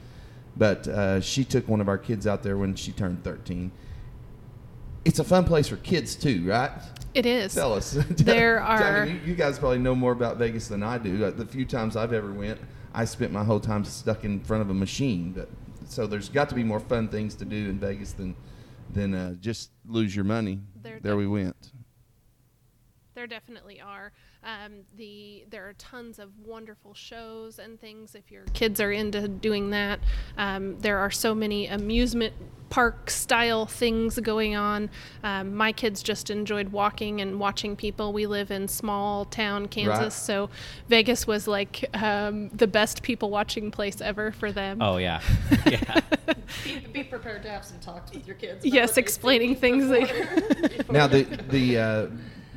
but 0.55 0.87
uh, 0.87 1.19
she 1.19 1.43
took 1.43 1.67
one 1.67 1.81
of 1.81 1.89
our 1.89 1.97
kids 1.97 2.25
out 2.25 2.43
there 2.43 2.57
when 2.57 2.75
she 2.75 2.91
turned 2.93 3.23
13. 3.23 3.71
It's 5.05 5.19
a 5.19 5.23
fun 5.23 5.43
place 5.43 5.67
for 5.67 5.75
kids 5.77 6.15
too, 6.15 6.45
right? 6.47 6.71
it 7.13 7.25
is. 7.27 7.53
Tell 7.53 7.73
us. 7.73 7.93
There 8.09 8.63
I 8.63 8.77
mean, 8.79 8.87
are- 8.87 9.05
you, 9.05 9.19
you 9.25 9.35
guys 9.35 9.59
probably 9.59 9.79
know 9.79 9.93
more 9.93 10.13
about 10.13 10.37
Vegas 10.37 10.67
than 10.69 10.81
I 10.81 10.97
do. 10.97 11.25
Uh, 11.25 11.31
The 11.31 11.45
few 11.45 11.65
times 11.65 11.95
I've 11.97 12.13
ever 12.13 12.31
went, 12.31 12.59
I 12.93 13.05
spent 13.05 13.31
my 13.31 13.43
whole 13.43 13.59
time 13.59 13.83
stuck 13.85 14.23
in 14.23 14.39
front 14.39 14.61
of 14.61 14.69
a 14.69 14.73
machine. 14.73 15.33
But 15.33 15.49
so 15.87 16.07
there's 16.07 16.29
got 16.29 16.47
to 16.49 16.55
be 16.55 16.63
more 16.63 16.79
fun 16.79 17.09
things 17.09 17.35
to 17.35 17.45
do 17.45 17.69
in 17.69 17.79
Vegas 17.79 18.13
than 18.13 18.33
than 18.93 19.13
uh, 19.13 19.33
just 19.41 19.71
lose 19.87 20.15
your 20.15 20.25
money. 20.25 20.59
There 20.81 20.99
there 21.01 21.17
we 21.17 21.27
went. 21.27 21.72
There 23.15 23.27
definitely 23.27 23.79
are. 23.79 24.11
Um, 24.43 24.81
the 24.97 25.45
there 25.49 25.67
are 25.69 25.73
tons 25.73 26.19
of 26.19 26.31
wonderful 26.45 26.93
shows 26.93 27.59
and 27.59 27.79
things 27.79 28.13
if 28.15 28.29
your 28.31 28.43
kids 28.53 28.81
are 28.81 28.91
into 28.91 29.27
doing 29.27 29.69
that. 29.69 29.99
Um, 30.37 30.79
there 30.79 30.97
are 30.99 31.11
so 31.11 31.33
many 31.35 31.67
amusement 31.67 32.33
park 32.69 33.09
style 33.11 33.67
things 33.67 34.19
going 34.19 34.55
on. 34.55 34.89
Um, 35.23 35.55
my 35.55 35.71
kids 35.71 36.01
just 36.01 36.31
enjoyed 36.31 36.69
walking 36.69 37.21
and 37.21 37.39
watching 37.39 37.75
people. 37.75 38.11
We 38.13 38.25
live 38.25 38.49
in 38.49 38.67
small 38.67 39.25
town 39.25 39.67
Kansas, 39.67 39.99
Right. 39.99 40.11
so 40.11 40.49
Vegas 40.89 41.27
was 41.27 41.47
like 41.47 41.85
um, 41.93 42.49
the 42.49 42.65
best 42.67 43.03
people 43.03 43.29
watching 43.29 43.69
place 43.69 44.01
ever 44.01 44.31
for 44.31 44.51
them. 44.51 44.81
Oh 44.81 44.97
yeah, 44.97 45.21
yeah. 45.67 46.01
be, 46.65 46.79
be 46.91 47.03
prepared 47.03 47.43
to 47.43 47.49
have 47.49 47.63
some 47.63 47.79
talks 47.79 48.11
with 48.11 48.25
your 48.25 48.35
kids. 48.37 48.65
Yes, 48.65 48.97
explaining 48.97 49.55
things. 49.55 49.83
That, 49.93 50.91
Now 50.91 51.07
the 51.07 51.23
the 51.49 51.77
uh, 51.77 52.07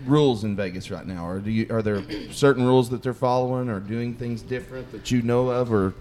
rules 0.06 0.44
in 0.44 0.56
Vegas 0.56 0.90
right 0.90 1.06
now 1.06 1.26
Or 1.26 1.38
do 1.38 1.50
you 1.50 1.66
are 1.70 1.82
there 1.82 2.02
certain 2.32 2.64
rules 2.64 2.90
that 2.90 3.02
they're 3.02 3.14
following 3.14 3.68
or 3.68 3.80
doing 3.80 4.14
things 4.14 4.42
different 4.42 4.90
that 4.92 5.10
you 5.10 5.22
know 5.22 5.50
of 5.50 5.72
or 5.72 5.94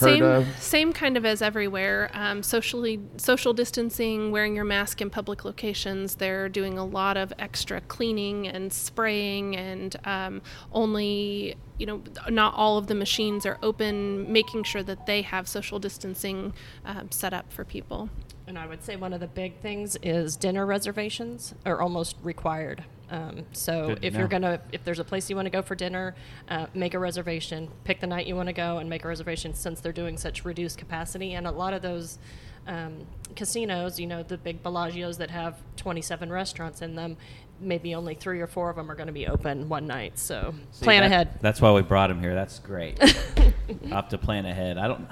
heard 0.00 0.18
same, 0.18 0.22
of? 0.22 0.62
same 0.62 0.92
kind 0.92 1.16
of 1.16 1.24
as 1.24 1.42
everywhere. 1.42 2.10
Um, 2.12 2.42
socially, 2.42 3.00
social 3.16 3.52
distancing, 3.52 4.30
wearing 4.30 4.54
your 4.54 4.64
mask 4.64 5.00
in 5.00 5.10
public 5.10 5.44
locations. 5.44 6.16
They're 6.16 6.48
doing 6.48 6.78
a 6.78 6.84
lot 6.84 7.16
of 7.16 7.32
extra 7.38 7.80
cleaning 7.82 8.46
and 8.46 8.72
spraying, 8.72 9.56
and 9.56 9.96
um, 10.04 10.42
only 10.72 11.56
you 11.78 11.84
know, 11.84 12.02
not 12.30 12.54
all 12.54 12.78
of 12.78 12.86
the 12.86 12.94
machines 12.94 13.44
are 13.44 13.58
open. 13.62 14.30
Making 14.32 14.64
sure 14.64 14.82
that 14.82 15.06
they 15.06 15.22
have 15.22 15.48
social 15.48 15.78
distancing 15.78 16.52
um, 16.84 17.10
set 17.10 17.32
up 17.32 17.52
for 17.52 17.64
people. 17.64 18.08
And 18.46 18.58
I 18.58 18.66
would 18.66 18.82
say 18.82 18.96
one 18.96 19.12
of 19.12 19.20
the 19.20 19.26
big 19.26 19.58
things 19.58 19.96
is 20.02 20.36
dinner 20.36 20.64
reservations 20.64 21.54
are 21.64 21.80
almost 21.80 22.16
required. 22.22 22.84
Um, 23.10 23.44
so 23.52 23.88
Good 23.88 24.02
to 24.02 24.06
if 24.08 24.14
you're 24.14 24.28
gonna, 24.28 24.60
if 24.72 24.84
there's 24.84 24.98
a 24.98 25.04
place 25.04 25.30
you 25.30 25.36
want 25.36 25.46
to 25.46 25.50
go 25.50 25.62
for 25.62 25.74
dinner, 25.74 26.14
uh, 26.48 26.66
make 26.74 26.94
a 26.94 26.98
reservation. 26.98 27.68
Pick 27.84 28.00
the 28.00 28.06
night 28.06 28.26
you 28.26 28.34
want 28.36 28.48
to 28.48 28.52
go 28.52 28.78
and 28.78 28.90
make 28.90 29.04
a 29.04 29.08
reservation 29.08 29.54
since 29.54 29.80
they're 29.80 29.92
doing 29.92 30.16
such 30.16 30.44
reduced 30.44 30.78
capacity. 30.78 31.34
And 31.34 31.46
a 31.46 31.50
lot 31.52 31.72
of 31.72 31.82
those 31.82 32.18
um, 32.66 33.06
casinos, 33.36 34.00
you 34.00 34.06
know, 34.06 34.22
the 34.22 34.36
big 34.36 34.62
Bellagios 34.62 35.18
that 35.18 35.30
have 35.30 35.56
27 35.76 36.32
restaurants 36.32 36.82
in 36.82 36.96
them, 36.96 37.16
maybe 37.60 37.94
only 37.94 38.14
three 38.14 38.40
or 38.40 38.46
four 38.48 38.70
of 38.70 38.76
them 38.76 38.90
are 38.90 38.96
going 38.96 39.06
to 39.06 39.12
be 39.12 39.26
open 39.28 39.68
one 39.68 39.86
night. 39.86 40.18
So 40.18 40.54
See, 40.72 40.84
plan 40.84 41.02
that- 41.02 41.06
ahead. 41.06 41.38
That's 41.40 41.60
why 41.60 41.72
we 41.72 41.82
brought 41.82 42.10
him 42.10 42.20
here. 42.20 42.34
That's 42.34 42.58
great. 42.58 42.98
I 43.02 43.52
have 43.88 44.08
to 44.08 44.18
plan 44.18 44.46
ahead. 44.46 44.78
I 44.78 44.88
don't. 44.88 45.06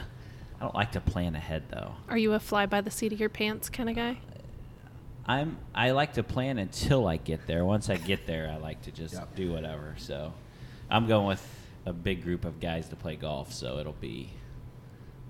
I 0.61 0.67
don't 0.69 0.75
like 0.75 0.93
to 0.93 1.01
plan 1.01 1.35
ahead 1.35 1.65
though. 1.69 1.93
Are 2.09 2.17
you 2.17 2.33
a 2.33 2.41
fly 2.41 2.65
by 2.65 2.81
the 2.81 2.91
seat 2.91 3.13
of 3.13 3.21
your 3.21 3.29
pants 3.29 3.69
kind 3.69 3.91
of 3.91 3.97
guy? 3.97 4.19
I'm. 5.27 5.57
I 5.75 5.93
like 5.93 6.15
to 6.15 6.23
plan 6.23 6.59
until 6.59 7.07
I 7.07 7.17
get 7.17 7.47
there. 7.47 7.65
Once 7.65 7.89
I 7.89 7.97
get 7.97 8.27
there, 8.27 8.51
I 8.53 8.59
like 8.59 8.83
to 8.83 8.91
just 8.91 9.15
Yep. 9.15 9.35
do 9.37 9.53
whatever. 9.53 9.95
So, 9.97 10.33
I'm 10.91 11.07
going 11.07 11.27
with 11.27 11.47
a 11.87 11.93
big 11.93 12.23
group 12.23 12.45
of 12.45 12.61
guys 12.61 12.89
to 12.89 12.97
play 12.97 13.17
golf, 13.17 13.53
so 13.53 13.79
it'll 13.79 13.93
be 13.93 14.31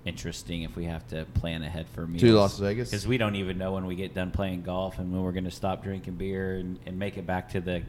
interesting 0.05 0.61
if 0.61 0.75
we 0.75 0.85
have 0.85 1.07
to 1.07 1.25
plan 1.33 1.63
ahead 1.63 1.87
for 1.89 2.05
meals. 2.05 2.21
To 2.21 2.33
Las 2.33 2.59
Vegas? 2.59 2.89
because 2.91 3.07
we 3.07 3.17
don't 3.17 3.35
even 3.35 3.57
know 3.57 3.71
when 3.73 3.85
we 3.85 3.95
get 3.95 4.13
done 4.13 4.31
playing 4.31 4.61
golf 4.61 4.99
and 4.99 5.11
when 5.11 5.23
we're 5.23 5.31
going 5.31 5.45
to 5.45 5.51
stop 5.51 5.83
drinking 5.83 6.15
beer 6.15 6.55
and, 6.57 6.79
and 6.85 6.97
make 6.99 7.17
it 7.17 7.25
back 7.25 7.49
to 7.49 7.59
the 7.61 7.81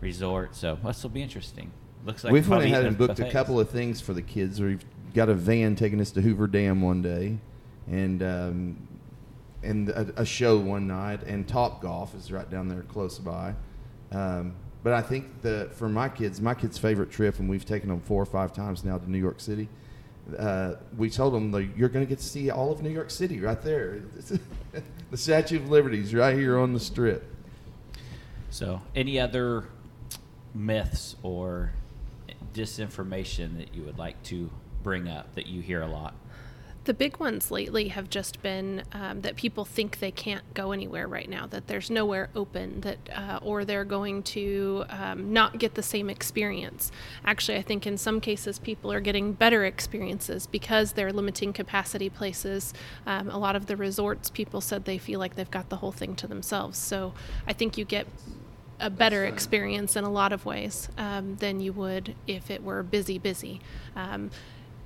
resort. 0.00 0.54
So 0.54 0.78
this 0.84 1.02
will 1.02 1.10
be 1.10 1.22
interesting. 1.22 1.72
Looks 2.04 2.22
like 2.24 2.32
We've 2.32 2.48
went 2.48 2.62
ahead 2.64 2.86
and 2.86 2.96
booked 2.96 3.18
a 3.18 3.30
couple 3.30 3.58
of 3.58 3.68
things 3.70 4.00
for 4.00 4.14
the 4.14 4.22
kids. 4.22 4.60
We've 4.60 4.84
got 5.14 5.28
a 5.28 5.34
van 5.34 5.74
taking 5.74 6.00
us 6.00 6.12
to 6.12 6.20
Hoover 6.22 6.46
Dam 6.46 6.80
one 6.80 7.02
day, 7.02 7.38
and 7.90 8.22
um, 8.22 8.88
and 9.62 9.88
a, 9.90 10.12
a 10.16 10.24
show 10.24 10.58
one 10.58 10.86
night, 10.86 11.22
and 11.24 11.46
Top 11.46 11.82
Golf 11.82 12.14
is 12.14 12.30
right 12.30 12.48
down 12.48 12.68
there 12.68 12.82
close 12.82 13.18
by. 13.18 13.54
Um, 14.12 14.54
but 14.82 14.92
I 14.92 15.02
think 15.02 15.42
the 15.42 15.70
for 15.74 15.88
my 15.88 16.08
kids, 16.08 16.40
my 16.40 16.54
kids' 16.54 16.78
favorite 16.78 17.10
trip, 17.10 17.38
and 17.38 17.48
we've 17.48 17.64
taken 17.64 17.88
them 17.88 18.00
four 18.00 18.22
or 18.22 18.26
five 18.26 18.52
times 18.52 18.84
now 18.84 18.98
to 18.98 19.10
New 19.10 19.18
York 19.18 19.40
City. 19.40 19.68
Uh, 20.38 20.74
we 20.96 21.08
told 21.08 21.32
them 21.32 21.50
that 21.52 21.76
you're 21.76 21.88
going 21.88 22.04
to 22.04 22.08
get 22.08 22.18
to 22.18 22.24
see 22.24 22.50
all 22.50 22.70
of 22.70 22.82
New 22.82 22.90
York 22.90 23.10
City 23.10 23.40
right 23.40 23.60
there. 23.62 24.00
the 25.10 25.16
Statue 25.16 25.56
of 25.56 25.70
Liberty 25.70 26.00
is 26.00 26.14
right 26.14 26.36
here 26.36 26.58
on 26.58 26.74
the 26.74 26.80
Strip. 26.80 27.24
So, 28.50 28.80
any 28.94 29.18
other 29.18 29.64
myths 30.54 31.16
or 31.22 31.72
disinformation 32.54 33.56
that 33.58 33.74
you 33.74 33.82
would 33.82 33.98
like 33.98 34.22
to 34.24 34.50
bring 34.82 35.08
up 35.08 35.34
that 35.34 35.46
you 35.46 35.60
hear 35.60 35.82
a 35.82 35.86
lot? 35.86 36.14
The 36.88 36.94
big 36.94 37.18
ones 37.18 37.50
lately 37.50 37.88
have 37.88 38.08
just 38.08 38.40
been 38.40 38.82
um, 38.92 39.20
that 39.20 39.36
people 39.36 39.66
think 39.66 39.98
they 39.98 40.10
can't 40.10 40.54
go 40.54 40.72
anywhere 40.72 41.06
right 41.06 41.28
now, 41.28 41.46
that 41.48 41.66
there's 41.66 41.90
nowhere 41.90 42.30
open, 42.34 42.80
that 42.80 42.96
uh, 43.14 43.40
or 43.42 43.66
they're 43.66 43.84
going 43.84 44.22
to 44.22 44.86
um, 44.88 45.30
not 45.30 45.58
get 45.58 45.74
the 45.74 45.82
same 45.82 46.08
experience. 46.08 46.90
Actually, 47.26 47.58
I 47.58 47.60
think 47.60 47.86
in 47.86 47.98
some 47.98 48.22
cases 48.22 48.58
people 48.58 48.90
are 48.90 49.00
getting 49.00 49.34
better 49.34 49.66
experiences 49.66 50.46
because 50.46 50.92
they're 50.92 51.12
limiting 51.12 51.52
capacity 51.52 52.08
places. 52.08 52.72
Um, 53.06 53.28
a 53.28 53.36
lot 53.36 53.54
of 53.54 53.66
the 53.66 53.76
resorts, 53.76 54.30
people 54.30 54.62
said 54.62 54.86
they 54.86 54.96
feel 54.96 55.18
like 55.18 55.34
they've 55.34 55.50
got 55.50 55.68
the 55.68 55.76
whole 55.76 55.92
thing 55.92 56.16
to 56.16 56.26
themselves. 56.26 56.78
So 56.78 57.12
I 57.46 57.52
think 57.52 57.76
you 57.76 57.84
get 57.84 58.06
a 58.80 58.88
better 58.88 59.26
experience 59.26 59.94
in 59.94 60.04
a 60.04 60.10
lot 60.10 60.32
of 60.32 60.46
ways 60.46 60.88
um, 60.96 61.36
than 61.36 61.60
you 61.60 61.74
would 61.74 62.14
if 62.26 62.50
it 62.50 62.62
were 62.64 62.82
busy, 62.82 63.18
busy. 63.18 63.60
Um, 63.94 64.30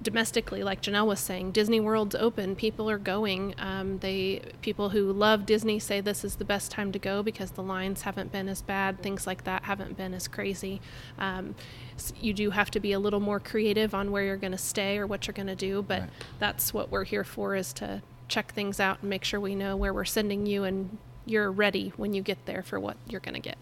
domestically, 0.03 0.63
like 0.63 0.83
Janell 0.83 1.07
was 1.07 1.21
saying, 1.21 1.53
Disney 1.53 1.81
World's 1.81 2.15
open. 2.15 2.57
People 2.57 2.91
are 2.91 2.99
going. 2.99 3.55
Um, 3.59 3.99
they 3.99 4.43
people 4.61 4.91
who 4.91 5.13
love 5.13 5.47
Disney 5.47 5.79
say 5.79 6.01
this 6.01 6.25
is 6.25 6.37
the 6.37 6.45
best 6.45 6.71
time 6.71 6.93
to 6.93 6.99
go 6.99 7.23
because 7.23 7.53
the 7.53 7.63
lines 7.63 8.03
haven't 8.03 8.33
been 8.33 8.49
as 8.49 8.63
bad. 8.63 9.03
Things 9.03 9.27
like 9.27 9.45
that 9.45 9.65
haven't 9.65 9.97
been 9.97 10.15
as 10.15 10.29
crazy. 10.29 10.81
Um, 11.19 11.55
s- 11.95 12.13
you 12.21 12.33
do 12.35 12.51
have 12.51 12.71
to 12.73 12.81
be 12.81 12.93
a 12.93 12.99
little 12.99 13.21
more 13.21 13.41
creative 13.41 13.95
on 13.95 14.11
where 14.11 14.25
you're 14.25 14.37
going 14.37 14.53
to 14.53 14.59
stay 14.59 14.99
or 14.99 15.07
what 15.07 15.27
you're 15.27 15.35
going 15.35 15.47
to 15.47 15.55
do, 15.57 15.83
but 15.83 16.01
Right. 16.01 16.11
that's 16.39 16.75
what 16.75 16.91
we're 16.91 17.05
here 17.05 17.25
for 17.25 17.55
is 17.55 17.73
to 17.75 18.03
check 18.29 18.53
things 18.53 18.81
out 18.81 18.99
and 19.03 19.11
make 19.11 19.25
sure 19.25 19.39
we 19.41 19.55
know 19.55 19.77
where 19.77 19.93
we're 19.95 20.05
sending 20.05 20.47
you 20.47 20.65
and 20.65 20.97
you're 21.27 21.51
ready 21.53 21.93
when 21.97 22.15
you 22.15 22.23
get 22.23 22.45
there 22.47 22.63
for 22.63 22.81
what 22.81 22.97
you're 23.07 23.21
going 23.21 23.35
to 23.35 23.41
get. 23.41 23.57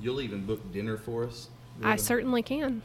You'll 0.00 0.20
even 0.20 0.46
book 0.46 0.72
dinner 0.72 0.96
for 0.96 1.24
us. 1.24 1.48
I 1.82 1.96
certainly 1.96 2.42
can. 2.42 2.82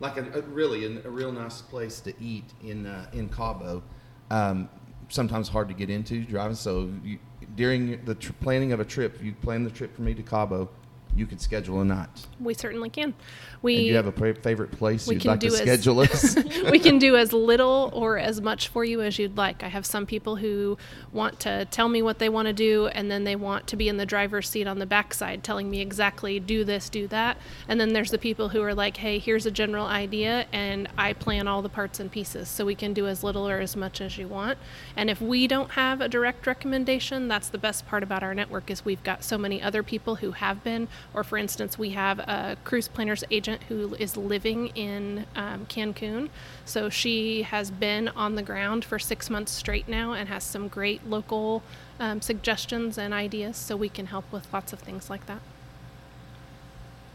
Like 0.00 0.16
a, 0.16 0.38
a 0.38 0.42
really 0.42 0.84
a, 0.84 1.06
a 1.06 1.10
real 1.10 1.32
nice 1.32 1.60
place 1.60 2.00
to 2.00 2.14
eat 2.20 2.44
in 2.62 2.86
uh, 2.86 3.06
in 3.12 3.28
Cabo. 3.28 3.82
Um, 4.30 4.68
sometimes 5.08 5.48
hard 5.48 5.68
to 5.68 5.74
get 5.74 5.90
into 5.90 6.24
driving. 6.24 6.56
So 6.56 6.90
you, 7.02 7.18
during 7.54 8.04
the 8.04 8.14
tr- 8.14 8.32
planning 8.40 8.72
of 8.72 8.80
a 8.80 8.84
trip, 8.84 9.22
you 9.22 9.32
plan 9.32 9.64
the 9.64 9.70
trip 9.70 9.94
for 9.94 10.02
me 10.02 10.14
to 10.14 10.22
Cabo. 10.22 10.68
You 11.16 11.26
can 11.26 11.38
schedule 11.38 11.80
a 11.80 11.84
night. 11.84 12.08
We 12.38 12.54
certainly 12.54 12.90
can. 12.90 13.04
And 13.04 13.14
We 13.62 13.74
you 13.76 13.96
have 13.96 14.06
a 14.06 14.34
favorite 14.34 14.70
place 14.72 15.08
you'd 15.08 15.24
like 15.24 15.40
to 15.40 15.46
as- 15.46 15.56
schedule 15.56 16.00
us? 16.00 16.36
we 16.70 16.78
can 16.78 16.98
do 16.98 17.16
as 17.16 17.32
little 17.32 17.90
or 17.94 18.18
as 18.18 18.40
much 18.40 18.68
for 18.68 18.84
you 18.84 19.00
as 19.00 19.18
you'd 19.18 19.36
like. 19.36 19.62
I 19.62 19.68
have 19.68 19.86
some 19.86 20.06
people 20.06 20.36
who 20.36 20.76
want 21.12 21.40
to 21.40 21.64
tell 21.66 21.88
me 21.88 22.02
what 22.02 22.18
they 22.18 22.28
want 22.28 22.46
to 22.46 22.52
do, 22.52 22.86
and 22.88 23.10
then 23.10 23.24
they 23.24 23.34
want 23.34 23.66
to 23.68 23.76
be 23.76 23.88
in 23.88 23.96
the 23.96 24.06
driver's 24.06 24.48
seat 24.48 24.66
on 24.66 24.78
the 24.78 24.86
backside, 24.86 25.42
telling 25.42 25.70
me 25.70 25.80
exactly 25.80 26.38
do 26.38 26.64
this, 26.64 26.88
do 26.90 27.08
that. 27.08 27.38
And 27.66 27.80
then 27.80 27.92
there's 27.92 28.10
the 28.10 28.18
people 28.18 28.50
who 28.50 28.62
are 28.62 28.74
like, 28.74 28.98
hey, 28.98 29.18
here's 29.18 29.46
a 29.46 29.50
general 29.50 29.86
idea, 29.86 30.46
and 30.52 30.88
I 30.98 31.14
plan 31.14 31.48
all 31.48 31.62
the 31.62 31.68
parts 31.68 31.98
and 31.98 32.12
pieces. 32.12 32.48
So 32.48 32.64
we 32.66 32.74
can 32.74 32.92
do 32.92 33.06
as 33.06 33.24
little 33.24 33.48
or 33.48 33.58
as 33.60 33.74
much 33.74 34.00
as 34.00 34.18
you 34.18 34.28
want. 34.28 34.58
And 34.96 35.08
if 35.08 35.20
we 35.20 35.46
don't 35.46 35.72
have 35.72 36.00
a 36.00 36.08
direct 36.08 36.46
recommendation, 36.46 37.26
that's 37.28 37.48
the 37.48 37.58
best 37.58 37.86
part 37.86 38.02
about 38.02 38.22
our 38.22 38.34
network 38.34 38.70
is 38.70 38.84
we've 38.84 39.02
got 39.02 39.24
so 39.24 39.38
many 39.38 39.62
other 39.62 39.82
people 39.82 40.16
who 40.16 40.32
have 40.32 40.62
been. 40.62 40.88
Or 41.14 41.24
for 41.24 41.38
instance, 41.38 41.78
we 41.78 41.90
have 41.90 42.18
a 42.18 42.56
cruise 42.64 42.88
planners 42.88 43.24
agent 43.30 43.62
who 43.64 43.94
is 43.94 44.16
living 44.16 44.68
in 44.68 45.26
um, 45.34 45.66
Cancun. 45.66 46.28
So 46.64 46.88
she 46.88 47.42
has 47.42 47.70
been 47.70 48.08
on 48.08 48.34
the 48.34 48.42
ground 48.42 48.84
for 48.84 48.98
six 48.98 49.30
months 49.30 49.52
straight 49.52 49.88
now 49.88 50.12
and 50.12 50.28
has 50.28 50.44
some 50.44 50.68
great 50.68 51.06
local 51.06 51.62
um, 51.98 52.20
suggestions 52.20 52.98
and 52.98 53.14
ideas. 53.14 53.56
So 53.56 53.76
we 53.76 53.88
can 53.88 54.06
help 54.06 54.30
with 54.30 54.52
lots 54.52 54.72
of 54.72 54.80
things 54.80 55.08
like 55.08 55.26
that. 55.26 55.40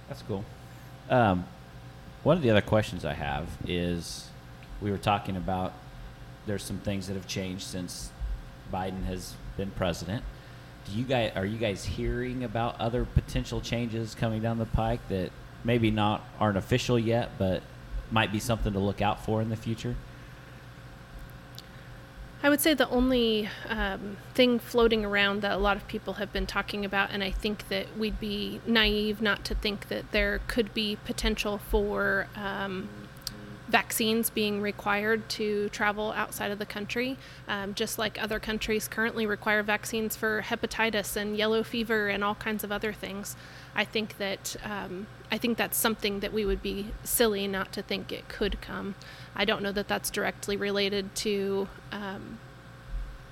That's 0.08 0.24
cool. 0.24 0.44
Um, 1.10 1.46
one 2.24 2.38
of 2.38 2.44
the 2.44 2.50
other 2.50 2.62
questions 2.62 3.06
I 3.06 3.14
have 3.14 3.48
is 3.68 4.28
we 4.82 4.92
were 4.92 4.98
talking 4.98 5.38
about 5.38 5.74
there's 6.46 6.64
some 6.64 6.80
things 6.80 7.08
that 7.08 7.14
have 7.14 7.28
changed 7.28 7.64
since 7.64 8.12
Biden 8.74 9.04
has 9.06 9.36
been 9.58 9.72
president. 9.72 10.24
Do 10.86 10.98
you 10.98 11.04
guys 11.04 11.32
are 11.36 11.46
you 11.46 11.58
guys 11.58 11.86
hearing 11.86 12.44
about 12.44 12.80
other 12.80 13.06
potential 13.06 13.62
changes 13.62 14.16
coming 14.16 14.42
down 14.42 14.58
the 14.58 14.66
pike 14.66 15.08
that 15.10 15.32
maybe 15.64 15.92
not 15.92 16.24
aren't 16.40 16.58
official 16.58 16.98
yet, 16.98 17.32
but 17.38 17.62
might 18.10 18.32
be 18.32 18.40
something 18.40 18.74
to 18.74 18.80
look 18.80 19.02
out 19.02 19.24
for 19.24 19.42
in 19.42 19.50
the 19.50 19.56
future? 19.56 19.96
I 22.44 22.50
would 22.50 22.60
say 22.60 22.74
the 22.74 22.90
only 22.90 23.50
um, 23.70 24.18
thing 24.34 24.58
floating 24.58 25.06
around 25.06 25.44
that 25.44 25.52
a 25.52 25.58
lot 25.58 25.78
of 25.78 25.88
people 25.88 26.14
have 26.14 26.34
been 26.34 26.48
talking 26.48 26.84
about, 26.84 27.12
and 27.12 27.24
I 27.24 27.30
think 27.30 27.68
that 27.70 27.96
we'd 27.96 28.20
be 28.20 28.62
naive 28.66 29.22
not 29.22 29.46
to 29.46 29.56
think 29.56 29.90
that 29.90 30.12
there 30.12 30.42
could 30.48 30.74
be 30.74 30.98
potential 31.06 31.60
for 31.60 32.28
um, 32.36 32.90
vaccines 33.72 34.30
being 34.30 34.62
required 34.62 35.28
to 35.30 35.70
travel 35.70 36.12
outside 36.12 36.52
of 36.52 36.60
the 36.60 36.66
country, 36.66 37.18
um, 37.48 37.74
just 37.74 37.98
like 37.98 38.22
other 38.22 38.40
countries 38.40 38.88
currently 38.88 39.26
require 39.26 39.64
vaccines 39.64 40.16
for 40.16 40.42
hepatitis 40.42 41.16
and 41.16 41.38
yellow 41.38 41.64
fever 41.64 42.10
and 42.10 42.24
all 42.24 42.36
kinds 42.36 42.66
of 42.66 42.72
other 42.72 42.92
things. 42.92 43.36
I 43.74 43.86
think 43.86 44.18
that 44.18 44.58
um, 44.64 45.08
I 45.32 45.38
think 45.38 45.58
that's 45.58 45.78
something 45.78 46.20
that 46.20 46.34
we 46.34 46.46
would 46.46 46.62
be 46.62 46.88
silly 47.06 47.48
not 47.48 47.72
to 47.72 47.82
think 47.82 48.12
it 48.12 48.28
could 48.28 48.60
come. 48.60 48.96
I 49.34 49.46
don't 49.46 49.64
know 49.64 49.72
that 49.72 49.88
that's 49.88 50.10
directly 50.10 50.58
related 50.58 51.16
to 51.16 51.70
um, 51.94 52.40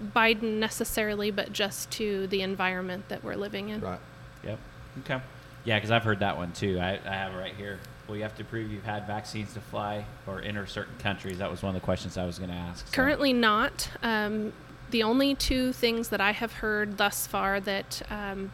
Biden 0.01 0.59
necessarily, 0.59 1.29
but 1.31 1.51
just 1.51 1.91
to 1.91 2.27
the 2.27 2.41
environment 2.41 3.09
that 3.09 3.25
we're 3.25 3.35
living 3.35 3.69
in. 3.69 3.81
right. 3.81 3.99
Yep. 4.45 4.59
Okay. 4.99 5.21
Yeah, 5.65 5.75
because 5.75 5.91
I've 5.91 6.05
heard 6.05 6.19
that 6.19 6.37
one 6.37 6.53
too. 6.53 6.79
I, 6.79 6.97
I 7.05 7.13
have 7.15 7.33
it 7.33 7.37
right 7.37 7.55
here. 7.55 7.79
Well, 8.09 8.17
you 8.17 8.23
have 8.23 8.35
to 8.37 8.43
prove 8.43 8.71
you've 8.71 8.83
had 8.83 9.05
vaccines 9.05 9.53
to 9.53 9.61
fly 9.61 10.03
or 10.25 10.41
enter 10.41 10.65
certain 10.65 10.97
countries. 10.97 11.37
That 11.37 11.51
was 11.51 11.61
one 11.61 11.75
of 11.75 11.79
the 11.79 11.85
questions 11.85 12.17
I 12.17 12.25
was 12.25 12.39
going 12.39 12.49
to 12.49 12.55
ask. 12.55 12.87
so- 12.87 12.93
Currently 12.93 13.33
not. 13.33 13.91
Um, 14.01 14.51
the 14.89 15.03
only 15.03 15.35
two 15.35 15.71
things 15.73 16.09
that 16.09 16.19
I 16.19 16.31
have 16.31 16.53
heard 16.53 16.97
thus 16.97 17.27
far 17.27 17.59
that 17.59 18.01
um, 18.09 18.51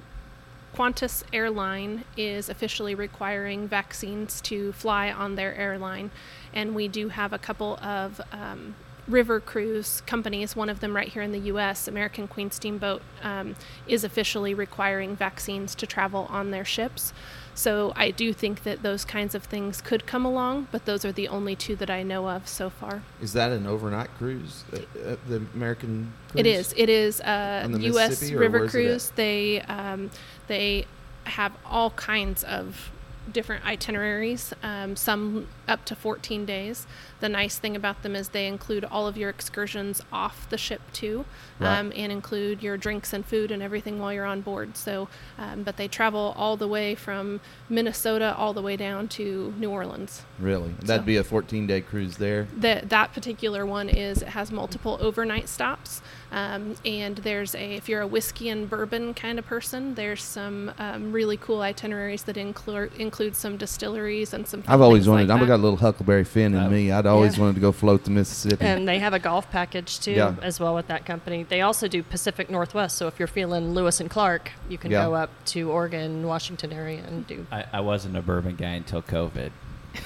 Qantas 0.75 1.23
Airline 1.31 2.03
is 2.17 2.49
officially 2.49 2.93
requiring 2.93 3.69
vaccines 3.69 4.41
to 4.41 4.73
fly 4.73 5.09
on 5.09 5.35
their 5.35 5.55
airline, 5.55 6.11
and 6.53 6.75
we 6.75 6.89
do 6.89 7.07
have 7.07 7.31
a 7.31 7.37
couple 7.37 7.77
of 7.77 8.19
um, 8.33 8.75
river 9.07 9.39
cruise 9.39 10.01
companies. 10.05 10.53
One 10.57 10.67
of 10.67 10.81
them 10.81 10.93
right 10.93 11.07
here 11.07 11.21
in 11.21 11.31
the 11.31 11.39
U.S., 11.39 11.87
American 11.87 12.27
Queen 12.27 12.51
Steamboat, 12.51 13.01
um, 13.23 13.55
is 13.87 14.03
officially 14.03 14.53
requiring 14.53 15.15
vaccines 15.15 15.75
to 15.75 15.87
travel 15.87 16.27
on 16.29 16.51
their 16.51 16.65
ships. 16.65 17.13
So 17.55 17.93
I 17.95 18.11
do 18.11 18.33
think 18.33 18.63
that 18.63 18.83
those 18.83 19.05
kinds 19.05 19.33
of 19.33 19.43
things 19.43 19.79
could 19.79 20.05
come 20.05 20.25
along, 20.25 20.67
but 20.71 20.85
those 20.85 21.05
are 21.05 21.13
the 21.13 21.29
only 21.29 21.55
two 21.55 21.75
that 21.77 21.89
I 21.89 22.03
know 22.03 22.29
of 22.29 22.47
so 22.49 22.69
far. 22.69 23.01
Is 23.21 23.31
that 23.33 23.51
an 23.51 23.65
overnight 23.65 24.09
cruise? 24.17 24.65
Uh, 24.71 24.77
uh, 24.77 25.15
the 25.27 25.37
American. 25.53 26.11
Cruise? 26.29 26.39
It 26.39 26.45
is. 26.45 26.73
It 26.75 26.89
is 26.89 27.21
uh, 27.21 27.61
On 27.63 27.71
the 27.71 27.79
U.S. 27.79 28.29
River? 28.29 28.67
Cruise. 28.67 29.11
They 29.15 29.61
um, 29.61 30.11
they 30.47 30.85
have 31.23 31.53
all 31.65 31.91
kinds 31.91 32.43
of 32.43 32.91
different 33.31 33.65
itineraries. 33.65 34.53
Um, 34.61 34.97
some 34.97 35.47
up 35.67 35.85
to 35.85 35.95
14 35.95 36.45
days. 36.45 36.85
The 37.19 37.29
nice 37.29 37.57
thing 37.57 37.75
about 37.75 38.03
them 38.03 38.15
is 38.15 38.29
they 38.29 38.47
include 38.47 38.85
all 38.85 39.07
of 39.07 39.17
your 39.17 39.29
excursions 39.29 40.01
off 40.11 40.49
the 40.49 40.57
ship 40.57 40.81
too, 40.93 41.25
Right. 41.59 41.79
um, 41.79 41.91
and 41.95 42.11
include 42.11 42.61
your 42.61 42.77
drinks 42.77 43.13
and 43.13 43.25
food 43.25 43.51
and 43.51 43.63
everything 43.63 43.99
while 43.99 44.11
you're 44.13 44.25
on 44.25 44.41
board. 44.41 44.75
So, 44.77 45.07
um, 45.37 45.63
but 45.63 45.77
they 45.77 45.87
travel 45.87 46.33
all 46.37 46.57
the 46.57 46.67
way 46.67 46.93
from 46.95 47.39
Minnesota 47.69 48.35
all 48.37 48.53
the 48.53 48.61
way 48.61 48.75
down 48.75 49.07
to 49.09 49.53
New 49.57 49.69
Orleans. 49.69 50.23
Really? 50.39 50.73
That'd 50.81 51.05
be 51.05 51.17
a 51.17 51.23
14 51.23 51.65
day 51.67 51.81
cruise 51.81 52.17
there. 52.17 52.47
that 52.55 52.89
that 52.89 53.13
particular 53.13 53.65
one 53.65 53.89
is 53.89 54.21
it 54.21 54.29
has 54.29 54.51
multiple 54.51 54.97
overnight 55.01 55.47
stops 55.49 56.01
um, 56.31 56.75
and 56.85 57.17
there's 57.17 57.55
a 57.55 57.75
if 57.75 57.89
you're 57.89 58.01
a 58.01 58.07
whiskey 58.07 58.49
and 58.49 58.69
bourbon 58.69 59.13
kind 59.13 59.39
of 59.39 59.45
person 59.45 59.95
there's 59.95 60.23
some 60.23 60.71
um, 60.77 61.11
really 61.11 61.37
cool 61.37 61.61
itineraries 61.61 62.23
that 62.23 62.37
include 62.37 62.91
include 62.97 63.35
some 63.35 63.57
distilleries 63.57 64.33
and 64.33 64.47
some 64.47 64.63
I've 64.67 64.81
always 64.81 65.07
wanted. 65.07 65.27
like. 65.29 65.35
Got 65.55 65.61
a 65.61 65.63
little 65.63 65.77
Huckleberry 65.77 66.23
Finn 66.25 66.53
in 66.53 66.59
Uh, 66.63 66.69
me. 66.69 66.91
I'd 66.91 67.05
always 67.05 67.35
Yeah. 67.37 67.43
wanted 67.43 67.55
to 67.55 67.61
go 67.61 67.71
float 67.71 68.03
the 68.03 68.11
Mississippi. 68.11 68.65
And 68.65 68.87
they 68.87 68.99
have 68.99 69.13
a 69.13 69.19
golf 69.19 69.49
package 69.51 69.99
too, 69.99 70.11
Yeah. 70.11 70.35
as 70.41 70.59
well 70.59 70.75
with 70.75 70.87
that 70.87 71.05
company. 71.05 71.43
They 71.43 71.61
also 71.61 71.87
do 71.87 72.03
Pacific 72.03 72.49
Northwest. 72.49 72.97
So 72.97 73.07
if 73.07 73.19
you're 73.19 73.27
feeling 73.27 73.73
Lewis 73.73 73.99
and 73.99 74.09
Clark, 74.09 74.51
you 74.69 74.77
can 74.77 74.91
Yeah. 74.91 75.05
go 75.05 75.15
up 75.15 75.29
to 75.45 75.71
Oregon, 75.71 76.27
Washington 76.27 76.73
area 76.73 77.03
and 77.07 77.25
do. 77.25 77.45
I, 77.51 77.65
I 77.73 77.79
wasn't 77.81 78.17
a 78.17 78.21
bourbon 78.21 78.55
guy 78.55 78.71
until 78.73 79.01
COVID. 79.01 79.51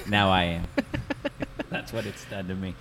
Now 0.07 0.29
I 0.29 0.43
am. 0.43 0.63
That's 1.69 1.91
what 1.91 2.05
it's 2.05 2.25
done 2.25 2.47
to 2.47 2.55
me. 2.55 2.75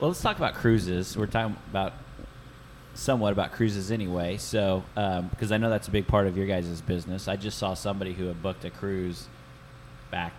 Well, 0.00 0.10
let's 0.10 0.20
talk 0.20 0.36
about 0.36 0.54
cruises. 0.54 1.16
We're 1.16 1.26
talking 1.26 1.56
about 1.70 1.92
somewhat 2.94 3.32
about 3.32 3.52
cruises 3.52 3.90
anyway. 3.90 4.36
So, 4.36 4.84
um, 4.96 5.28
because 5.28 5.52
I 5.52 5.56
know 5.56 5.70
that's 5.70 5.86
a 5.88 5.90
big 5.90 6.06
part 6.06 6.26
of 6.26 6.36
your 6.36 6.46
guys' 6.46 6.80
business. 6.80 7.28
I 7.28 7.36
just 7.36 7.58
saw 7.58 7.74
somebody 7.74 8.12
who 8.12 8.26
had 8.26 8.42
booked 8.42 8.64
a 8.64 8.70
cruise 8.70 9.26
back 10.10 10.32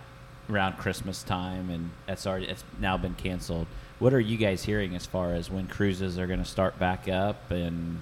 around 0.50 0.78
Christmas 0.78 1.24
time, 1.24 1.70
and 1.70 1.92
that's 2.06 2.26
already 2.26 2.48
it's 2.48 2.64
now 2.80 2.98
been 2.98 3.16
canceled. 3.16 3.68
What 4.00 4.14
are 4.14 4.20
you 4.20 4.38
guys 4.38 4.64
hearing 4.64 4.96
as 4.96 5.06
far 5.06 5.34
as 5.34 5.50
when 5.50 5.68
cruises 5.68 6.18
are 6.18 6.28
going 6.28 6.40
to 6.40 6.50
start 6.50 6.80
back 6.80 7.08
up 7.08 7.52
and 7.52 8.02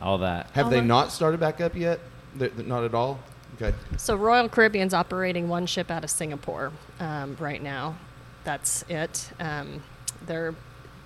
all 0.00 0.18
that? 0.18 0.50
Have 0.50 0.66
I'll 0.66 0.70
they 0.70 0.80
not 0.80 1.12
started 1.12 1.40
back 1.40 1.60
up 1.60 1.76
yet? 1.76 2.00
They're, 2.34 2.48
they're 2.48 2.66
not 2.66 2.84
at 2.84 2.94
all. 2.94 3.20
Okay. 3.60 3.76
So 3.96 4.16
Royal 4.16 4.48
Caribbean's 4.48 4.94
operating 4.94 5.48
one 5.48 5.66
ship 5.66 5.90
out 5.90 6.02
of 6.02 6.10
Singapore 6.10 6.72
um, 6.98 7.36
right 7.38 7.62
now. 7.62 7.96
That's 8.42 8.84
it. 8.88 9.30
Um, 9.38 9.82
they're 10.26 10.54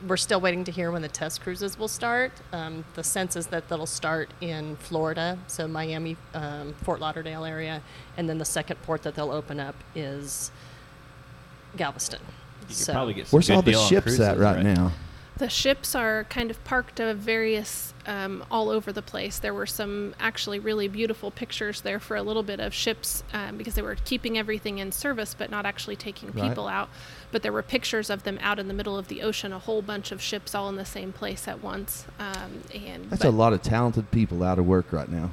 we're 0.07 0.17
still 0.17 0.41
waiting 0.41 0.65
to 0.65 0.71
hear 0.71 0.91
when 0.91 1.03
the 1.03 1.09
test 1.09 1.41
cruises 1.41 1.79
will 1.79 1.89
start. 1.89 2.33
Um, 2.53 2.85
the 2.95 3.03
sense 3.03 3.37
is 3.37 3.49
that 3.49 3.69
they'll 3.69 3.87
start 3.87 4.31
in 4.41 4.77
Florida, 4.77 5.39
so 5.47 5.67
Miami, 5.67 6.17
um, 6.35 6.75
Fort 6.83 7.01
Lauderdale 7.01 7.45
area, 7.45 7.83
and 8.17 8.29
then 8.29 8.39
the 8.39 8.45
second 8.45 8.81
port 8.83 9.03
that 9.03 9.15
they'll 9.15 9.33
open 9.33 9.59
up 9.59 9.75
is 9.95 10.51
Galveston. 11.77 12.21
You 12.61 12.67
could 12.69 12.77
so 12.77 12.93
probably 12.93 13.15
get 13.15 13.27
some 13.27 13.37
Where's 13.37 13.49
good 13.49 13.57
all 13.57 13.63
the 13.63 13.71
deal 13.73 13.81
on 13.81 13.89
ships 13.89 14.21
at 14.21 14.37
cruises, 14.37 14.39
right, 14.39 14.63
now? 14.63 14.93
The 15.39 15.49
ships 15.49 15.95
are 15.95 16.25
kind 16.25 16.51
of 16.51 16.63
parked 16.65 16.99
of 16.99 17.19
various 17.19 17.95
um, 18.07 18.45
all 18.51 18.71
over 18.71 18.93
the 18.93 19.03
place. 19.03 19.39
There 19.39 19.55
were 19.55 19.67
some 19.67 20.15
actually 20.19 20.59
really 20.59 20.89
beautiful 20.89 21.31
pictures 21.31 21.83
there 21.83 22.01
for 22.01 22.17
a 22.17 22.23
little 22.23 22.43
bit 22.43 22.59
of 22.59 22.75
ships 22.75 23.23
um, 23.33 23.57
because 23.57 23.75
they 23.75 23.83
were 23.83 23.97
keeping 24.05 24.37
everything 24.37 24.79
in 24.79 24.91
service 24.91 25.35
but 25.39 25.49
not 25.51 25.65
actually 25.65 25.95
taking 25.95 26.33
Right. 26.33 26.49
people 26.49 26.67
out. 26.67 26.89
But 27.31 27.43
there 27.43 27.53
were 27.53 27.63
pictures 27.63 28.11
of 28.11 28.25
them 28.25 28.39
out 28.43 28.59
in 28.59 28.67
the 28.67 28.75
middle 28.75 28.99
of 28.99 29.07
the 29.07 29.23
ocean, 29.23 29.53
a 29.53 29.61
whole 29.61 29.81
bunch 29.81 30.11
of 30.11 30.21
ships 30.21 30.57
all 30.57 30.69
in 30.69 30.75
the 30.77 30.85
same 30.85 31.13
place 31.13 31.47
at 31.47 31.63
once. 31.63 32.07
Um, 32.19 32.63
and 32.75 33.09
That's 33.09 33.25
a 33.25 33.31
lot 33.31 33.53
of 33.53 33.63
talented 33.63 34.11
people 34.11 34.43
out 34.43 34.59
of 34.59 34.67
work 34.67 34.93
right 34.93 35.09
now. 35.09 35.31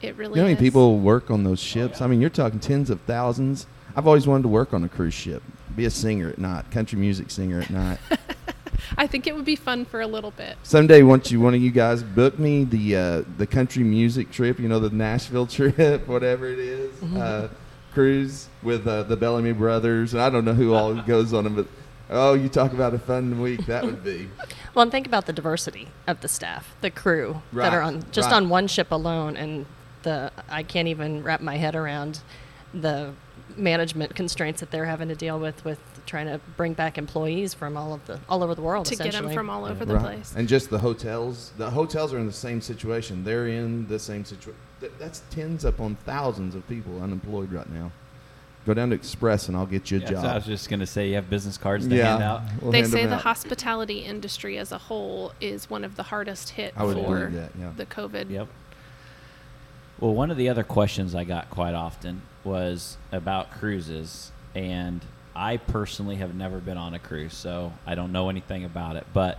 It 0.00 0.16
really 0.16 0.30
You 0.30 0.36
know 0.36 0.42
how 0.42 0.48
many 0.48 0.56
people 0.56 0.98
work 0.98 1.30
on 1.30 1.44
those 1.44 1.60
ships? 1.60 2.00
I 2.00 2.06
mean, 2.06 2.20
you're 2.22 2.30
talking 2.30 2.60
tens 2.60 2.88
of 2.88 3.00
thousands. 3.02 3.66
I've 3.94 4.06
always 4.06 4.26
wanted 4.26 4.44
to 4.44 4.48
work 4.48 4.72
on 4.72 4.82
a 4.84 4.88
cruise 4.88 5.12
ship, 5.14 5.42
be 5.76 5.84
a 5.84 5.90
singer 5.90 6.30
at 6.30 6.38
night, 6.38 6.70
country 6.70 6.98
music 6.98 7.30
singer 7.30 7.60
at 7.60 7.68
night. 7.68 7.98
I 8.96 9.06
think 9.06 9.26
it 9.26 9.34
would 9.34 9.44
be 9.44 9.56
fun 9.56 9.84
for 9.84 10.00
a 10.00 10.06
little 10.06 10.30
bit. 10.30 10.56
Someday, 10.62 11.02
once 11.02 11.30
you 11.30 11.40
one 11.40 11.54
of 11.54 11.60
you 11.62 11.70
guys 11.70 12.02
book 12.02 12.38
me 12.38 12.64
the 12.64 12.96
uh, 12.96 13.22
the 13.38 13.46
country 13.46 13.82
music 13.82 14.30
trip, 14.30 14.58
you 14.58 14.68
know 14.68 14.78
the 14.78 14.90
Nashville 14.90 15.46
trip, 15.58 16.06
whatever 16.06 16.48
it 16.48 16.58
is, 16.58 17.02
uh, 17.14 17.48
cruise 17.92 18.48
with 18.62 18.86
uh, 18.86 19.02
the 19.04 19.16
Bellamy 19.16 19.52
brothers, 19.52 20.14
and 20.14 20.22
I 20.22 20.30
don't 20.30 20.44
know 20.44 20.54
who 20.54 20.74
all 20.74 20.94
goes 21.02 21.32
on 21.32 21.44
them, 21.44 21.54
but 21.54 21.66
oh, 22.10 22.34
you 22.34 22.48
talk 22.48 22.72
about 22.72 22.94
a 22.94 22.98
fun 22.98 23.40
week 23.40 23.66
that 23.66 23.84
would 23.84 24.04
be. 24.04 24.28
Well, 24.74 24.84
and 24.84 24.90
think 24.90 25.06
about 25.06 25.26
the 25.26 25.34
diversity 25.34 25.88
of 26.06 26.22
the 26.22 26.28
staff, 26.28 26.74
the 26.80 26.90
crew 26.90 27.42
that 27.52 27.74
are 27.74 27.82
on 27.82 28.06
just 28.10 28.30
right. 28.30 28.36
on 28.36 28.48
one 28.48 28.68
ship 28.68 28.90
alone, 28.90 29.36
and 29.36 29.66
the 30.02 30.32
I 30.48 30.62
can't 30.62 30.88
even 30.88 31.22
wrap 31.22 31.42
my 31.42 31.58
head 31.58 31.76
around 31.76 32.20
the 32.72 33.12
management 33.54 34.14
constraints 34.14 34.60
that 34.60 34.70
they're 34.70 34.86
having 34.86 35.08
to 35.08 35.14
deal 35.14 35.38
with 35.38 35.62
with 35.62 35.91
trying 36.06 36.26
to 36.26 36.40
bring 36.56 36.72
back 36.74 36.98
employees 36.98 37.54
from 37.54 37.76
all 37.76 37.94
of 37.94 38.04
the 38.06 38.18
all 38.28 38.42
over 38.42 38.54
the 38.54 38.62
world. 38.62 38.86
to 38.86 38.96
get 38.96 39.12
them 39.12 39.30
from 39.32 39.48
all 39.50 39.64
over 39.64 39.84
the 39.84 39.94
Right. 39.94 40.02
place. 40.02 40.34
And 40.36 40.48
just 40.48 40.70
the 40.70 40.78
hotels. 40.78 41.52
The 41.58 41.70
hotels 41.70 42.12
are 42.12 42.18
in 42.18 42.26
the 42.26 42.32
same 42.32 42.60
situation. 42.60 43.24
They're 43.24 43.48
in 43.48 43.86
the 43.88 43.98
same 43.98 44.24
situation. 44.24 44.60
That's 44.98 45.22
tens 45.30 45.64
upon 45.64 45.96
thousands 46.04 46.54
of 46.54 46.66
people 46.68 47.00
unemployed 47.02 47.52
right 47.52 47.70
now. 47.70 47.92
Go 48.66 48.74
down 48.74 48.90
to 48.90 48.94
Express 48.94 49.48
and 49.48 49.56
I'll 49.56 49.66
get 49.66 49.90
you 49.90 49.98
a 49.98 50.00
Yeah, 50.02 50.10
job. 50.10 50.22
so 50.22 50.28
I 50.28 50.34
was 50.36 50.44
just 50.46 50.68
going 50.68 50.78
to 50.80 50.86
say 50.86 51.08
you 51.08 51.14
have 51.16 51.28
business 51.28 51.58
cards 51.58 51.86
to 51.88 51.94
hand 52.04 52.22
out. 52.22 52.42
we'll 52.60 52.70
they 52.72 52.78
hand 52.80 52.90
say 52.92 53.06
the 53.06 53.14
out. 53.16 53.22
hospitality 53.22 53.98
industry 54.00 54.56
as 54.58 54.70
a 54.70 54.78
whole 54.78 55.32
is 55.40 55.68
one 55.68 55.82
of 55.84 55.96
the 55.96 56.04
hardest 56.04 56.50
hit 56.50 56.72
I 56.76 56.84
would 56.84 56.96
for 56.96 57.28
that, 57.32 57.50
yeah. 57.58 57.70
the 57.76 57.86
COVID. 57.86 58.30
Yep. 58.30 58.46
Well, 59.98 60.14
one 60.14 60.30
of 60.30 60.36
the 60.36 60.48
other 60.48 60.62
questions 60.64 61.14
I 61.14 61.24
got 61.24 61.50
quite 61.50 61.74
often 61.74 62.22
was 62.44 62.96
about 63.12 63.52
cruises, 63.52 64.32
and 64.54 65.00
I 65.34 65.56
personally 65.56 66.16
have 66.16 66.34
never 66.34 66.58
been 66.58 66.76
on 66.76 66.94
a 66.94 66.98
cruise, 66.98 67.34
so 67.34 67.72
I 67.86 67.94
don't 67.94 68.12
know 68.12 68.28
anything 68.28 68.64
about 68.64 68.96
it. 68.96 69.06
But 69.12 69.38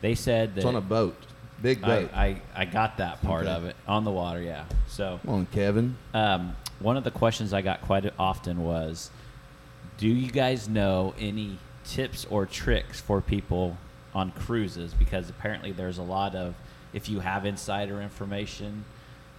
they 0.00 0.14
said 0.14 0.54
that 0.54 0.58
It's 0.60 0.66
on 0.66 0.76
a 0.76 0.80
boat, 0.80 1.16
big 1.60 1.82
I, 1.82 1.86
boat. 1.86 2.10
I, 2.14 2.42
I 2.54 2.64
got 2.64 2.98
that 2.98 3.20
part 3.22 3.44
Okay. 3.46 3.52
of 3.52 3.64
it 3.64 3.76
on 3.86 4.04
the 4.04 4.10
water, 4.10 4.40
yeah. 4.40 4.64
So 4.86 5.18
Come 5.24 5.34
on, 5.34 5.46
Kevin. 5.46 5.96
um, 6.14 6.56
one 6.80 6.96
of 6.96 7.04
the 7.04 7.10
questions 7.10 7.52
I 7.52 7.62
got 7.62 7.80
quite 7.82 8.04
often 8.18 8.62
was, 8.64 9.10
"Do 9.98 10.08
you 10.08 10.30
guys 10.30 10.68
know 10.68 11.14
any 11.18 11.58
tips 11.84 12.24
or 12.30 12.46
tricks 12.46 13.00
for 13.00 13.20
people 13.20 13.76
on 14.14 14.30
cruises?" 14.32 14.94
Because 14.94 15.28
apparently 15.30 15.72
there's 15.72 15.98
a 15.98 16.02
lot 16.02 16.34
of, 16.34 16.54
if 16.92 17.08
you 17.08 17.20
have 17.20 17.44
insider 17.46 18.00
information, 18.02 18.84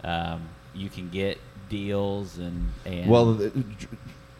um, 0.04 0.42
you 0.74 0.90
can 0.90 1.10
get 1.10 1.38
deals 1.70 2.38
and 2.38 2.72
and 2.86 3.10
Well, 3.10 3.34
the- 3.36 3.64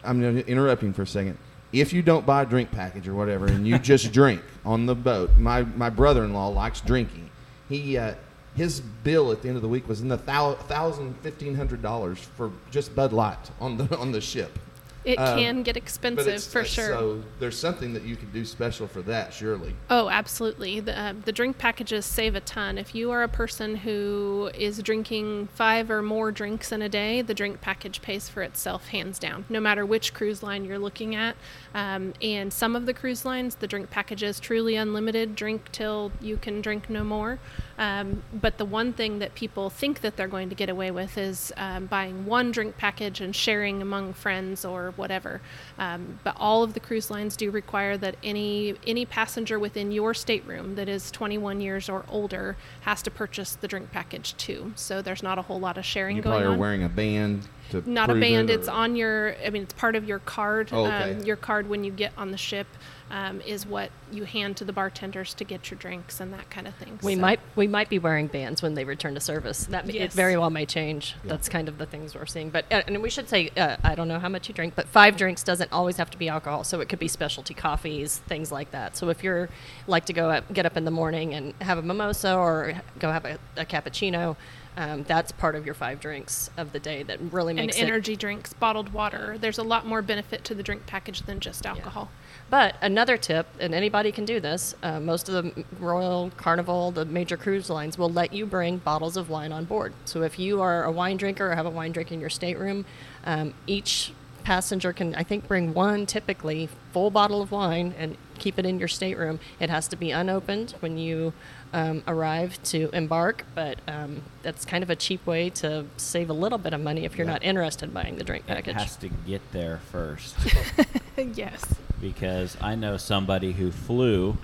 I'm 0.02 0.22
interrupting 0.22 0.92
for 0.92 1.02
a 1.02 1.06
second. 1.06 1.38
If 1.74 1.92
you 1.92 2.02
don't 2.02 2.24
buy 2.24 2.42
a 2.42 2.46
drink 2.46 2.70
package 2.70 3.08
or 3.08 3.14
whatever, 3.14 3.46
and 3.46 3.66
you 3.66 3.78
just 3.78 4.12
drink 4.20 4.40
on 4.64 4.86
the 4.86 4.94
boat, 4.94 5.36
my 5.36 5.62
my 5.62 5.90
brother-in-law 5.90 6.48
likes 6.48 6.80
drinking. 6.80 7.30
He 7.68 7.98
uh, 7.98 8.14
his 8.54 8.80
bill 8.80 9.32
at 9.32 9.42
the 9.42 9.48
end 9.48 9.56
of 9.56 9.62
the 9.62 9.68
week 9.68 9.88
was 9.88 10.00
in 10.00 10.08
the 10.08 10.16
thou- 10.16 10.54
thousand 10.54 11.14
fifteen 11.20 11.56
hundred 11.56 11.82
dollars 11.82 12.18
for 12.36 12.52
just 12.70 12.94
Bud 12.94 13.12
Light 13.12 13.50
on 13.60 13.76
the 13.76 13.96
on 13.98 14.12
the 14.12 14.20
ship. 14.20 14.58
It 15.04 15.18
Um, 15.18 15.38
can 15.38 15.62
get 15.62 15.76
expensive 15.76 16.42
for 16.44 16.60
uh, 16.62 16.64
sure. 16.64 16.88
So 16.88 17.22
there's 17.38 17.58
something 17.58 17.92
that 17.92 18.04
you 18.04 18.16
can 18.16 18.30
do 18.30 18.42
special 18.46 18.86
for 18.88 19.02
that, 19.02 19.34
surely. 19.34 19.76
Oh, 19.90 20.08
absolutely. 20.08 20.80
The, 20.80 20.98
uh, 20.98 21.12
the 21.26 21.30
drink 21.30 21.58
packages 21.58 22.06
save 22.06 22.34
a 22.34 22.40
ton. 22.40 22.78
If 22.78 22.94
you 22.94 23.10
are 23.10 23.22
a 23.22 23.28
person 23.28 23.76
who 23.76 24.50
is 24.54 24.78
drinking 24.78 25.48
five 25.48 25.90
or 25.90 26.00
more 26.00 26.32
drinks 26.32 26.72
in 26.72 26.80
a 26.80 26.88
day, 26.88 27.20
the 27.20 27.34
drink 27.34 27.60
package 27.60 28.00
pays 28.00 28.30
for 28.30 28.40
itself 28.42 28.88
hands 28.88 29.18
down, 29.18 29.44
no 29.50 29.60
matter 29.60 29.84
which 29.84 30.14
cruise 30.14 30.42
line 30.42 30.64
you're 30.64 30.78
looking 30.78 31.14
at. 31.14 31.36
Um, 31.74 32.14
and 32.22 32.52
some 32.52 32.76
of 32.76 32.86
the 32.86 32.94
cruise 32.94 33.24
lines, 33.24 33.56
the 33.56 33.66
drink 33.66 33.90
package 33.90 34.22
is 34.22 34.38
truly 34.38 34.76
unlimited, 34.76 35.34
drink 35.34 35.72
till 35.72 36.12
you 36.20 36.36
can 36.36 36.60
drink 36.60 36.88
no 36.88 37.02
more. 37.02 37.40
Um, 37.76 38.22
but 38.32 38.58
the 38.58 38.64
one 38.64 38.92
thing 38.92 39.18
that 39.18 39.34
people 39.34 39.68
think 39.70 40.00
that 40.02 40.16
they're 40.16 40.28
going 40.28 40.48
to 40.50 40.54
get 40.54 40.68
away 40.68 40.92
with 40.92 41.18
is 41.18 41.52
um, 41.56 41.86
buying 41.86 42.24
one 42.26 42.52
drink 42.52 42.76
package 42.78 43.20
and 43.20 43.34
sharing 43.34 43.82
among 43.82 44.12
friends 44.12 44.64
or 44.64 44.92
whatever. 44.92 45.40
Um, 45.76 46.20
but 46.22 46.36
all 46.38 46.62
of 46.62 46.74
the 46.74 46.80
cruise 46.80 47.10
lines 47.10 47.36
do 47.36 47.50
require 47.50 47.96
that 47.98 48.16
any 48.22 48.76
any 48.86 49.04
passenger 49.04 49.58
within 49.58 49.90
your 49.90 50.14
stateroom 50.14 50.76
that 50.76 50.88
is 50.88 51.10
21 51.10 51.60
years 51.60 51.88
or 51.88 52.04
older 52.08 52.56
has 52.82 53.02
to 53.02 53.10
purchase 53.10 53.56
the 53.56 53.66
drink 53.66 53.90
package 53.90 54.36
too. 54.36 54.72
So 54.76 55.02
there's 55.02 55.22
not 55.22 55.38
a 55.38 55.42
whole 55.42 55.58
lot 55.58 55.76
of 55.76 55.84
sharing 55.84 56.16
You 56.16 56.22
going 56.22 56.34
probably 56.34 56.46
are 56.46 56.52
on. 56.52 56.58
wearing 56.58 56.84
a 56.84 56.88
band 56.88 57.48
to 57.82 57.90
not 57.90 58.10
a 58.10 58.14
band. 58.14 58.50
it, 58.50 58.54
It's 58.60 58.68
on 58.68 58.96
your. 58.96 59.36
I 59.44 59.50
mean, 59.50 59.62
it's 59.62 59.74
part 59.74 59.96
of 59.96 60.04
your 60.04 60.18
card. 60.20 60.70
Oh, 60.72 60.86
okay. 60.86 61.12
um, 61.14 61.20
your 61.24 61.36
card 61.36 61.68
when 61.68 61.84
you 61.84 61.90
get 61.90 62.12
on 62.16 62.30
the 62.30 62.36
ship 62.38 62.66
um, 63.10 63.40
is 63.42 63.66
what 63.66 63.90
you 64.10 64.24
hand 64.24 64.56
to 64.56 64.64
the 64.64 64.72
bartenders 64.72 65.34
to 65.34 65.44
get 65.44 65.70
your 65.70 65.78
drinks 65.78 66.20
and 66.20 66.32
that 66.32 66.48
kind 66.50 66.66
of 66.66 66.74
thing. 66.76 66.98
We 67.02 67.14
So- 67.14 67.20
might 67.20 67.40
we 67.54 67.66
might 67.66 67.88
be 67.88 67.98
wearing 67.98 68.26
bands 68.28 68.62
when 68.62 68.74
they 68.74 68.84
return 68.84 69.14
to 69.14 69.20
service. 69.20 69.66
That 69.66 69.88
it 69.94 70.12
very 70.12 70.36
well 70.36 70.50
may 70.50 70.66
change. 70.66 71.14
That's 71.24 71.48
kind 71.48 71.68
of 71.68 71.78
the 71.78 71.86
things 71.86 72.14
we're 72.14 72.26
seeing. 72.26 72.50
But 72.50 72.64
uh, 72.72 72.82
and 72.86 73.02
we 73.02 73.10
should 73.10 73.28
say 73.28 73.50
uh, 73.56 73.76
I 73.84 73.94
don't 73.94 74.08
know 74.08 74.18
how 74.18 74.28
much 74.28 74.48
you 74.48 74.54
drink, 74.54 74.74
but 74.74 74.88
five 74.88 75.16
drinks 75.16 75.42
doesn't 75.42 75.72
always 75.72 75.96
have 75.98 76.10
to 76.10 76.18
be 76.18 76.28
alcohol. 76.28 76.64
So 76.64 76.80
it 76.80 76.88
could 76.88 76.98
be 76.98 77.08
specialty 77.08 77.54
coffees, 77.54 78.18
things 78.26 78.50
like 78.50 78.70
that. 78.70 78.96
So 78.96 79.08
if 79.10 79.22
you're 79.22 79.48
like 79.86 80.06
to 80.06 80.12
go 80.12 80.30
up, 80.30 80.52
get 80.52 80.66
up 80.66 80.76
in 80.76 80.84
the 80.84 80.90
morning 80.90 81.34
and 81.34 81.54
have 81.60 81.78
a 81.78 81.82
mimosa 81.82 82.34
or 82.36 82.74
go 82.98 83.12
have 83.12 83.24
a, 83.24 83.38
a 83.56 83.64
cappuccino, 83.64 84.36
um, 84.76 85.04
that's 85.04 85.32
part 85.32 85.54
of 85.54 85.64
your 85.64 85.74
five 85.74 86.00
drinks 86.00 86.50
of 86.56 86.72
the 86.72 86.80
day. 86.80 87.02
That 87.02 87.20
really 87.32 87.54
makes 87.54 87.76
it 87.76 87.80
And 87.80 87.90
energy 87.90 88.16
drinks, 88.16 88.52
bottled 88.52 88.92
water. 88.92 89.36
There's 89.38 89.58
a 89.58 89.62
lot 89.62 89.86
more 89.86 90.02
benefit 90.02 90.44
to 90.44 90.54
the 90.54 90.62
drink 90.62 90.86
package 90.86 91.22
than 91.22 91.40
just 91.40 91.64
alcohol. 91.64 92.10
But 92.50 92.76
another 92.82 93.16
tip, 93.16 93.46
and 93.58 93.74
anybody 93.74 94.12
can 94.12 94.24
do 94.24 94.40
this, 94.40 94.74
uh, 94.82 95.00
most 95.00 95.28
of 95.28 95.34
the 95.34 95.64
Royal 95.78 96.30
Carnival, 96.36 96.90
the 96.90 97.04
major 97.04 97.36
cruise 97.36 97.70
lines, 97.70 97.96
will 97.96 98.10
let 98.10 98.32
you 98.32 98.46
bring 98.46 98.78
bottles 98.78 99.16
of 99.16 99.30
wine 99.30 99.52
on 99.52 99.64
board. 99.64 99.92
So 100.04 100.22
if 100.22 100.38
you 100.38 100.60
are 100.60 100.84
a 100.84 100.92
wine 100.92 101.16
drinker 101.16 101.50
or 101.50 101.54
have 101.54 101.66
a 101.66 101.70
wine 101.70 101.92
drink 101.92 102.12
in 102.12 102.20
your 102.20 102.30
stateroom, 102.30 102.84
um, 103.24 103.54
each 103.66 104.12
passenger 104.42 104.92
can, 104.92 105.14
I 105.14 105.22
think, 105.22 105.48
bring 105.48 105.72
one 105.72 106.04
typically 106.04 106.68
full 106.92 107.10
bottle 107.10 107.40
of 107.40 107.50
wine 107.50 107.94
and 107.96 108.16
keep 108.38 108.58
it 108.58 108.66
in 108.66 108.78
your 108.78 108.88
stateroom. 108.88 109.40
It 109.58 109.70
has 109.70 109.88
to 109.88 109.96
be 109.96 110.10
unopened 110.10 110.74
when 110.80 110.98
you 110.98 111.32
um, 111.74 112.02
arrive 112.06 112.62
to 112.64 112.88
embark, 112.92 113.44
but 113.54 113.78
um, 113.88 114.22
that's 114.42 114.64
kind 114.64 114.82
of 114.82 114.88
a 114.90 114.96
cheap 114.96 115.26
way 115.26 115.50
to 115.50 115.84
save 115.96 116.30
a 116.30 116.32
little 116.32 116.56
bit 116.56 116.72
of 116.72 116.80
money 116.80 117.04
if 117.04 117.18
you're 117.18 117.26
Yeah. 117.26 117.32
not 117.34 117.42
interested 117.42 117.86
in 117.86 117.92
buying 117.92 118.16
the 118.16 118.24
drink 118.24 118.46
package. 118.46 118.76
It 118.76 118.80
has 118.80 118.96
to 118.96 119.08
get 119.08 119.42
there 119.52 119.80
first 119.90 120.36
yes. 121.34 121.74
because 122.00 122.56
I 122.60 122.76
know 122.76 122.96
somebody 122.96 123.52
who 123.52 123.70
flew 123.72 124.38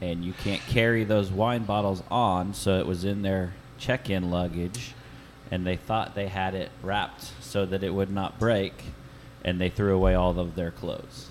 and 0.00 0.24
you 0.24 0.32
can't 0.32 0.62
carry 0.62 1.04
those 1.04 1.30
wine 1.30 1.64
bottles 1.64 2.02
on, 2.10 2.54
so 2.54 2.78
it 2.78 2.86
was 2.86 3.04
in 3.04 3.22
their 3.22 3.52
check 3.78 4.08
in 4.10 4.30
luggage 4.30 4.94
and 5.50 5.66
they 5.66 5.76
thought 5.76 6.14
they 6.14 6.28
had 6.28 6.54
it 6.54 6.70
wrapped 6.82 7.32
so 7.40 7.64
that 7.66 7.82
it 7.82 7.90
would 7.90 8.10
not 8.10 8.38
break 8.38 8.72
and 9.44 9.60
they 9.60 9.68
threw 9.68 9.94
away 9.94 10.14
all 10.14 10.38
of 10.38 10.54
their 10.56 10.70
clothes 10.70 11.27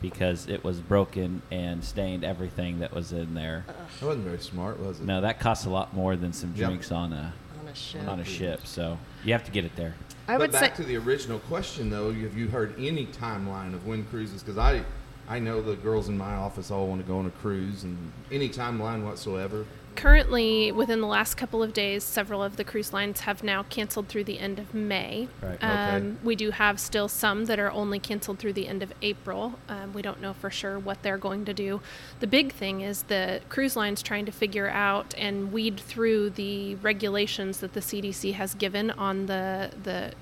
because 0.00 0.48
it 0.48 0.62
was 0.64 0.80
broken 0.80 1.42
and 1.50 1.82
stained 1.84 2.24
everything 2.24 2.80
that 2.80 2.92
was 2.94 3.12
in 3.12 3.34
there. 3.34 3.64
That 3.66 4.06
wasn't 4.06 4.24
very 4.24 4.38
smart, 4.38 4.78
was 4.78 5.00
it? 5.00 5.06
No, 5.06 5.20
that 5.20 5.40
costs 5.40 5.66
a 5.66 5.70
lot 5.70 5.94
more 5.94 6.16
than 6.16 6.32
some 6.32 6.54
Yep. 6.56 6.68
drinks 6.68 6.92
on 6.92 7.12
a 7.12 7.32
on 7.60 7.68
a 7.68 7.74
ship. 7.74 8.08
on 8.08 8.20
a 8.20 8.24
ship, 8.24 8.66
so 8.66 8.98
you 9.24 9.32
have 9.32 9.44
to 9.44 9.50
get 9.50 9.64
it 9.64 9.74
there. 9.76 9.94
I 10.28 10.32
but 10.34 10.40
would 10.40 10.52
back 10.52 10.76
say 10.76 10.82
to 10.82 10.88
the 10.88 10.96
original 10.96 11.38
question, 11.40 11.90
though, 11.90 12.12
have 12.12 12.36
you 12.36 12.48
heard 12.48 12.74
any 12.78 13.06
timeline 13.06 13.74
of 13.74 13.86
when 13.86 14.04
cruises? 14.04 14.42
Because 14.42 14.58
I, 14.58 14.82
I 15.28 15.38
know 15.38 15.60
the 15.62 15.74
girls 15.76 16.08
in 16.08 16.16
my 16.18 16.34
office 16.34 16.70
all 16.70 16.86
want 16.86 17.00
to 17.00 17.06
go 17.06 17.18
on 17.18 17.26
a 17.26 17.30
cruise, 17.30 17.84
and 17.84 18.12
any 18.30 18.48
timeline 18.48 19.04
whatsoever. 19.04 19.64
Currently, 19.98 20.70
within 20.70 21.00
the 21.00 21.08
last 21.08 21.34
couple 21.34 21.60
of 21.60 21.72
days, 21.72 22.04
several 22.04 22.40
of 22.40 22.54
the 22.54 22.62
cruise 22.62 22.92
lines 22.92 23.18
have 23.22 23.42
now 23.42 23.64
canceled 23.64 24.06
through 24.06 24.22
the 24.22 24.38
end 24.38 24.60
of 24.60 24.72
May. 24.72 25.26
Right. 25.42 25.54
Okay. 25.54 25.66
Um, 25.66 26.18
we 26.22 26.36
do 26.36 26.52
have 26.52 26.78
still 26.78 27.08
some 27.08 27.46
that 27.46 27.58
are 27.58 27.72
only 27.72 27.98
canceled 27.98 28.38
through 28.38 28.52
the 28.52 28.68
end 28.68 28.84
of 28.84 28.92
April. 29.02 29.58
Um, 29.68 29.92
we 29.92 30.00
don't 30.00 30.20
know 30.20 30.34
for 30.34 30.50
sure 30.50 30.78
what 30.78 31.02
they're 31.02 31.18
going 31.18 31.44
to 31.46 31.52
do. 31.52 31.80
The 32.20 32.28
big 32.28 32.52
thing 32.52 32.80
is 32.80 33.02
the 33.02 33.40
cruise 33.48 33.74
lines 33.74 34.00
trying 34.00 34.24
to 34.26 34.30
figure 34.30 34.68
out 34.68 35.16
and 35.18 35.52
weed 35.52 35.80
through 35.80 36.30
the 36.30 36.76
regulations 36.76 37.58
that 37.58 37.72
the 37.72 37.80
CDC 37.80 38.34
has 38.34 38.54
given 38.54 38.92
on 38.92 39.26
the 39.26 39.72
the 39.82 40.12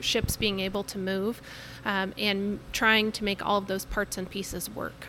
ships 0.00 0.38
being 0.38 0.58
able 0.60 0.84
to 0.84 0.96
move, 0.96 1.42
um, 1.84 2.14
and 2.16 2.60
trying 2.72 3.12
to 3.12 3.24
make 3.24 3.44
all 3.44 3.58
of 3.58 3.66
those 3.66 3.84
parts 3.84 4.16
and 4.16 4.30
pieces 4.30 4.70
work. 4.70 5.08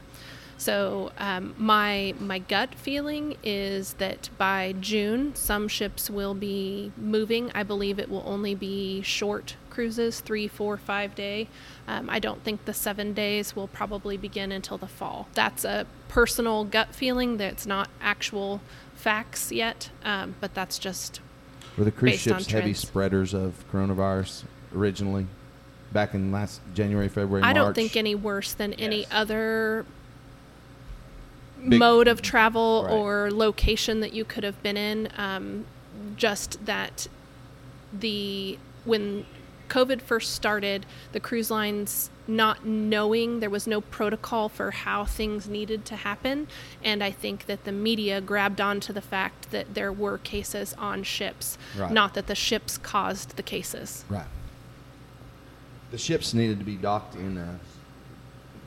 So 0.57 1.11
um, 1.17 1.55
my 1.57 2.13
my 2.19 2.39
gut 2.39 2.75
feeling 2.75 3.37
is 3.43 3.93
that 3.93 4.29
by 4.37 4.75
June, 4.79 5.35
some 5.35 5.67
ships 5.67 6.09
will 6.09 6.33
be 6.33 6.91
moving. 6.97 7.51
I 7.53 7.63
believe 7.63 7.99
it 7.99 8.09
will 8.09 8.23
only 8.25 8.55
be 8.55 9.01
short 9.01 9.55
cruises, 9.69 10.19
three, 10.19 10.47
four, 10.47 10.77
five 10.77 11.15
day. 11.15 11.47
Um, 11.87 12.09
I 12.09 12.19
don't 12.19 12.43
think 12.43 12.65
the 12.65 12.73
seven 12.73 13.13
days 13.13 13.55
will 13.55 13.67
probably 13.67 14.17
begin 14.17 14.51
until 14.51 14.77
the 14.77 14.87
fall. 14.87 15.27
That's 15.33 15.65
a 15.65 15.85
personal 16.07 16.63
gut 16.63 16.93
feeling. 16.93 17.37
That's 17.37 17.65
not 17.65 17.89
actual 17.99 18.61
facts 18.95 19.51
yet, 19.51 19.89
um, 20.05 20.35
but 20.39 20.53
that's 20.53 20.77
just 20.77 21.19
Were 21.77 21.83
the 21.83 21.91
cruise 21.91 22.19
ships 22.19 22.47
heavy 22.47 22.73
spreaders 22.73 23.33
of 23.33 23.65
coronavirus 23.71 24.43
originally, 24.75 25.27
back 25.91 26.13
in 26.13 26.31
last 26.31 26.61
January, 26.73 27.09
February, 27.09 27.43
I 27.43 27.47
March? 27.47 27.55
don't 27.55 27.73
think 27.73 27.97
any 27.97 28.15
worse 28.15 28.53
than 28.53 28.73
any 28.73 29.05
other 29.11 29.85
Big- 31.69 31.79
mode 31.79 32.07
of 32.07 32.21
travel 32.21 32.83
Right. 32.85 32.93
or 32.93 33.31
location 33.31 33.99
that 34.01 34.13
you 34.13 34.25
could 34.25 34.43
have 34.43 34.61
been 34.63 34.77
in. 34.77 35.09
Um, 35.17 35.65
just 36.17 36.65
that 36.65 37.07
the 37.97 38.57
when 38.85 39.25
COVID 39.69 40.01
first 40.01 40.33
started, 40.33 40.85
the 41.13 41.19
cruise 41.19 41.49
lines 41.49 42.09
not 42.27 42.65
knowing 42.65 43.39
there 43.39 43.49
was 43.49 43.65
no 43.65 43.81
protocol 43.81 44.47
for 44.49 44.71
how 44.71 45.03
things 45.05 45.47
needed 45.47 45.83
to 45.85 45.95
happen, 45.95 46.47
and 46.83 47.03
I 47.03 47.11
think 47.11 47.45
that 47.47 47.63
the 47.63 47.71
media 47.71 48.21
grabbed 48.21 48.61
onto 48.61 48.93
the 48.93 49.01
fact 49.01 49.51
that 49.51 49.73
there 49.73 49.91
were 49.91 50.17
cases 50.19 50.73
on 50.77 51.03
ships, 51.03 51.57
Right. 51.77 51.91
not 51.91 52.13
that 52.13 52.27
the 52.27 52.35
ships 52.35 52.77
caused 52.77 53.35
the 53.35 53.43
cases. 53.43 54.05
Right. 54.09 54.27
The 55.91 55.97
ships 55.97 56.33
needed 56.33 56.59
to 56.59 56.65
be 56.65 56.75
docked 56.75 57.15
in 57.15 57.37
uh, 57.37 57.57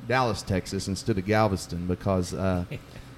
Dallas, 0.08 0.42
Texas, 0.42 0.88
instead 0.88 1.18
of 1.18 1.26
Galveston, 1.26 1.86
because 1.86 2.32
uh, 2.34 2.64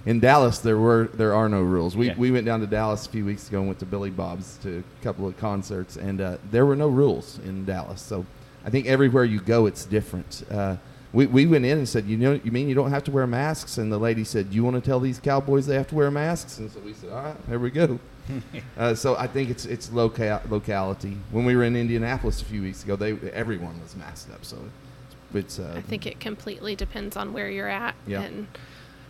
in 0.06 0.20
Dallas 0.20 0.58
there 0.58 0.78
were 0.78 1.08
there 1.14 1.34
are 1.34 1.48
no 1.48 1.62
rules. 1.62 1.96
We 1.96 2.08
Yeah. 2.08 2.14
we 2.16 2.30
went 2.30 2.46
down 2.46 2.60
to 2.60 2.66
Dallas 2.66 3.06
a 3.06 3.10
few 3.10 3.24
weeks 3.24 3.48
ago 3.48 3.58
and 3.58 3.66
went 3.66 3.78
to 3.80 3.86
Billy 3.86 4.10
Bob's 4.10 4.58
to 4.62 4.78
a 5.00 5.04
couple 5.04 5.26
of 5.26 5.36
concerts, 5.36 5.96
and 5.96 6.20
uh, 6.20 6.36
there 6.50 6.64
were 6.66 6.76
no 6.76 6.88
rules 6.88 7.38
in 7.44 7.64
Dallas. 7.64 8.00
So 8.00 8.24
I 8.64 8.70
think 8.70 8.86
everywhere 8.86 9.24
you 9.24 9.40
go, 9.40 9.66
it's 9.66 9.84
different. 9.84 10.42
Uh, 10.50 10.76
we, 11.12 11.24
we 11.26 11.46
went 11.46 11.64
in 11.64 11.78
and 11.78 11.88
said, 11.88 12.04
you 12.04 12.18
know, 12.18 12.38
you 12.44 12.52
mean 12.52 12.68
you 12.68 12.74
don't 12.74 12.90
have 12.90 13.02
to 13.04 13.10
wear 13.10 13.26
masks? 13.26 13.78
And 13.78 13.90
the 13.90 13.96
lady 13.96 14.24
said, 14.24 14.48
you 14.52 14.62
want 14.62 14.76
to 14.76 14.82
tell 14.82 15.00
these 15.00 15.18
cowboys 15.18 15.66
they 15.66 15.74
have 15.76 15.88
to 15.88 15.94
wear 15.94 16.10
masks? 16.10 16.58
And 16.58 16.70
so 16.70 16.80
we 16.80 16.92
said, 16.92 17.08
all 17.10 17.22
right, 17.22 17.36
here 17.48 17.58
we 17.58 17.70
go. 17.70 17.98
Uh, 18.76 18.94
so 18.94 19.16
I 19.16 19.26
think 19.26 19.48
it's 19.48 19.64
it's 19.64 19.90
loca- 19.90 20.42
locality. 20.50 21.16
When 21.30 21.46
we 21.46 21.56
were 21.56 21.64
in 21.64 21.74
Indianapolis 21.74 22.42
a 22.42 22.44
few 22.44 22.60
weeks 22.60 22.84
ago, 22.84 22.94
they 22.94 23.12
everyone 23.32 23.80
was 23.80 23.96
masked 23.96 24.30
up. 24.30 24.44
So 24.44 24.58
it's 25.34 25.58
uh, 25.58 25.74
I 25.76 25.80
think 25.82 26.06
it 26.06 26.20
completely 26.20 26.74
depends 26.76 27.16
on 27.16 27.32
where 27.32 27.50
you're 27.50 27.68
at 27.68 27.94
Yeah. 28.06 28.22
and 28.22 28.46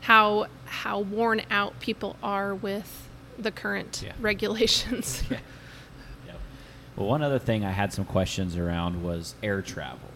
how 0.01 0.47
how 0.67 1.01
worn 1.01 1.43
out 1.51 1.79
people 1.81 2.17
are 2.23 2.55
with 2.55 3.09
the 3.39 3.51
current 3.53 4.03
Yeah. 4.05 4.13
regulations. 4.21 5.23
Yep. 6.27 6.41
Well, 6.97 7.07
one 7.07 7.23
other 7.23 7.39
thing 7.39 7.65
I 7.65 7.71
had 7.71 7.93
some 7.93 8.05
questions 8.05 8.57
around 8.57 9.03
was 9.05 9.35
air 9.43 9.63
travel. 9.63 10.09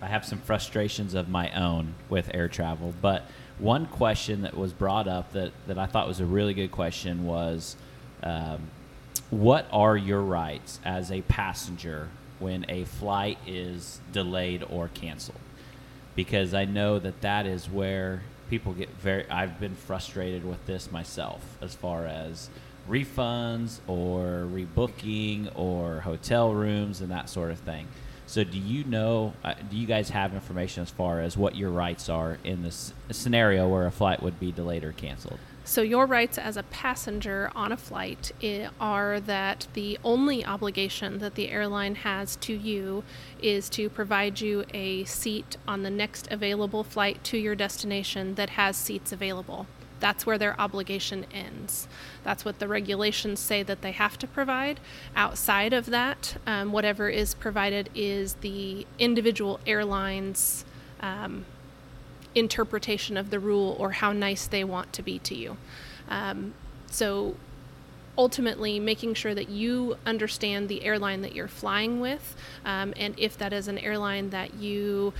I 0.00 0.06
have 0.06 0.24
some 0.24 0.38
frustrations 0.38 1.14
of 1.14 1.28
my 1.28 1.50
own 1.52 1.94
with 2.08 2.30
air 2.34 2.46
travel, 2.48 2.94
but 3.00 3.24
one 3.58 3.86
question 3.86 4.42
that 4.42 4.56
was 4.56 4.72
brought 4.72 5.08
up 5.08 5.32
that, 5.32 5.52
that 5.66 5.78
I 5.78 5.86
thought 5.86 6.06
was 6.06 6.20
a 6.20 6.26
really 6.26 6.54
good 6.54 6.70
question 6.70 7.24
was 7.24 7.76
um, 8.22 8.60
what 9.30 9.66
are 9.72 9.96
your 9.96 10.20
rights 10.20 10.78
as 10.84 11.10
a 11.10 11.22
passenger 11.22 12.08
when 12.38 12.66
a 12.68 12.84
flight 12.84 13.38
is 13.46 14.00
delayed 14.12 14.64
or 14.68 14.88
canceled? 14.88 15.38
Because 16.14 16.54
I 16.54 16.64
know 16.64 16.98
that 16.98 17.20
that 17.22 17.46
is 17.46 17.68
where 17.68 18.22
people 18.50 18.72
get 18.72 18.90
very. 18.90 19.28
I've 19.28 19.58
been 19.58 19.74
frustrated 19.74 20.44
with 20.44 20.64
this 20.66 20.92
myself 20.92 21.56
as 21.60 21.74
far 21.74 22.06
as 22.06 22.48
refunds 22.88 23.80
or 23.86 24.46
rebooking 24.50 25.50
or 25.54 26.00
hotel 26.00 26.52
rooms 26.52 27.00
and 27.00 27.10
that 27.10 27.28
sort 27.28 27.50
of 27.50 27.58
thing. 27.58 27.88
So, 28.26 28.44
do 28.44 28.58
you 28.58 28.84
know? 28.84 29.34
Uh, 29.44 29.54
do 29.70 29.76
you 29.76 29.86
guys 29.86 30.10
have 30.10 30.34
information 30.34 30.82
as 30.82 30.90
far 30.90 31.20
as 31.20 31.36
what 31.36 31.56
your 31.56 31.70
rights 31.70 32.08
are 32.08 32.38
in 32.44 32.62
this 32.62 32.92
scenario 33.10 33.68
where 33.68 33.86
a 33.86 33.90
flight 33.90 34.22
would 34.22 34.40
be 34.40 34.50
delayed 34.52 34.84
or 34.84 34.92
canceled? 34.92 35.38
So 35.66 35.80
your 35.80 36.04
rights 36.04 36.36
as 36.36 36.58
a 36.58 36.62
passenger 36.64 37.50
on 37.56 37.72
a 37.72 37.78
flight 37.78 38.32
are 38.78 39.18
that 39.20 39.66
the 39.72 39.98
only 40.04 40.44
obligation 40.44 41.18
that 41.20 41.36
the 41.36 41.48
airline 41.48 41.94
has 41.96 42.36
to 42.36 42.52
you 42.52 43.02
is 43.40 43.70
to 43.70 43.88
provide 43.88 44.42
you 44.42 44.66
a 44.74 45.04
seat 45.04 45.56
on 45.66 45.82
the 45.82 45.90
next 45.90 46.30
available 46.30 46.84
flight 46.84 47.24
to 47.24 47.38
your 47.38 47.54
destination 47.54 48.34
that 48.34 48.50
has 48.50 48.76
seats 48.76 49.10
available. 49.10 49.66
That's 50.00 50.26
where 50.26 50.36
their 50.36 50.60
obligation 50.60 51.24
ends. 51.32 51.88
That's 52.24 52.44
what 52.44 52.58
the 52.58 52.68
regulations 52.68 53.40
say 53.40 53.62
that 53.62 53.80
they 53.80 53.92
have 53.92 54.18
to 54.18 54.26
provide. 54.26 54.80
Outside 55.16 55.72
of 55.72 55.86
that, 55.86 56.36
um, 56.46 56.72
whatever 56.72 57.08
is 57.08 57.32
provided 57.32 57.88
is 57.94 58.34
the 58.42 58.86
individual 58.98 59.60
airlines. 59.66 60.66
Um, 61.00 61.46
interpretation 62.34 63.16
of 63.16 63.30
the 63.30 63.38
rule 63.38 63.76
or 63.78 63.92
how 63.92 64.12
nice 64.12 64.46
they 64.46 64.64
want 64.64 64.92
to 64.92 65.02
be 65.02 65.18
to 65.20 65.34
you. 65.34 65.56
Um, 66.08 66.54
so 66.90 67.34
ultimately 68.16 68.78
making 68.78 69.14
sure 69.14 69.34
that 69.34 69.48
you 69.48 69.96
understand 70.06 70.68
the 70.68 70.84
airline 70.84 71.22
that 71.22 71.34
you're 71.34 71.48
flying 71.48 72.00
with 72.00 72.36
um, 72.64 72.94
and 72.96 73.14
if 73.18 73.36
that 73.36 73.52
is 73.52 73.68
an 73.68 73.78
airline 73.78 74.30
that 74.30 74.54
you 74.54 75.12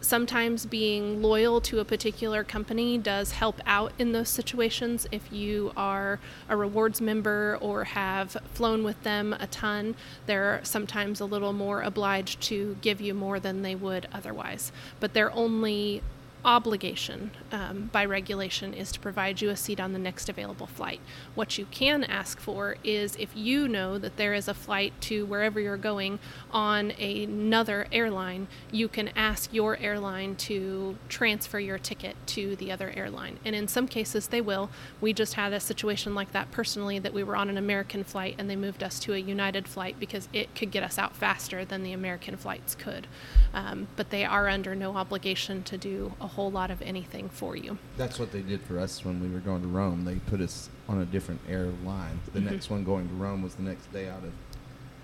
sometimes 0.00 0.66
being 0.66 1.22
loyal 1.22 1.60
to 1.60 1.78
a 1.78 1.84
particular 1.84 2.42
company 2.42 2.98
does 2.98 3.32
help 3.32 3.60
out 3.66 3.92
in 3.98 4.12
those 4.12 4.28
situations 4.28 5.06
if 5.12 5.32
you 5.32 5.72
are 5.76 6.18
a 6.48 6.56
rewards 6.56 7.00
member 7.00 7.56
or 7.60 7.84
have 7.84 8.36
flown 8.52 8.82
with 8.82 9.00
them 9.04 9.32
a 9.38 9.46
ton 9.46 9.94
they're 10.26 10.60
sometimes 10.64 11.20
a 11.20 11.24
little 11.24 11.52
more 11.52 11.82
obliged 11.82 12.40
to 12.40 12.76
give 12.80 13.00
you 13.00 13.14
more 13.14 13.38
than 13.38 13.62
they 13.62 13.74
would 13.74 14.06
otherwise 14.12 14.72
but 14.98 15.14
they're 15.14 15.32
only 15.32 16.02
obligation 16.44 17.30
um, 17.52 17.88
by 17.92 18.04
regulation 18.04 18.74
is 18.74 18.90
to 18.92 19.00
provide 19.00 19.40
you 19.40 19.50
a 19.50 19.56
seat 19.56 19.78
on 19.78 19.92
the 19.92 19.98
next 19.98 20.28
available 20.28 20.66
flight. 20.66 21.00
What 21.34 21.58
you 21.58 21.66
can 21.66 22.04
ask 22.04 22.40
for 22.40 22.76
is 22.82 23.16
if 23.16 23.30
you 23.36 23.68
know 23.68 23.98
that 23.98 24.16
there 24.16 24.34
is 24.34 24.48
a 24.48 24.54
flight 24.54 24.92
to 25.02 25.24
wherever 25.26 25.60
you're 25.60 25.76
going 25.76 26.18
on 26.50 26.90
another 26.92 27.86
airline, 27.92 28.48
you 28.70 28.88
can 28.88 29.08
ask 29.14 29.52
your 29.52 29.76
airline 29.78 30.34
to 30.36 30.96
transfer 31.08 31.60
your 31.60 31.78
ticket 31.78 32.16
to 32.26 32.56
the 32.56 32.72
other 32.72 32.92
airline. 32.96 33.38
And 33.44 33.54
in 33.54 33.68
some 33.68 33.86
cases, 33.86 34.28
they 34.28 34.40
will. 34.40 34.70
We 35.00 35.12
just 35.12 35.34
had 35.34 35.52
a 35.52 35.60
situation 35.60 36.14
like 36.14 36.32
that 36.32 36.50
personally 36.50 36.98
that 36.98 37.12
we 37.12 37.22
were 37.22 37.36
on 37.36 37.50
an 37.50 37.58
American 37.58 38.02
flight 38.04 38.34
and 38.38 38.50
they 38.50 38.56
moved 38.56 38.82
us 38.82 38.98
to 39.00 39.14
a 39.14 39.18
United 39.18 39.68
flight 39.68 39.96
because 40.00 40.28
it 40.32 40.54
could 40.54 40.70
get 40.70 40.82
us 40.82 40.98
out 40.98 41.14
faster 41.14 41.64
than 41.64 41.82
the 41.82 41.92
American 41.92 42.36
flights 42.36 42.74
could. 42.74 43.06
Um, 43.54 43.88
but 43.96 44.10
they 44.10 44.24
are 44.24 44.48
under 44.48 44.74
no 44.74 44.96
obligation 44.96 45.62
to 45.64 45.78
do 45.78 46.14
a 46.20 46.31
whole 46.34 46.50
lot 46.50 46.70
of 46.70 46.80
anything 46.82 47.28
for 47.28 47.56
you. 47.56 47.78
That's 47.96 48.18
what 48.18 48.32
they 48.32 48.40
did 48.42 48.62
for 48.62 48.78
us 48.78 49.04
when 49.04 49.20
we 49.20 49.28
were 49.28 49.40
going 49.40 49.62
to 49.62 49.68
Rome. 49.68 50.04
They 50.04 50.16
put 50.16 50.40
us 50.40 50.68
on 50.88 50.98
a 51.00 51.04
different 51.04 51.40
airline. 51.48 52.20
The 52.32 52.40
Mhm. 52.40 52.50
next 52.50 52.70
one 52.70 52.84
going 52.84 53.08
to 53.08 53.14
Rome 53.14 53.42
was 53.42 53.54
the 53.54 53.62
next 53.62 53.92
day 53.92 54.08
out 54.08 54.24
of 54.24 54.32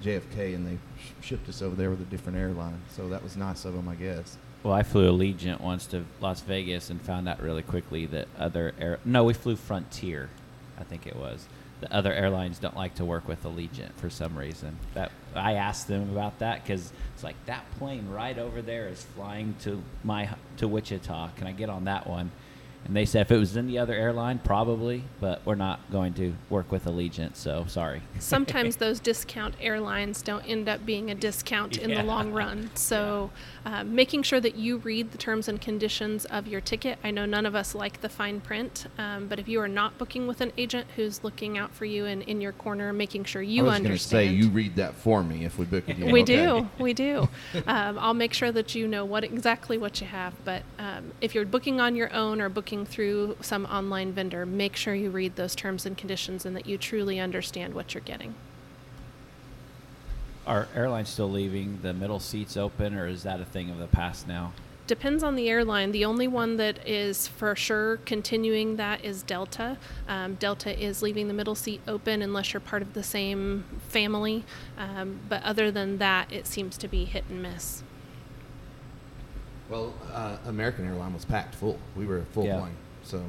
JFK, 0.01 0.55
and 0.55 0.67
they 0.67 0.79
sh- 1.01 1.27
shipped 1.27 1.49
us 1.49 1.61
over 1.61 1.75
there 1.77 1.91
with 1.91 2.01
a 2.01 2.05
different 2.05 2.39
airline. 2.39 2.81
So 2.95 3.09
that 3.09 3.23
was 3.23 3.37
nice 3.37 3.65
of 3.65 3.75
them, 3.75 3.89
I 3.89 3.95
guess. 3.95 4.39
Well, 4.63 4.73
I 4.75 4.83
flew 4.83 5.11
Allegiant 5.11 5.61
once 5.61 5.87
to 5.89 6.05
Las 6.21 6.41
Vegas 6.41 6.91
and 6.91 7.01
found 7.01 7.29
out 7.29 7.41
really 7.43 7.63
quickly 7.63 8.07
that 8.07 8.29
other 8.39 8.75
air 8.81 8.99
no, 9.05 9.25
we 9.25 9.33
flew 9.35 9.55
Frontier, 9.57 10.31
I 10.79 10.85
think 10.85 11.07
it 11.07 11.17
was. 11.17 11.47
The 11.81 11.93
other 11.95 12.13
airlines 12.13 12.59
don't 12.59 12.75
like 12.77 12.95
to 12.97 13.05
work 13.05 13.29
with 13.29 13.45
Allegiant 13.45 13.93
for 13.97 14.11
some 14.11 14.37
reason. 14.37 14.79
That 14.95 15.13
I 15.39 15.55
asked 15.55 15.89
them 15.89 16.11
about 16.11 16.39
that 16.41 16.63
because 16.63 16.93
it's 17.15 17.25
like 17.25 17.37
that 17.47 17.65
plane 17.79 18.09
right 18.09 18.39
over 18.39 18.63
there 18.63 18.89
is 18.89 19.03
flying 19.17 19.55
to 19.63 19.83
my 20.05 20.29
to 20.59 20.69
Wichita. 20.69 21.31
Can 21.37 21.47
I 21.47 21.53
get 21.53 21.71
on 21.71 21.85
that 21.85 22.07
one? 22.07 22.31
And 22.85 22.97
they 22.97 23.05
said 23.05 23.23
if 23.23 23.31
it 23.31 23.37
was 23.37 23.55
in 23.55 23.67
the 23.67 23.79
other 23.79 23.93
airline, 23.93 24.39
probably, 24.39 25.05
but 25.21 25.45
we're 25.45 25.57
not 25.57 25.81
going 25.93 26.15
to 26.15 26.35
work 26.49 26.73
with 26.73 26.87
Allegiant. 26.87 27.37
So 27.37 27.67
sorry. 27.69 28.01
Sometimes 28.19 28.77
those 28.77 28.99
discount 28.99 29.55
airlines 29.61 30.23
don't 30.23 30.43
end 30.49 30.69
up 30.71 30.87
being 30.87 31.11
a 31.11 31.15
discount 31.15 31.77
in 31.77 31.91
Yeah. 31.91 32.01
the 32.01 32.07
long 32.07 32.33
run. 32.33 32.71
So, 32.89 33.31
uh, 33.67 33.85
making 33.85 34.23
sure 34.23 34.41
that 34.41 34.55
you 34.55 34.79
read 34.79 35.11
the 35.13 35.19
terms 35.19 35.47
and 35.49 35.61
conditions 35.61 36.25
of 36.27 36.47
your 36.47 36.61
ticket. 36.63 36.99
I 37.05 37.11
know 37.11 37.27
none 37.27 37.45
of 37.45 37.55
us 37.55 37.75
like 37.75 38.01
the 38.01 38.09
fine 38.09 38.41
print, 38.41 38.87
um, 38.97 39.27
but 39.27 39.39
if 39.39 39.47
you 39.49 39.61
are 39.61 39.69
not 39.69 39.99
booking 39.99 40.27
with 40.27 40.41
an 40.41 40.53
agent 40.57 40.87
who's 40.97 41.23
looking 41.23 41.59
out 41.59 41.75
for 41.75 41.85
you 41.85 42.07
and 42.07 42.23
in 42.23 42.41
your 42.41 42.53
corner, 42.53 42.93
making 42.95 43.25
sure 43.25 43.43
you 43.43 43.65
I 43.67 43.73
was 43.73 43.81
gonna 43.81 43.99
say 43.99 44.27
you 44.27 44.49
read 44.49 44.77
that 44.77 44.95
for 44.95 45.23
me 45.23 45.45
if 45.45 45.59
we 45.59 45.67
book 45.67 45.85
it. 45.89 45.99
We 45.99 46.23
do, 46.23 46.69
we 46.79 46.95
do. 46.95 47.29
Um, 47.67 47.99
I'll 47.99 48.15
make 48.15 48.33
sure 48.33 48.53
that 48.53 48.75
you 48.75 48.89
know 48.89 49.05
what 49.05 49.25
exactly 49.25 49.77
what 49.77 50.01
you 50.01 50.07
have. 50.07 50.33
But 50.45 50.63
um, 50.79 51.13
if 51.21 51.35
you're 51.35 51.45
booking 51.45 51.81
on 51.81 51.95
your 51.95 52.13
own 52.15 52.41
or 52.41 52.49
booking 52.49 52.68
through 52.69 53.37
some 53.41 53.65
online 53.67 54.13
vendor, 54.13 54.45
make 54.45 54.77
sure 54.77 54.95
you 54.95 55.11
read 55.11 55.37
those 55.37 55.55
terms 55.55 55.87
and 55.87 55.97
conditions 55.97 56.45
and 56.45 56.55
that 56.55 56.67
you 56.67 56.77
truly 56.77 57.19
understand 57.19 57.75
what 57.75 57.95
you're 57.95 58.03
getting. 58.03 58.35
Are 60.47 60.69
airlines 60.75 61.09
still 61.09 61.31
leaving 61.31 61.79
the 61.83 61.93
middle 61.93 62.21
seats 62.21 62.57
open, 62.57 62.95
or 62.95 63.07
is 63.07 63.23
that 63.23 63.41
a 63.41 63.45
thing 63.45 63.71
of 63.71 63.79
the 63.79 63.87
past 63.87 64.27
now? 64.27 64.53
Depends 64.87 65.23
on 65.23 65.37
the 65.37 65.51
airline. 65.51 65.93
The 65.93 66.07
only 66.07 66.27
one 66.27 66.57
that 66.57 66.87
is 66.89 67.29
for 67.29 67.55
sure 67.55 67.99
continuing 68.07 68.77
that 68.77 69.05
is 69.05 69.23
Delta. 69.23 69.77
Um, 70.09 70.37
Delta 70.37 70.79
is 70.83 71.03
leaving 71.03 71.29
the 71.29 71.35
middle 71.35 71.55
seat 71.55 71.83
open 71.87 72.23
unless 72.23 72.55
you're 72.55 72.61
part 72.61 72.81
of 72.81 72.95
the 72.95 73.03
same 73.03 73.65
family. 73.89 74.45
Um, 74.79 75.21
but 75.29 75.43
other 75.43 75.71
than 75.71 75.99
that, 75.99 76.33
it 76.33 76.47
seems 76.47 76.79
to 76.79 76.89
be 76.89 77.05
hit 77.05 77.25
and 77.29 77.43
miss. 77.43 77.83
Well, 79.69 79.93
uh, 80.13 80.37
American 80.47 80.87
Airline 80.87 81.13
was 81.15 81.25
packed 81.25 81.55
full. 81.55 81.79
We 81.97 82.07
were 82.07 82.23
full 82.33 82.45
Yeah. 82.45 82.61
plane. 82.61 82.77
So 83.03 83.23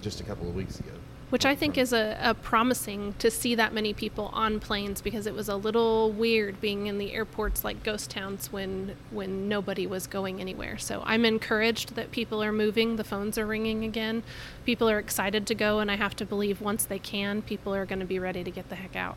just 0.00 0.20
a 0.20 0.24
couple 0.24 0.48
of 0.48 0.54
weeks 0.54 0.78
ago. 0.78 0.90
Which 1.30 1.46
I 1.46 1.56
think 1.56 1.76
is 1.76 1.92
a, 1.92 2.16
a 2.22 2.34
promising 2.34 3.14
to 3.18 3.28
see 3.30 3.56
that 3.56 3.72
many 3.72 3.92
people 3.92 4.30
on 4.32 4.60
planes 4.60 5.00
because 5.00 5.26
it 5.26 5.34
was 5.34 5.48
a 5.48 5.56
little 5.56 6.12
weird 6.12 6.60
being 6.60 6.86
in 6.86 6.98
the 6.98 7.12
airports 7.12 7.64
like 7.64 7.82
ghost 7.82 8.10
towns 8.10 8.52
when 8.52 8.94
when 9.10 9.48
nobody 9.48 9.84
was 9.86 10.06
going 10.06 10.40
anywhere. 10.40 10.78
So 10.78 11.02
I'm 11.04 11.24
encouraged 11.24 11.96
that 11.96 12.12
people 12.12 12.40
are 12.42 12.52
moving, 12.52 12.96
the 12.96 13.04
phones 13.04 13.36
are 13.36 13.46
ringing 13.46 13.84
again. 13.84 14.22
People 14.64 14.88
are 14.88 14.98
excited 14.98 15.44
to 15.48 15.54
go 15.56 15.80
and 15.80 15.90
I 15.90 15.96
have 15.96 16.14
to 16.16 16.26
believe 16.26 16.60
once 16.60 16.84
they 16.84 17.00
can, 17.00 17.42
people 17.42 17.74
are 17.74 17.86
going 17.86 18.00
to 18.00 18.06
be 18.06 18.20
ready 18.20 18.44
to 18.44 18.50
get 18.50 18.68
the 18.68 18.76
heck 18.76 18.94
out. 18.94 19.16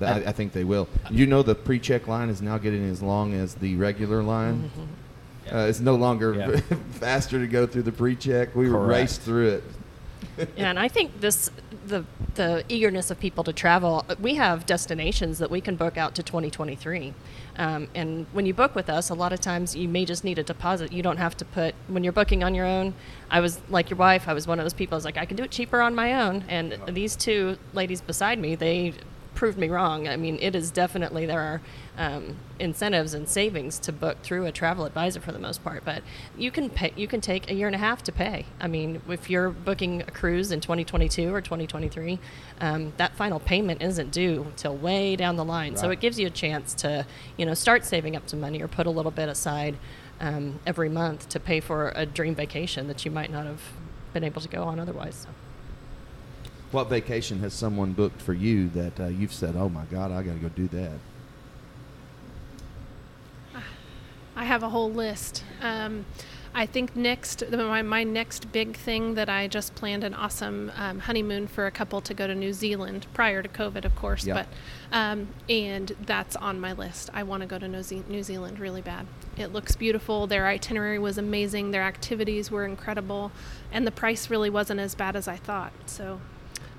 I, 0.00 0.24
I 0.26 0.32
think 0.32 0.52
they 0.52 0.64
will. 0.64 0.88
You 1.10 1.26
know, 1.26 1.42
the 1.42 1.54
pre-check 1.54 2.06
line 2.06 2.28
is 2.28 2.40
now 2.40 2.58
getting 2.58 2.88
as 2.88 3.02
long 3.02 3.34
as 3.34 3.56
the 3.56 3.76
regular 3.76 4.22
line. 4.22 4.70
Uh, 5.52 5.66
it's 5.68 5.80
no 5.80 5.94
longer 5.96 6.34
Yeah. 6.34 6.60
faster 6.92 7.38
to 7.38 7.46
go 7.46 7.66
through 7.66 7.82
the 7.82 7.92
pre-check. 7.92 8.54
We 8.54 8.68
Correct. 8.68 8.88
raced 8.88 9.20
through 9.22 9.48
it. 9.48 9.64
Yeah, 10.56 10.70
and 10.70 10.78
I 10.78 10.88
think 10.88 11.20
this 11.20 11.50
the 11.86 12.04
the 12.34 12.64
eagerness 12.68 13.10
of 13.10 13.18
people 13.20 13.42
to 13.44 13.52
travel. 13.52 14.04
We 14.20 14.36
have 14.36 14.64
destinations 14.64 15.38
that 15.38 15.50
we 15.50 15.60
can 15.60 15.76
book 15.76 15.98
out 15.98 16.14
to 16.14 16.22
2023, 16.22 17.12
um, 17.56 17.88
and 17.94 18.26
when 18.32 18.46
you 18.46 18.54
book 18.54 18.74
with 18.74 18.88
us, 18.88 19.10
a 19.10 19.14
lot 19.14 19.32
of 19.32 19.40
times 19.40 19.74
you 19.76 19.88
may 19.88 20.04
just 20.06 20.24
need 20.24 20.38
a 20.38 20.42
deposit. 20.42 20.92
You 20.92 21.02
don't 21.02 21.16
have 21.18 21.36
to 21.38 21.44
put 21.44 21.74
when 21.88 22.04
you're 22.04 22.12
booking 22.12 22.42
on 22.44 22.54
your 22.54 22.64
own. 22.66 22.94
I 23.30 23.40
was 23.40 23.60
like 23.68 23.90
your 23.90 23.98
wife. 23.98 24.28
I 24.28 24.32
was 24.32 24.46
one 24.46 24.58
of 24.58 24.64
those 24.64 24.72
people. 24.74 24.94
I 24.94 24.98
was 24.98 25.04
like, 25.04 25.18
I 25.18 25.26
can 25.26 25.36
do 25.36 25.42
it 25.44 25.50
cheaper 25.50 25.80
on 25.80 25.94
my 25.94 26.14
own. 26.22 26.44
And 26.48 26.78
these 26.88 27.16
two 27.16 27.58
ladies 27.74 28.00
beside 28.00 28.38
me, 28.38 28.54
they 28.54 28.94
proved 29.40 29.56
me 29.56 29.70
wrong. 29.70 30.06
I 30.06 30.18
mean, 30.18 30.36
it 30.42 30.54
is 30.54 30.70
definitely 30.70 31.24
there 31.24 31.40
are 31.40 31.62
um, 31.96 32.36
incentives 32.58 33.14
and 33.14 33.26
savings 33.26 33.78
to 33.78 33.90
book 33.90 34.18
through 34.22 34.44
a 34.44 34.52
travel 34.52 34.84
advisor 34.84 35.18
for 35.18 35.32
the 35.32 35.38
most 35.38 35.64
part, 35.64 35.82
but 35.82 36.02
you 36.36 36.50
can 36.50 36.68
pay. 36.68 36.92
You 36.94 37.08
can 37.08 37.22
take 37.22 37.50
a 37.50 37.54
year 37.54 37.66
and 37.66 37.74
a 37.74 37.78
half 37.78 38.02
to 38.02 38.12
pay. 38.12 38.44
I 38.60 38.68
mean, 38.68 39.00
if 39.08 39.30
you're 39.30 39.48
booking 39.48 40.02
a 40.02 40.10
cruise 40.10 40.52
in 40.52 40.60
2022 40.60 41.34
or 41.34 41.40
2023, 41.40 42.18
um, 42.60 42.92
that 42.98 43.16
final 43.16 43.40
payment 43.40 43.80
isn't 43.80 44.10
due 44.10 44.52
till 44.56 44.76
way 44.76 45.16
down 45.16 45.36
the 45.36 45.44
line. 45.44 45.74
So 45.76 45.88
it 45.88 46.00
gives 46.00 46.20
you 46.20 46.26
a 46.26 46.30
chance 46.44 46.74
to, 46.74 47.06
you 47.38 47.46
know, 47.46 47.54
start 47.54 47.86
saving 47.86 48.16
up 48.16 48.28
some 48.28 48.40
money 48.40 48.60
or 48.60 48.68
put 48.68 48.86
a 48.86 48.90
little 48.90 49.10
bit 49.10 49.30
aside 49.30 49.78
um, 50.20 50.60
every 50.66 50.90
month 50.90 51.30
to 51.30 51.40
pay 51.40 51.60
for 51.60 51.94
a 51.96 52.04
dream 52.04 52.34
vacation 52.34 52.88
that 52.88 53.06
you 53.06 53.10
might 53.10 53.32
not 53.32 53.46
have 53.46 53.62
been 54.12 54.22
able 54.22 54.42
to 54.42 54.48
go 54.48 54.64
on 54.64 54.78
otherwise. 54.78 55.26
What 56.70 56.88
vacation 56.88 57.40
has 57.40 57.52
someone 57.52 57.92
booked 57.92 58.22
for 58.22 58.32
you 58.32 58.68
that 58.70 59.00
uh, 59.00 59.06
you've 59.06 59.32
said, 59.32 59.56
"Oh 59.56 59.68
my 59.68 59.84
God, 59.86 60.12
I 60.12 60.22
got 60.22 60.34
to 60.34 60.38
go 60.38 60.48
do 60.48 60.68
that"? 60.68 60.98
I 64.36 64.44
have 64.44 64.62
a 64.62 64.68
whole 64.68 64.90
list. 64.90 65.44
Um, 65.60 66.06
I 66.52 66.66
think 66.66 66.96
next, 66.96 67.44
my, 67.50 67.82
my 67.82 68.02
next 68.02 68.50
big 68.50 68.76
thing 68.76 69.14
that 69.14 69.28
I 69.28 69.46
just 69.46 69.74
planned 69.74 70.02
an 70.02 70.14
awesome 70.14 70.72
um, 70.74 70.98
honeymoon 70.98 71.46
for 71.46 71.66
a 71.66 71.70
couple 71.70 72.00
to 72.00 72.14
go 72.14 72.26
to 72.26 72.34
New 72.34 72.52
Zealand 72.52 73.06
prior 73.14 73.42
to 73.42 73.48
COVID, 73.48 73.84
of 73.84 73.94
course. 73.94 74.26
Yeah. 74.26 74.34
But 74.34 74.46
um, 74.92 75.28
and 75.48 75.94
that's 76.06 76.34
on 76.36 76.58
my 76.58 76.72
list. 76.72 77.10
I 77.12 77.22
want 77.22 77.42
to 77.42 77.46
go 77.46 77.58
to 77.58 77.68
New 77.68 78.22
Zealand 78.22 78.58
really 78.58 78.82
bad. 78.82 79.06
It 79.36 79.52
looks 79.52 79.76
beautiful. 79.76 80.26
Their 80.26 80.46
itinerary 80.46 80.98
was 80.98 81.18
amazing. 81.18 81.70
Their 81.70 81.82
activities 81.82 82.50
were 82.50 82.64
incredible, 82.64 83.30
and 83.70 83.86
the 83.86 83.92
price 83.92 84.30
really 84.30 84.50
wasn't 84.50 84.80
as 84.80 84.94
bad 84.94 85.14
as 85.14 85.28
I 85.28 85.36
thought. 85.36 85.72
So 85.86 86.20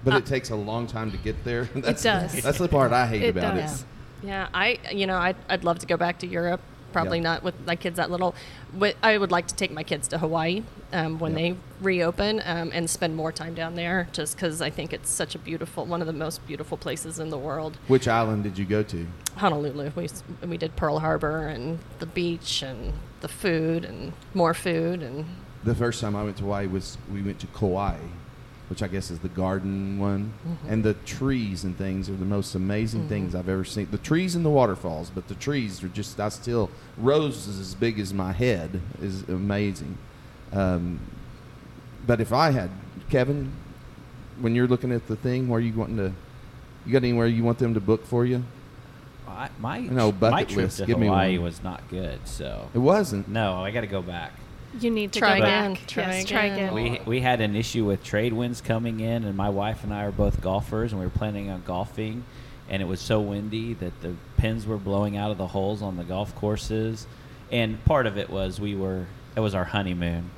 But 0.04 0.14
Uh, 0.14 0.18
it 0.18 0.26
takes 0.26 0.50
a 0.50 0.56
long 0.56 0.88
time 0.88 1.12
to 1.12 1.18
get 1.18 1.44
there. 1.44 1.66
That's, 1.76 2.04
does. 2.04 2.42
That's 2.42 2.58
the 2.58 2.68
part 2.68 2.92
I 2.92 3.06
hate 3.08 3.24
It 3.24 3.38
about 3.38 3.56
does. 3.56 3.82
it. 3.82 3.88
Yeah, 4.24 4.48
I 4.54 4.80
you 4.92 5.08
know 5.08 5.18
I'd, 5.18 5.36
I'd 5.50 5.64
love 5.64 5.80
to 5.80 5.86
go 5.86 5.98
back 5.98 6.20
to 6.20 6.28
Europe. 6.28 6.62
Probably 6.94 7.20
Yeah. 7.20 7.24
not 7.24 7.44
with 7.44 7.56
my 7.66 7.76
kids 7.78 7.96
that 7.98 8.12
little. 8.12 8.36
But 8.74 8.96
I 9.02 9.18
would 9.18 9.32
like 9.32 9.48
to 9.48 9.56
take 9.56 9.72
my 9.72 9.84
kids 9.84 10.08
to 10.10 10.18
Hawaii 10.18 10.64
um, 10.92 11.20
when 11.20 11.32
Yeah. 11.32 11.38
they 11.54 11.56
reopen 11.82 12.42
um, 12.46 12.70
and 12.74 12.90
spend 12.90 13.16
more 13.16 13.32
time 13.32 13.54
down 13.54 13.76
there, 13.76 14.10
just 14.12 14.36
because 14.36 14.62
I 14.62 14.70
think 14.70 14.92
it's 14.92 15.10
such 15.10 15.34
a 15.34 15.40
beautiful, 15.40 15.86
one 15.86 16.02
of 16.02 16.08
the 16.08 16.14
most 16.14 16.46
beautiful 16.46 16.78
places 16.78 17.18
in 17.18 17.30
the 17.30 17.38
world. 17.38 17.78
Which 17.88 18.08
island 18.10 18.44
did 18.44 18.58
you 18.58 18.66
go 18.66 18.84
to? 18.84 19.08
Honolulu. 19.38 19.92
We 19.96 20.10
we 20.46 20.58
did 20.58 20.76
Pearl 20.76 21.00
Harbor 21.00 21.48
and 21.48 21.80
the 22.00 22.06
beach 22.06 22.62
and 22.62 22.94
the 23.22 23.30
food 23.30 23.86
and 23.86 24.12
more 24.34 24.54
food 24.54 25.02
and 25.02 25.26
The 25.64 25.76
first 25.76 26.02
time 26.02 26.16
I 26.16 26.24
went 26.24 26.38
to 26.38 26.44
Hawaii 26.44 26.68
was 26.68 26.98
we 27.14 27.22
went 27.22 27.40
to 27.40 27.48
Kauai, 27.48 27.96
which 28.72 28.82
I 28.82 28.88
guess 28.88 29.12
is 29.12 29.20
the 29.20 29.28
garden 29.28 30.00
one, 30.00 30.32
and 30.66 30.82
the 30.82 30.94
trees 31.06 31.66
and 31.66 31.78
things 31.78 32.10
are 32.10 32.16
the 32.16 32.24
most 32.24 32.56
amazing 32.56 33.10
things 33.10 33.36
I've 33.36 33.50
ever 33.50 33.66
seen. 33.66 33.90
The 33.92 33.98
trees 33.98 34.34
and 34.34 34.46
the 34.46 34.50
waterfalls, 34.50 35.10
but 35.14 35.28
the 35.28 35.36
trees 35.36 35.84
are 35.84 35.90
just 35.90 36.18
I 36.22 36.30
still 36.30 36.70
roses 36.98 37.60
as 37.60 37.76
big 37.76 38.00
as 38.00 38.14
my 38.14 38.32
head 38.32 38.80
is 39.02 39.24
amazing. 39.28 39.98
Um, 40.54 41.02
but 42.08 42.22
if 42.22 42.32
I 42.32 42.52
had 42.52 42.70
Kevin, 43.10 43.52
when 44.40 44.56
you're 44.56 44.70
looking 44.70 44.94
at 44.94 45.06
the 45.10 45.18
thing, 45.18 45.50
where 45.50 45.58
are 45.58 45.62
you 45.62 45.74
wanting 45.74 45.98
to, 45.98 46.14
you 46.86 46.94
got 46.94 47.04
anywhere 47.04 47.28
you 47.28 47.44
want 47.44 47.60
them 47.60 47.74
to 47.74 47.82
book 47.82 48.06
for 48.06 48.26
you? 48.26 48.42
I, 49.28 49.50
my 49.60 49.80
No, 49.80 50.14
my 50.14 50.46
trip 50.46 50.58
list. 50.66 50.78
to 50.78 50.86
Give 50.86 50.98
Hawaii 50.98 51.38
one. 51.38 51.44
was 51.44 51.62
not 51.62 51.90
good. 51.90 52.20
So 52.26 52.70
It 52.74 52.80
wasn't. 52.80 53.28
no, 53.28 53.62
I 53.62 53.72
got 53.72 53.82
to 53.82 53.88
go 53.88 54.02
back. 54.02 54.32
You 54.80 54.90
need 54.92 55.12
to 55.14 55.20
Try 55.20 55.38
go 55.40 55.44
again, 55.44 55.74
back. 55.74 55.88
try 55.88 56.04
yes, 56.04 56.26
try 56.26 56.46
again. 56.46 56.74
again. 56.74 57.00
We 57.06 57.18
we 57.18 57.22
had 57.22 57.42
an 57.42 57.56
issue 57.56 57.86
with 57.86 58.04
trade 58.04 58.34
winds 58.34 58.62
coming 58.62 59.00
in, 59.00 59.24
and 59.24 59.36
my 59.36 59.50
wife 59.50 59.84
and 59.84 59.94
I 59.94 60.06
are 60.06 60.12
both 60.12 60.42
golfers, 60.42 60.92
and 60.92 61.00
we 61.00 61.06
were 61.06 61.12
planning 61.12 61.50
on 61.50 61.64
golfing, 61.66 62.24
and 62.70 62.82
it 62.82 62.86
was 62.86 63.02
so 63.02 63.20
windy 63.20 63.74
that 63.76 64.02
the 64.02 64.16
pins 64.38 64.66
were 64.66 64.78
blowing 64.78 65.18
out 65.18 65.32
of 65.32 65.38
the 65.38 65.48
holes 65.48 65.82
on 65.82 65.98
the 65.98 66.04
golf 66.04 66.34
courses, 66.36 67.06
and 67.52 67.84
part 67.86 68.08
of 68.08 68.18
it 68.18 68.30
was 68.30 68.60
we 68.60 68.76
were 68.76 69.06
it 69.36 69.40
was 69.42 69.54
our 69.56 69.66
honeymoon, 69.66 70.30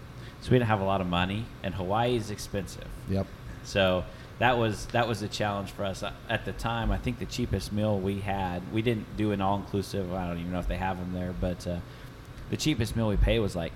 so 0.41 0.51
we 0.51 0.57
didn't 0.57 0.67
have 0.69 0.81
a 0.81 0.85
lot 0.85 1.01
of 1.01 1.07
money, 1.07 1.45
and 1.61 1.73
Hawaii 1.75 2.15
is 2.15 2.31
expensive. 2.31 2.87
Yep. 3.09 3.27
So 3.63 4.03
that 4.39 4.57
was 4.57 4.87
that 4.87 5.07
was 5.07 5.21
a 5.21 5.27
challenge 5.27 5.71
for 5.71 5.85
us 5.85 6.03
at 6.27 6.45
the 6.45 6.53
time. 6.53 6.91
I 6.91 6.97
think 6.97 7.19
the 7.19 7.25
cheapest 7.25 7.71
meal 7.71 7.99
we 7.99 8.19
had, 8.19 8.61
we 8.73 8.81
didn't 8.81 9.15
do 9.15 9.31
an 9.31 9.41
all 9.41 9.57
inclusive. 9.57 10.11
I 10.11 10.27
don't 10.27 10.39
even 10.39 10.51
know 10.51 10.59
if 10.59 10.67
they 10.67 10.77
have 10.77 10.97
them 10.97 11.13
there, 11.13 11.33
but 11.39 11.65
uh, 11.67 11.77
the 12.49 12.57
cheapest 12.57 12.95
meal 12.95 13.07
we 13.07 13.15
paid 13.17 13.39
was 13.39 13.55
like 13.55 13.71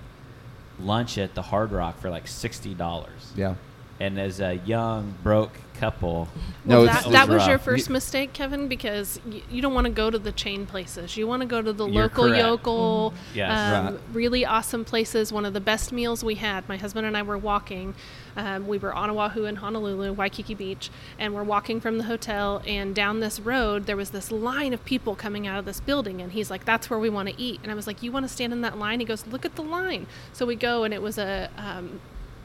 lunch 0.80 1.18
at 1.18 1.34
the 1.34 1.42
Hard 1.42 1.72
Rock 1.72 1.98
for 1.98 2.10
like 2.10 2.26
sixty 2.26 2.74
dollars. 2.74 3.32
Yeah. 3.36 3.54
And 4.00 4.18
as 4.18 4.40
a 4.40 4.54
young 4.64 5.14
broke 5.22 5.52
couple, 5.74 6.28
No, 6.64 6.78
Well, 6.80 6.84
it's- 6.86 7.02
that, 7.04 7.08
it 7.08 7.12
that 7.12 7.28
was 7.28 7.38
was 7.38 7.46
your 7.48 7.58
first 7.58 7.86
You- 7.88 7.92
mistake, 7.94 8.32
Kevin, 8.32 8.66
because 8.68 9.20
y- 9.24 9.42
you 9.50 9.62
don't 9.62 9.74
want 9.74 9.86
to 9.86 9.92
go 9.92 10.10
to 10.10 10.18
the 10.18 10.32
chain 10.32 10.66
places. 10.66 11.16
You 11.16 11.26
want 11.28 11.40
to 11.42 11.46
go 11.46 11.62
to 11.62 11.72
the 11.72 11.86
You're 11.86 12.02
local 12.04 12.24
correct. 12.24 12.44
yokel, 12.44 13.14
Yes. 13.34 13.50
um, 13.50 13.84
Right. 13.94 14.00
really 14.12 14.44
awesome 14.44 14.84
places. 14.84 15.32
One 15.32 15.44
of 15.46 15.54
the 15.54 15.60
best 15.60 15.92
meals 15.92 16.22
we 16.24 16.34
had. 16.34 16.68
My 16.68 16.76
husband 16.76 17.06
and 17.06 17.16
I 17.16 17.22
were 17.22 17.38
walking. 17.38 17.94
Um, 18.36 18.66
we 18.68 18.76
were 18.76 18.92
on 18.92 19.08
Oahu 19.10 19.44
in 19.46 19.56
Honolulu, 19.56 20.12
Waikiki 20.12 20.54
Beach, 20.54 20.90
and 21.18 21.32
we're 21.32 21.42
walking 21.44 21.80
from 21.80 21.98
the 21.98 22.04
hotel. 22.04 22.60
And 22.66 22.94
down 22.94 23.20
this 23.20 23.38
road, 23.40 23.86
there 23.86 23.96
was 23.96 24.10
this 24.10 24.30
line 24.32 24.74
of 24.74 24.84
people 24.84 25.14
coming 25.14 25.46
out 25.46 25.58
of 25.60 25.64
this 25.64 25.80
building. 25.80 26.20
And 26.20 26.32
he's 26.32 26.50
like, 26.50 26.64
"That's 26.64 26.90
where 26.90 26.98
we 26.98 27.08
want 27.08 27.28
to 27.28 27.40
eat." 27.40 27.60
And 27.62 27.70
I 27.72 27.74
was 27.74 27.86
like, 27.86 28.02
"You 28.02 28.10
want 28.12 28.26
to 28.26 28.32
stand 28.32 28.52
in 28.52 28.60
that 28.62 28.78
line?" 28.78 28.98
He 29.00 29.06
goes, 29.06 29.26
"Look 29.26 29.44
at 29.44 29.54
the 29.56 29.62
line." 29.62 30.06
So 30.32 30.44
we 30.44 30.54
go, 30.56 30.82
and 30.84 30.92
it 30.92 31.02
was 31.02 31.18
a 31.18 31.48
um, 31.56 32.00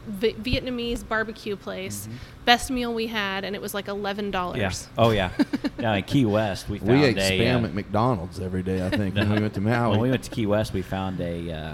Vi- 0.07 0.33
Vietnamese 0.33 1.07
barbecue 1.07 1.55
place. 1.55 2.07
Best 2.45 2.69
meal 2.71 2.93
we 2.93 3.07
had, 3.07 3.43
and 3.45 3.55
it 3.55 3.61
was 3.61 3.73
like 3.73 3.87
eleven 3.87 4.31
dollars. 4.31 4.59
yeah, 4.59 4.71
oh 5.03 5.11
yeah, 5.11 5.31
yeah. 5.79 5.93
In 5.95 6.03
Key 6.03 6.25
West, 6.25 6.67
we 6.69 6.77
found 6.79 6.89
We 6.89 7.03
ate 7.05 7.17
a, 7.17 7.21
spam 7.21 7.63
uh, 7.63 7.67
at 7.67 7.73
McDonald's 7.73 8.39
every 8.39 8.63
day. 8.63 8.85
I 8.85 8.89
think 8.89 9.15
when 9.15 9.29
we 9.31 9.39
went 9.41 9.53
to 9.53 9.61
Maui. 9.69 9.91
When 9.91 9.99
we 10.01 10.09
went 10.09 10.23
to 10.23 10.29
Key 10.29 10.45
West, 10.45 10.73
we 10.73 10.81
found 10.81 11.19
a 11.21 11.51
uh, 11.51 11.73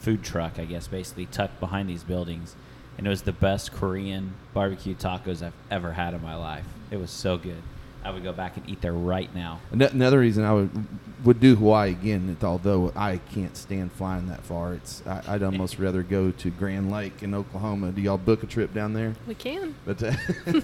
food 0.00 0.22
truck, 0.22 0.58
I 0.58 0.64
guess, 0.64 0.88
basically 0.88 1.26
tucked 1.26 1.60
behind 1.60 1.88
these 1.88 2.02
buildings, 2.04 2.56
and 2.98 3.06
it 3.06 3.10
was 3.10 3.22
the 3.22 3.32
best 3.32 3.72
Korean 3.72 4.34
barbecue 4.54 4.94
tacos 4.94 5.42
I've 5.42 5.52
ever 5.70 5.92
had 5.92 6.14
in 6.14 6.22
my 6.22 6.34
life. 6.34 6.64
It 6.90 6.96
was 6.96 7.10
so 7.10 7.36
good. 7.36 7.62
I 8.04 8.10
would 8.10 8.22
go 8.22 8.32
back 8.32 8.56
and 8.56 8.68
eat 8.68 8.80
there 8.80 8.92
right 8.92 9.32
now. 9.34 9.60
Another 9.70 10.18
reason 10.18 10.44
I 10.44 10.52
would 10.52 10.70
would 11.24 11.38
do 11.38 11.54
Hawaii 11.54 11.92
again, 11.92 12.36
although 12.42 12.92
I 12.96 13.18
can't 13.32 13.56
stand 13.56 13.92
flying 13.92 14.26
that 14.28 14.42
far, 14.42 14.74
it's 14.74 15.02
I, 15.06 15.22
I'd 15.28 15.42
almost 15.44 15.78
rather 15.78 16.02
go 16.02 16.32
to 16.32 16.50
Grand 16.50 16.90
Lake 16.90 17.22
in 17.22 17.32
Oklahoma. 17.32 17.92
Do 17.92 18.00
y'all 18.00 18.18
book 18.18 18.42
a 18.42 18.46
trip 18.46 18.74
down 18.74 18.92
there? 18.92 19.14
We 19.28 19.36
can. 19.36 19.74
But 19.84 20.02
uh, 20.02 20.12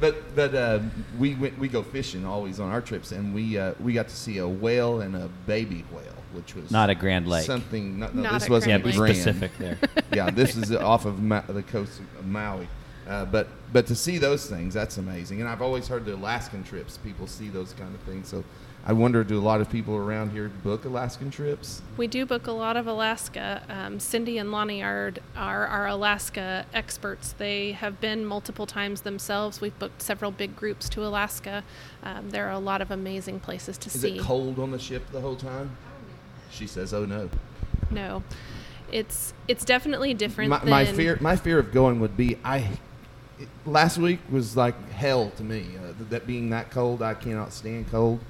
but 0.00 0.34
but 0.36 0.54
uh, 0.54 0.80
we 1.18 1.34
went 1.34 1.58
we 1.58 1.68
go 1.68 1.82
fishing 1.82 2.24
always 2.26 2.60
on 2.60 2.70
our 2.70 2.80
trips, 2.82 3.12
and 3.12 3.34
we 3.34 3.58
uh, 3.58 3.72
we 3.80 3.92
got 3.94 4.08
to 4.08 4.16
see 4.16 4.38
a 4.38 4.46
whale 4.48 5.00
and 5.00 5.16
a 5.16 5.28
baby 5.46 5.84
whale, 5.90 6.14
which 6.34 6.54
was 6.54 6.70
Not 6.70 6.90
a 6.90 6.94
Grand 6.94 7.26
Lake. 7.26 7.46
Something. 7.46 7.98
Not, 8.00 8.14
no, 8.14 8.22
Not 8.22 8.32
this 8.34 8.44
at 8.44 8.50
wasn't 8.50 8.70
Yeah, 8.70 8.78
Grand 8.78 8.84
be 8.84 8.90
Lake. 8.90 8.98
grand. 8.98 9.16
specific 9.16 9.58
there. 9.58 9.78
yeah, 10.12 10.30
this 10.30 10.56
is 10.56 10.72
off 10.72 11.06
of 11.06 11.22
Ma- 11.22 11.40
the 11.48 11.62
coast 11.62 12.00
of 12.18 12.26
Maui. 12.26 12.68
Uh, 13.08 13.24
but 13.24 13.48
but 13.72 13.86
to 13.86 13.94
see 13.94 14.18
those 14.18 14.46
things, 14.46 14.74
that's 14.74 14.98
amazing. 14.98 15.40
And 15.40 15.48
I've 15.48 15.62
always 15.62 15.88
heard 15.88 16.04
the 16.04 16.14
Alaskan 16.14 16.64
trips, 16.64 16.98
people 16.98 17.26
see 17.26 17.48
those 17.48 17.72
kind 17.74 17.94
of 17.94 18.00
things. 18.02 18.28
So 18.28 18.44
I 18.86 18.92
wonder, 18.92 19.24
do 19.24 19.38
a 19.38 19.40
lot 19.40 19.62
of 19.62 19.70
people 19.70 19.96
around 19.96 20.32
here 20.32 20.50
book 20.62 20.84
Alaskan 20.84 21.30
trips? 21.30 21.80
We 21.96 22.06
do 22.06 22.26
book 22.26 22.46
a 22.46 22.52
lot 22.52 22.76
of 22.76 22.86
Alaska. 22.86 23.62
Um, 23.68 23.98
Cindy 23.98 24.36
and 24.36 24.52
Lonnie 24.52 24.82
are, 24.82 25.14
are 25.34 25.66
our 25.66 25.86
Alaska 25.86 26.66
experts. 26.74 27.32
They 27.32 27.72
have 27.72 27.98
been 28.00 28.26
multiple 28.26 28.66
times 28.66 29.00
themselves. 29.00 29.62
We've 29.62 29.78
booked 29.78 30.02
several 30.02 30.30
big 30.30 30.54
groups 30.54 30.90
to 30.90 31.04
Alaska. 31.06 31.64
Um, 32.02 32.28
there 32.28 32.46
are 32.46 32.52
a 32.52 32.58
lot 32.58 32.82
of 32.82 32.90
amazing 32.90 33.40
places 33.40 33.78
to 33.78 33.86
Is 33.88 34.00
see. 34.00 34.16
Is 34.16 34.20
it 34.20 34.22
cold 34.22 34.58
on 34.58 34.70
the 34.70 34.78
ship 34.78 35.10
the 35.12 35.20
whole 35.22 35.36
time? 35.36 35.76
She 36.50 36.66
says, 36.66 36.92
"Oh 36.92 37.06
no." 37.06 37.30
No, 37.90 38.22
it's 38.92 39.32
it's 39.48 39.64
definitely 39.64 40.14
different. 40.14 40.50
My, 40.50 40.64
my 40.64 40.84
fear, 40.84 41.18
my 41.20 41.36
fear 41.36 41.58
of 41.58 41.72
going 41.72 42.00
would 42.00 42.16
be 42.16 42.36
I. 42.44 42.68
It, 43.38 43.48
last 43.66 43.98
week 43.98 44.20
was 44.30 44.56
like 44.56 44.90
hell 44.90 45.30
to 45.36 45.44
me. 45.44 45.66
Uh, 45.78 45.92
th- 45.98 46.10
that 46.10 46.26
being 46.26 46.50
that 46.50 46.70
cold, 46.70 47.02
I 47.02 47.14
cannot 47.14 47.52
stand 47.52 47.90
cold. 47.90 48.20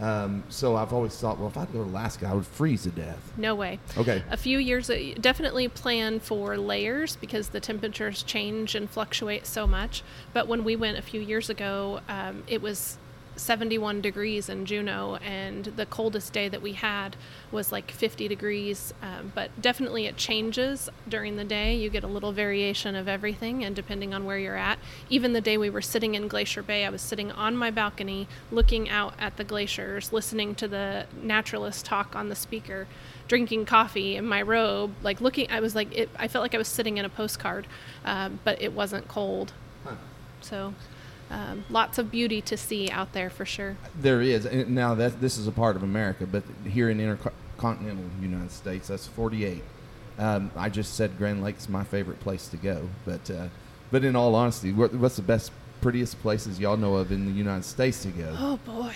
Um, 0.00 0.44
so 0.48 0.76
I've 0.76 0.92
always 0.92 1.16
thought, 1.16 1.38
well, 1.38 1.48
if 1.48 1.56
I 1.56 1.64
go 1.66 1.82
to 1.84 1.90
Alaska, 1.90 2.28
I 2.28 2.34
would 2.34 2.46
freeze 2.46 2.84
to 2.84 2.90
death. 2.90 3.32
No 3.36 3.54
way. 3.54 3.80
Okay. 3.96 4.22
A 4.30 4.36
few 4.36 4.58
years, 4.58 4.88
uh, 4.88 5.14
definitely 5.20 5.66
plan 5.66 6.20
for 6.20 6.56
layers 6.56 7.16
because 7.16 7.48
the 7.48 7.58
temperatures 7.58 8.22
change 8.22 8.76
and 8.76 8.88
fluctuate 8.88 9.44
so 9.44 9.66
much. 9.66 10.04
But 10.32 10.46
when 10.46 10.62
we 10.62 10.76
went 10.76 10.98
a 10.98 11.02
few 11.02 11.20
years 11.20 11.50
ago, 11.50 12.00
um, 12.08 12.44
it 12.46 12.62
was 12.62 12.96
71 13.38 14.00
degrees 14.00 14.48
in 14.48 14.66
Juneau, 14.66 15.16
and 15.16 15.64
the 15.64 15.86
coldest 15.86 16.32
day 16.32 16.48
that 16.48 16.62
we 16.62 16.72
had 16.72 17.16
was 17.50 17.72
like 17.72 17.90
50 17.90 18.28
degrees. 18.28 18.92
Um, 19.02 19.32
but 19.34 19.50
definitely 19.60 20.06
it 20.06 20.16
changes 20.16 20.88
during 21.08 21.36
the 21.36 21.44
day. 21.44 21.76
You 21.76 21.90
get 21.90 22.04
a 22.04 22.08
little 22.08 22.32
variation 22.32 22.94
of 22.94 23.08
everything, 23.08 23.64
and 23.64 23.74
depending 23.74 24.12
on 24.12 24.24
where 24.24 24.38
you're 24.38 24.56
at. 24.56 24.78
Even 25.08 25.32
the 25.32 25.40
day 25.40 25.56
we 25.56 25.70
were 25.70 25.82
sitting 25.82 26.14
in 26.14 26.28
Glacier 26.28 26.62
Bay, 26.62 26.84
I 26.84 26.90
was 26.90 27.02
sitting 27.02 27.32
on 27.32 27.56
my 27.56 27.70
balcony 27.70 28.28
looking 28.50 28.88
out 28.88 29.14
at 29.18 29.36
the 29.36 29.44
glaciers, 29.44 30.12
listening 30.12 30.54
to 30.56 30.68
the 30.68 31.06
naturalist 31.22 31.84
talk 31.84 32.14
on 32.16 32.28
the 32.28 32.36
speaker 32.36 32.86
drinking 33.28 33.66
coffee 33.66 34.16
in 34.16 34.26
my 34.26 34.42
robe, 34.42 34.94
like 35.02 35.20
looking. 35.20 35.50
I 35.50 35.60
was 35.60 35.74
like, 35.74 35.94
it, 35.96 36.08
I 36.18 36.26
felt 36.28 36.42
like 36.42 36.54
I 36.54 36.58
was 36.58 36.68
sitting 36.68 36.96
in 36.96 37.04
a 37.04 37.10
postcard, 37.10 37.66
um, 38.04 38.40
but 38.42 38.60
it 38.60 38.72
wasn't 38.72 39.06
cold. 39.06 39.52
So, 40.40 40.74
um, 41.30 41.64
lots 41.68 41.98
of 41.98 42.10
beauty 42.10 42.40
to 42.42 42.56
see 42.56 42.90
out 42.90 43.12
there 43.12 43.30
for 43.30 43.44
sure. 43.44 43.76
There 44.00 44.20
is. 44.20 44.46
And 44.46 44.74
now 44.74 44.94
that 44.94 45.20
this 45.20 45.36
is 45.36 45.46
a 45.46 45.52
part 45.52 45.76
of 45.76 45.82
America, 45.82 46.26
but 46.26 46.42
here 46.64 46.88
in 46.90 47.00
intercontinental 47.00 48.04
United 48.20 48.50
States, 48.50 48.88
that's 48.88 49.06
48. 49.06 49.62
Um, 50.18 50.50
I 50.56 50.68
just 50.68 50.94
said 50.94 51.16
Grand 51.16 51.42
Lake's 51.42 51.68
my 51.68 51.84
favorite 51.84 52.18
place 52.20 52.48
to 52.48 52.56
go, 52.56 52.88
but 53.04 53.30
uh, 53.30 53.48
but 53.90 54.04
in 54.04 54.16
all 54.16 54.34
honesty, 54.34 54.72
what, 54.72 54.92
what's 54.94 55.16
the 55.16 55.22
best, 55.22 55.52
prettiest 55.80 56.20
places 56.20 56.58
y'all 56.58 56.76
know 56.76 56.96
of 56.96 57.12
in 57.12 57.24
the 57.24 57.32
United 57.32 57.64
States 57.64 58.02
to 58.02 58.08
go? 58.08 58.34
Oh 58.36 58.56
boy. 58.64 58.94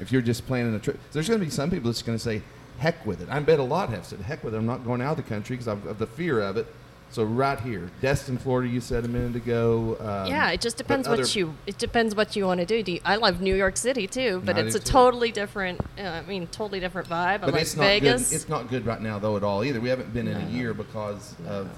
If 0.00 0.10
you're 0.10 0.22
just 0.22 0.46
planning 0.46 0.74
a 0.74 0.78
trip, 0.78 0.98
there's 1.12 1.28
going 1.28 1.38
to 1.38 1.44
be 1.44 1.50
some 1.50 1.70
people 1.70 1.90
that's 1.90 2.02
going 2.02 2.16
to 2.16 2.24
say, 2.24 2.42
"Heck 2.78 3.04
with 3.06 3.20
it." 3.20 3.28
I 3.28 3.38
bet 3.40 3.58
a 3.58 3.62
lot 3.62 3.90
have 3.90 4.06
said, 4.06 4.20
"Heck 4.20 4.42
with 4.42 4.54
it." 4.54 4.56
I'm 4.56 4.66
not 4.66 4.84
going 4.84 5.02
out 5.02 5.18
of 5.18 5.24
the 5.24 5.28
country 5.28 5.56
because 5.56 5.68
of 5.68 5.98
the 5.98 6.06
fear 6.06 6.40
of 6.40 6.56
it. 6.56 6.66
So 7.12 7.24
right 7.24 7.60
here, 7.60 7.90
Destin, 8.00 8.38
Florida, 8.38 8.70
you 8.72 8.80
said 8.80 9.04
a 9.04 9.08
minute 9.08 9.36
ago. 9.36 9.98
Um, 10.00 10.26
yeah, 10.28 10.50
it 10.50 10.62
just 10.62 10.78
depends 10.78 11.06
what 11.06 11.36
you. 11.36 11.54
It 11.66 11.76
depends 11.76 12.14
what 12.14 12.34
you 12.34 12.46
want 12.46 12.60
to 12.60 12.66
do. 12.66 12.82
do 12.82 12.92
you, 12.92 13.00
I 13.04 13.16
love 13.16 13.42
New 13.42 13.54
York 13.54 13.76
City 13.76 14.06
too, 14.06 14.40
but 14.46 14.56
it's 14.56 14.74
a 14.74 14.78
too. 14.78 14.90
totally 14.92 15.30
different. 15.30 15.78
Uh, 15.98 16.04
I 16.04 16.22
mean, 16.22 16.46
totally 16.46 16.80
different 16.80 17.10
vibe. 17.10 17.12
I 17.12 17.38
But 17.38 17.52
like 17.52 17.62
it's 17.62 17.76
not 17.76 17.82
Vegas. 17.84 18.30
good. 18.30 18.36
It's 18.36 18.48
not 18.48 18.70
good 18.70 18.86
right 18.86 19.00
now 19.02 19.18
though 19.18 19.36
at 19.36 19.44
all 19.44 19.62
either. 19.62 19.78
We 19.78 19.90
haven't 19.90 20.14
been 20.14 20.26
in 20.26 20.38
a 20.40 20.46
year 20.48 20.72
because 20.72 21.34
of 21.46 21.68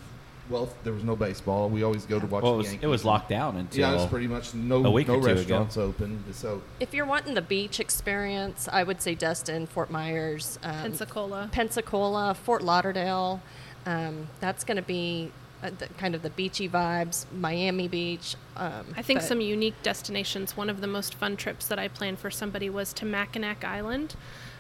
well, 0.51 0.69
there 0.85 0.93
was 0.93 1.03
no 1.03 1.17
baseball. 1.17 1.69
We 1.69 1.83
always 1.83 2.05
go 2.07 2.21
to 2.21 2.27
watch 2.27 2.43
Well, 2.45 2.53
it 2.53 2.55
the 2.55 2.59
was, 2.59 2.67
Yankees. 2.69 2.85
it 2.85 2.87
was 2.89 3.05
locked 3.05 3.29
down 3.31 3.57
until 3.57 3.81
Yeah, 3.81 3.93
it 3.93 3.97
was 3.97 4.07
pretty 4.07 4.29
much 4.29 4.55
no 4.55 4.85
a 4.85 4.91
week 4.91 5.09
no 5.09 5.15
or 5.15 5.21
two 5.21 5.27
ago. 5.29 5.35
restaurants 5.37 5.77
open. 5.77 6.23
So 6.33 6.63
if 6.79 6.95
you're 6.95 7.07
wanting 7.07 7.35
the 7.35 7.43
beach 7.43 7.81
experience, 7.81 8.69
I 8.71 8.85
would 8.85 9.01
say 9.03 9.17
Destin, 9.17 9.67
Fort 9.67 9.91
Myers, 9.91 10.61
um, 10.63 10.75
Pensacola. 10.75 11.49
Pensacola, 11.51 12.35
Fort 12.35 12.63
Lauderdale. 12.63 13.43
Um, 13.87 14.29
that's 14.41 14.65
going 14.65 14.77
to 14.77 14.83
be 14.83 15.31
uh, 15.63 15.71
the, 15.79 15.87
kind 15.99 16.15
of 16.15 16.23
the 16.23 16.31
beachy 16.31 16.69
vibes. 16.69 17.27
Miami 17.33 17.89
Beach. 17.89 18.37
Um, 18.57 18.87
I 18.97 19.03
think 19.03 19.21
some 19.21 19.41
unique 19.41 19.83
destinations. 19.83 20.57
One 20.57 20.69
of 20.69 20.81
the 20.81 20.87
most 20.87 21.15
fun 21.15 21.37
trips 21.37 21.67
that 21.69 21.79
I 21.79 21.89
planned 21.89 22.19
for 22.19 22.31
somebody 22.31 22.69
was 22.69 22.93
to 22.95 23.07
Mackinac 23.07 23.65
Island. 23.65 24.15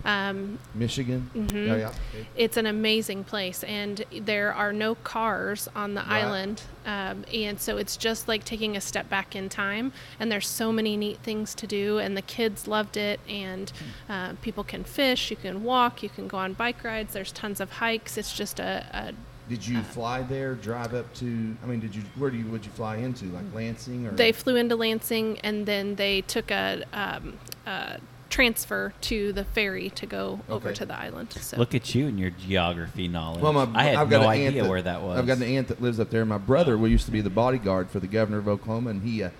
Um, 0.04 0.58
Michigan. 0.74 1.30
Mhm. 1.34 1.66
Yeah, 1.66 1.76
yeah. 1.76 1.88
Okay. 1.88 2.26
It's 2.36 2.56
an 2.56 2.66
amazing 2.66 3.24
place, 3.24 3.64
and 3.64 4.04
there 4.12 4.52
are 4.52 4.72
no 4.72 4.96
cars 4.96 5.68
on 5.74 5.94
the 5.94 6.02
Right. 6.02 6.24
island, 6.24 6.62
um, 6.84 7.24
and 7.32 7.58
so 7.58 7.78
it's 7.78 7.96
just 7.96 8.28
like 8.28 8.44
taking 8.44 8.76
a 8.76 8.80
step 8.80 9.08
back 9.08 9.34
in 9.34 9.48
time. 9.48 9.92
And 10.20 10.30
there's 10.30 10.46
so 10.46 10.72
many 10.72 10.96
neat 10.96 11.20
things 11.22 11.54
to 11.54 11.66
do, 11.66 11.98
and 11.98 12.16
the 12.16 12.22
kids 12.22 12.68
loved 12.68 12.96
it. 12.98 13.18
And 13.28 13.72
uh, 14.08 14.34
people 14.42 14.62
can 14.64 14.84
fish, 14.84 15.30
you 15.30 15.36
can 15.36 15.64
walk, 15.64 16.02
you 16.02 16.10
can 16.10 16.28
go 16.28 16.36
on 16.36 16.52
bike 16.52 16.84
rides. 16.84 17.14
There's 17.14 17.32
tons 17.32 17.58
of 17.60 17.72
hikes. 17.72 18.18
It's 18.18 18.32
just 18.36 18.60
a, 18.60 18.84
a 18.92 19.12
Did 19.48 19.66
you 19.66 19.82
fly 19.82 20.22
there? 20.22 20.54
Drive 20.54 20.94
up 20.94 21.12
to? 21.14 21.56
I 21.62 21.66
mean, 21.66 21.80
did 21.80 21.94
you? 21.94 22.02
Where 22.16 22.30
do 22.30 22.36
you? 22.36 22.44
Would 22.46 22.64
you 22.66 22.72
fly 22.72 22.96
into? 22.96 23.24
Like 23.26 23.44
Lansing 23.54 24.06
or? 24.06 24.10
they 24.10 24.32
flew 24.32 24.56
into 24.56 24.76
Lansing, 24.76 25.38
and 25.40 25.64
then 25.66 25.94
they 25.96 26.20
took 26.22 26.50
a, 26.50 26.82
um, 26.92 27.38
a 27.66 27.98
transfer 28.34 28.92
to 29.00 29.32
the 29.32 29.44
ferry 29.44 29.90
to 29.90 30.06
go 30.06 30.40
over 30.48 30.68
Okay. 30.70 30.74
to 30.74 30.84
the 30.84 30.98
island. 30.98 31.32
So 31.34 31.56
Look 31.56 31.72
at 31.72 31.94
you 31.94 32.08
and 32.08 32.18
your 32.18 32.30
geography 32.30 33.06
knowledge. 33.06 33.40
Well, 33.40 33.52
my, 33.52 33.68
I 33.72 33.84
had 33.84 33.94
I've 33.94 34.10
got 34.10 34.22
no 34.22 34.28
an 34.30 34.38
aunt 34.40 34.48
idea 34.48 34.62
that- 34.64 34.68
where 34.70 34.82
that 34.82 35.02
was. 35.02 35.18
I've 35.20 35.26
got 35.26 35.36
an 35.36 35.44
aunt 35.44 35.68
that 35.68 35.80
lives 35.80 36.00
up 36.00 36.10
there. 36.10 36.24
My 36.24 36.38
brother 36.38 36.76
we 36.76 36.90
used 36.90 37.06
to 37.06 37.12
be 37.12 37.20
the 37.20 37.30
bodyguard 37.30 37.90
for 37.90 38.00
the 38.00 38.08
governor 38.08 38.38
of 38.38 38.48
Oklahoma, 38.48 38.90
and 38.90 39.02
he, 39.02 39.22
uh, 39.22 39.30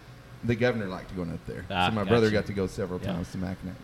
the 0.44 0.54
governor 0.54 0.86
liked 0.86 1.08
to 1.08 1.14
go 1.16 1.22
up 1.22 1.44
there. 1.46 1.64
Ah, 1.70 1.88
so 1.88 1.94
my 1.96 2.04
brother 2.04 2.26
gotcha. 2.30 2.42
got 2.42 2.46
to 2.46 2.52
go 2.52 2.66
several 2.68 3.00
Yeah. 3.00 3.14
times 3.14 3.32
to 3.32 3.38
Mackinac. 3.38 3.74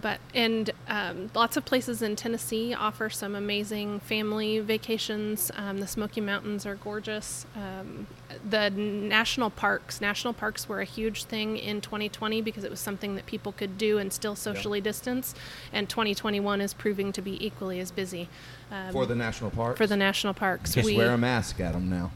But 0.00 0.20
and 0.34 0.70
um, 0.88 1.30
lots 1.34 1.56
of 1.56 1.64
places 1.64 2.02
in 2.02 2.16
Tennessee 2.16 2.74
offer 2.74 3.10
some 3.10 3.34
amazing 3.34 4.00
family 4.00 4.58
vacations. 4.60 5.50
Um, 5.56 5.78
the 5.78 5.86
Smoky 5.86 6.20
Mountains 6.20 6.66
are 6.66 6.76
gorgeous. 6.76 7.46
Um, 7.54 8.06
the 8.48 8.70
national 8.70 9.50
parks, 9.50 10.00
national 10.00 10.32
parks 10.32 10.68
were 10.68 10.80
a 10.80 10.84
huge 10.84 11.24
thing 11.24 11.56
in 11.56 11.80
2020 11.80 12.40
because 12.42 12.64
it 12.64 12.70
was 12.70 12.80
something 12.80 13.14
that 13.16 13.26
people 13.26 13.52
could 13.52 13.76
do 13.76 13.98
and 13.98 14.12
still 14.12 14.36
socially 14.36 14.80
distance. 14.80 15.34
And 15.72 15.88
2021 15.88 16.60
is 16.60 16.74
proving 16.74 17.12
to 17.12 17.22
be 17.22 17.44
equally 17.44 17.80
as 17.80 17.90
busy. 17.90 18.28
Um, 18.70 18.92
For 18.92 19.06
the 19.06 19.14
national 19.16 19.50
park. 19.50 19.76
for 19.76 19.86
the 19.86 19.96
national 19.96 20.34
parks, 20.34 20.74
Just 20.74 20.86
we 20.86 20.96
wear 20.96 21.12
a 21.12 21.18
mask 21.18 21.60
at 21.60 21.72
them 21.72 21.90
now. 21.90 22.10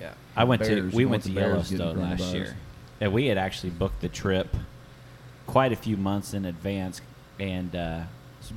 Yeah, 0.00 0.12
I 0.36 0.44
went 0.44 0.62
to 0.64 0.90
we 0.92 1.06
went 1.06 1.22
to 1.22 1.30
the 1.30 1.36
Bears 1.36 1.70
getting 1.70 1.86
Yellowstone 1.86 2.10
last 2.10 2.34
year, 2.34 2.56
and 3.00 3.12
we 3.12 3.26
had 3.26 3.38
actually 3.38 3.70
booked 3.70 4.02
the 4.02 4.08
trip 4.08 4.48
quite 5.46 5.72
a 5.72 5.76
few 5.76 5.96
months 5.96 6.34
in 6.34 6.44
advance, 6.44 7.00
and 7.38 7.74
uh, 7.74 8.02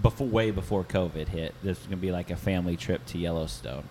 before 0.01 0.27
way 0.27 0.51
before 0.51 0.83
COVID 0.83 1.29
hit. 1.29 1.53
This 1.63 1.79
was 1.79 1.87
gonna 1.87 1.97
be 1.97 2.11
like 2.11 2.29
a 2.29 2.35
family 2.35 2.75
trip 2.75 3.05
to 3.07 3.17
Yellowstone, 3.17 3.83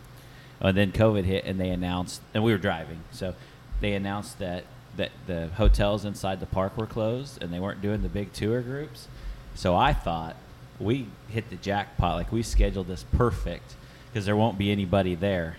and 0.61 0.76
then 0.76 0.92
COVID 0.92 1.24
hit, 1.24 1.44
and 1.44 1.61
they 1.61 1.70
announced, 1.70 2.20
and 2.34 2.42
we 2.44 2.53
were 2.53 2.59
driving, 2.59 3.01
so 3.11 3.34
they 3.80 3.94
announced 3.94 4.38
that 4.38 4.64
that 4.96 5.12
the 5.26 5.49
hotels 5.57 6.05
inside 6.05 6.40
the 6.40 6.46
park 6.46 6.76
were 6.76 6.86
closed, 6.86 7.40
and 7.42 7.53
they 7.53 7.61
weren't 7.61 7.80
doing 7.80 8.03
the 8.03 8.09
big 8.09 8.32
tour 8.32 8.61
groups. 8.61 9.07
So 9.55 9.76
I 9.76 9.92
thought 9.92 10.34
we 10.80 11.07
hit 11.28 11.51
the 11.51 11.57
jackpot, 11.57 12.16
like 12.16 12.32
we 12.32 12.42
scheduled 12.42 12.88
this 12.88 13.05
perfect 13.05 13.76
because 14.09 14.26
there 14.26 14.36
won't 14.36 14.59
be 14.59 14.72
anybody 14.72 15.14
there. 15.14 15.57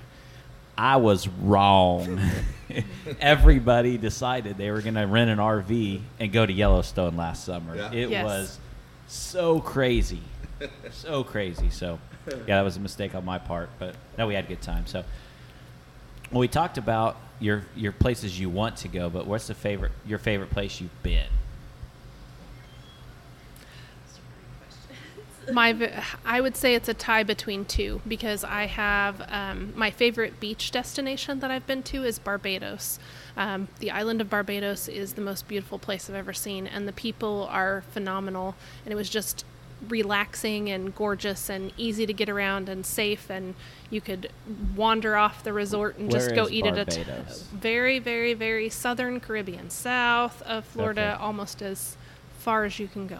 I 0.79 0.95
was 0.95 1.27
wrong. 1.27 2.21
Everybody 3.19 3.97
decided 3.97 4.57
they 4.57 4.71
were 4.71 4.81
going 4.81 4.93
to 4.95 5.05
rent 5.05 5.29
an 5.29 5.37
RV 5.39 5.99
and 6.19 6.31
go 6.31 6.45
to 6.45 6.53
Yellowstone 6.53 7.17
last 7.17 7.43
summer. 7.43 7.75
Yeah. 7.75 7.91
It 7.91 8.09
Yes. 8.09 8.23
was 8.23 8.59
so 9.07 9.59
crazy. 9.59 10.21
so 10.91 11.23
crazy. 11.25 11.69
So, 11.69 11.99
yeah, 12.47 12.55
that 12.55 12.61
was 12.61 12.77
a 12.77 12.79
mistake 12.79 13.13
on 13.13 13.25
my 13.25 13.39
part, 13.39 13.69
but 13.77 13.93
no, 14.17 14.27
we 14.27 14.35
had 14.35 14.45
a 14.45 14.47
good 14.47 14.61
time. 14.61 14.87
So, 14.87 15.03
well, 16.31 16.39
we 16.39 16.47
talked 16.47 16.77
about 16.77 17.17
your 17.41 17.63
your 17.75 17.91
places 17.91 18.39
you 18.39 18.49
want 18.49 18.77
to 18.77 18.87
go, 18.87 19.09
but 19.09 19.25
what's 19.27 19.47
the 19.47 19.53
favorite 19.55 19.91
your 20.05 20.19
favorite 20.19 20.49
place 20.51 20.79
you've 20.79 21.03
been? 21.03 21.27
My, 25.51 26.03
I 26.25 26.41
would 26.41 26.55
say 26.55 26.75
it's 26.75 26.89
a 26.89 26.93
tie 26.93 27.23
between 27.23 27.65
two 27.65 28.01
because 28.07 28.43
I 28.43 28.65
have 28.65 29.21
um, 29.29 29.73
my 29.75 29.89
favorite 29.91 30.39
beach 30.39 30.71
destination 30.71 31.39
that 31.39 31.51
I've 31.51 31.65
been 31.65 31.83
to 31.83 32.03
is 32.03 32.19
Barbados. 32.19 32.99
Um, 33.37 33.67
the 33.79 33.91
island 33.91 34.21
of 34.21 34.29
Barbados 34.29 34.87
is 34.87 35.13
the 35.13 35.21
most 35.21 35.47
beautiful 35.47 35.79
place 35.79 36.09
I've 36.09 36.15
ever 36.15 36.33
seen, 36.33 36.67
and 36.67 36.87
the 36.87 36.93
people 36.93 37.47
are 37.49 37.83
phenomenal. 37.91 38.55
And 38.85 38.91
it 38.91 38.95
was 38.95 39.09
just 39.09 39.45
relaxing 39.87 40.69
and 40.69 40.93
gorgeous 40.93 41.49
and 41.49 41.71
easy 41.77 42.05
to 42.05 42.11
get 42.13 42.27
around 42.29 42.67
and 42.67 42.85
safe. 42.85 43.29
And 43.29 43.55
you 43.89 44.01
could 44.01 44.29
wander 44.75 45.15
off 45.15 45.43
the 45.43 45.53
resort 45.53 45.97
and 45.97 46.11
just 46.11 46.35
go 46.35 46.49
eat 46.49 46.65
at 46.65 46.77
a 46.77 46.85
t- 46.85 47.03
very, 47.53 47.97
very, 47.97 48.33
very 48.33 48.69
southern 48.69 49.19
Caribbean, 49.19 49.69
south 49.69 50.41
of 50.41 50.65
Florida, 50.65 51.13
Okay. 51.15 51.23
almost 51.23 51.61
as 51.61 51.95
far 52.39 52.65
as 52.65 52.77
you 52.77 52.87
can 52.87 53.07
go. 53.07 53.19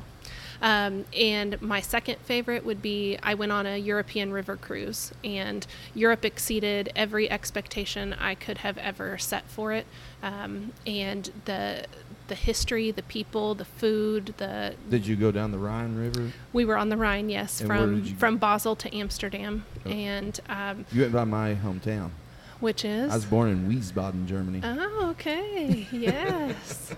Um, 0.61 1.05
and 1.17 1.61
my 1.61 1.79
second 1.81 2.17
favorite 2.19 2.65
would 2.65 2.81
be 2.81 3.17
I 3.23 3.33
went 3.33 3.51
on 3.51 3.65
a 3.65 3.77
European 3.77 4.33
river 4.33 4.57
cruise, 4.57 5.11
and 5.23 5.65
Europe 5.95 6.25
exceeded 6.25 6.91
every 6.95 7.29
expectation 7.31 8.13
I 8.13 8.35
could 8.35 8.59
have 8.59 8.77
ever 8.77 9.17
set 9.17 9.49
for 9.49 9.71
it. 9.71 9.85
Um, 10.21 10.73
and 10.85 11.31
the 11.45 11.85
the 12.27 12.35
history, 12.35 12.91
the 12.91 13.01
people, 13.03 13.55
the 13.55 13.65
food, 13.65 14.35
the 14.37 14.75
Did 14.89 15.07
you 15.07 15.15
go 15.15 15.31
down 15.31 15.51
the 15.51 15.57
Rhine 15.57 15.95
River? 15.95 16.31
we 16.53 16.63
were 16.63 16.77
on 16.77 16.89
the 16.89 16.97
Rhine, 16.97 17.29
yes, 17.29 17.59
And 17.61 17.67
from 17.67 18.03
from 18.15 18.37
Basel 18.37 18.75
to 18.75 18.95
Amsterdam, 18.95 19.65
Oh. 19.85 19.89
and 19.89 20.39
um, 20.49 20.85
You 20.91 21.01
went 21.01 21.13
by 21.13 21.23
my 21.23 21.55
hometown. 21.55 22.11
which 22.59 22.83
is 22.85 23.11
I 23.11 23.15
was 23.15 23.25
born 23.25 23.49
in 23.49 23.69
Wiesbaden, 23.69 24.27
Germany. 24.27 24.61
oh 24.63 25.07
okay, 25.11 25.87
yes. 25.91 26.93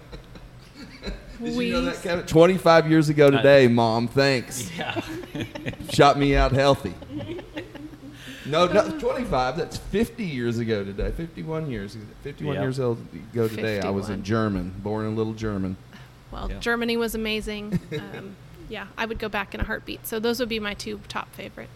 Did 1.43 1.53
you 1.55 1.71
know 1.73 1.81
that, 1.81 2.01
Kevin? 2.01 2.25
25 2.25 2.89
years 2.89 3.09
ago 3.09 3.29
today, 3.31 3.67
Mom. 3.67 4.07
Thanks. 4.07 4.69
Yeah. 4.77 5.01
Shot 5.91 6.17
me 6.17 6.35
out 6.35 6.51
healthy. 6.51 6.93
No, 8.45 8.67
no, 8.67 8.97
25. 8.99 9.55
That's 9.57 9.77
50 9.77 10.23
years 10.23 10.57
ago 10.59 10.83
today. 10.83 11.11
51 11.11 11.69
years. 11.69 11.95
51 12.23 12.55
Yeah. 12.55 12.61
years 12.61 12.79
old 12.79 12.97
ago 13.33 13.47
today. 13.47 13.79
I 13.79 13.89
was 13.89 14.05
a 14.05 14.17
51. 14.17 14.23
German, 14.23 14.73
born 14.83 15.05
a 15.05 15.09
little 15.09 15.33
German. 15.33 15.77
Well, 16.31 16.49
Yeah. 16.49 16.59
Germany 16.59 16.97
was 16.97 17.15
amazing. 17.15 17.79
Um, 18.17 18.35
yeah, 18.69 18.87
I 18.97 19.05
would 19.05 19.19
go 19.19 19.27
back 19.27 19.53
in 19.53 19.59
a 19.59 19.65
heartbeat. 19.65 20.07
So 20.07 20.17
those 20.17 20.39
would 20.39 20.47
be 20.47 20.59
my 20.59 20.73
two 20.73 21.01
top 21.09 21.33
favorite. 21.35 21.67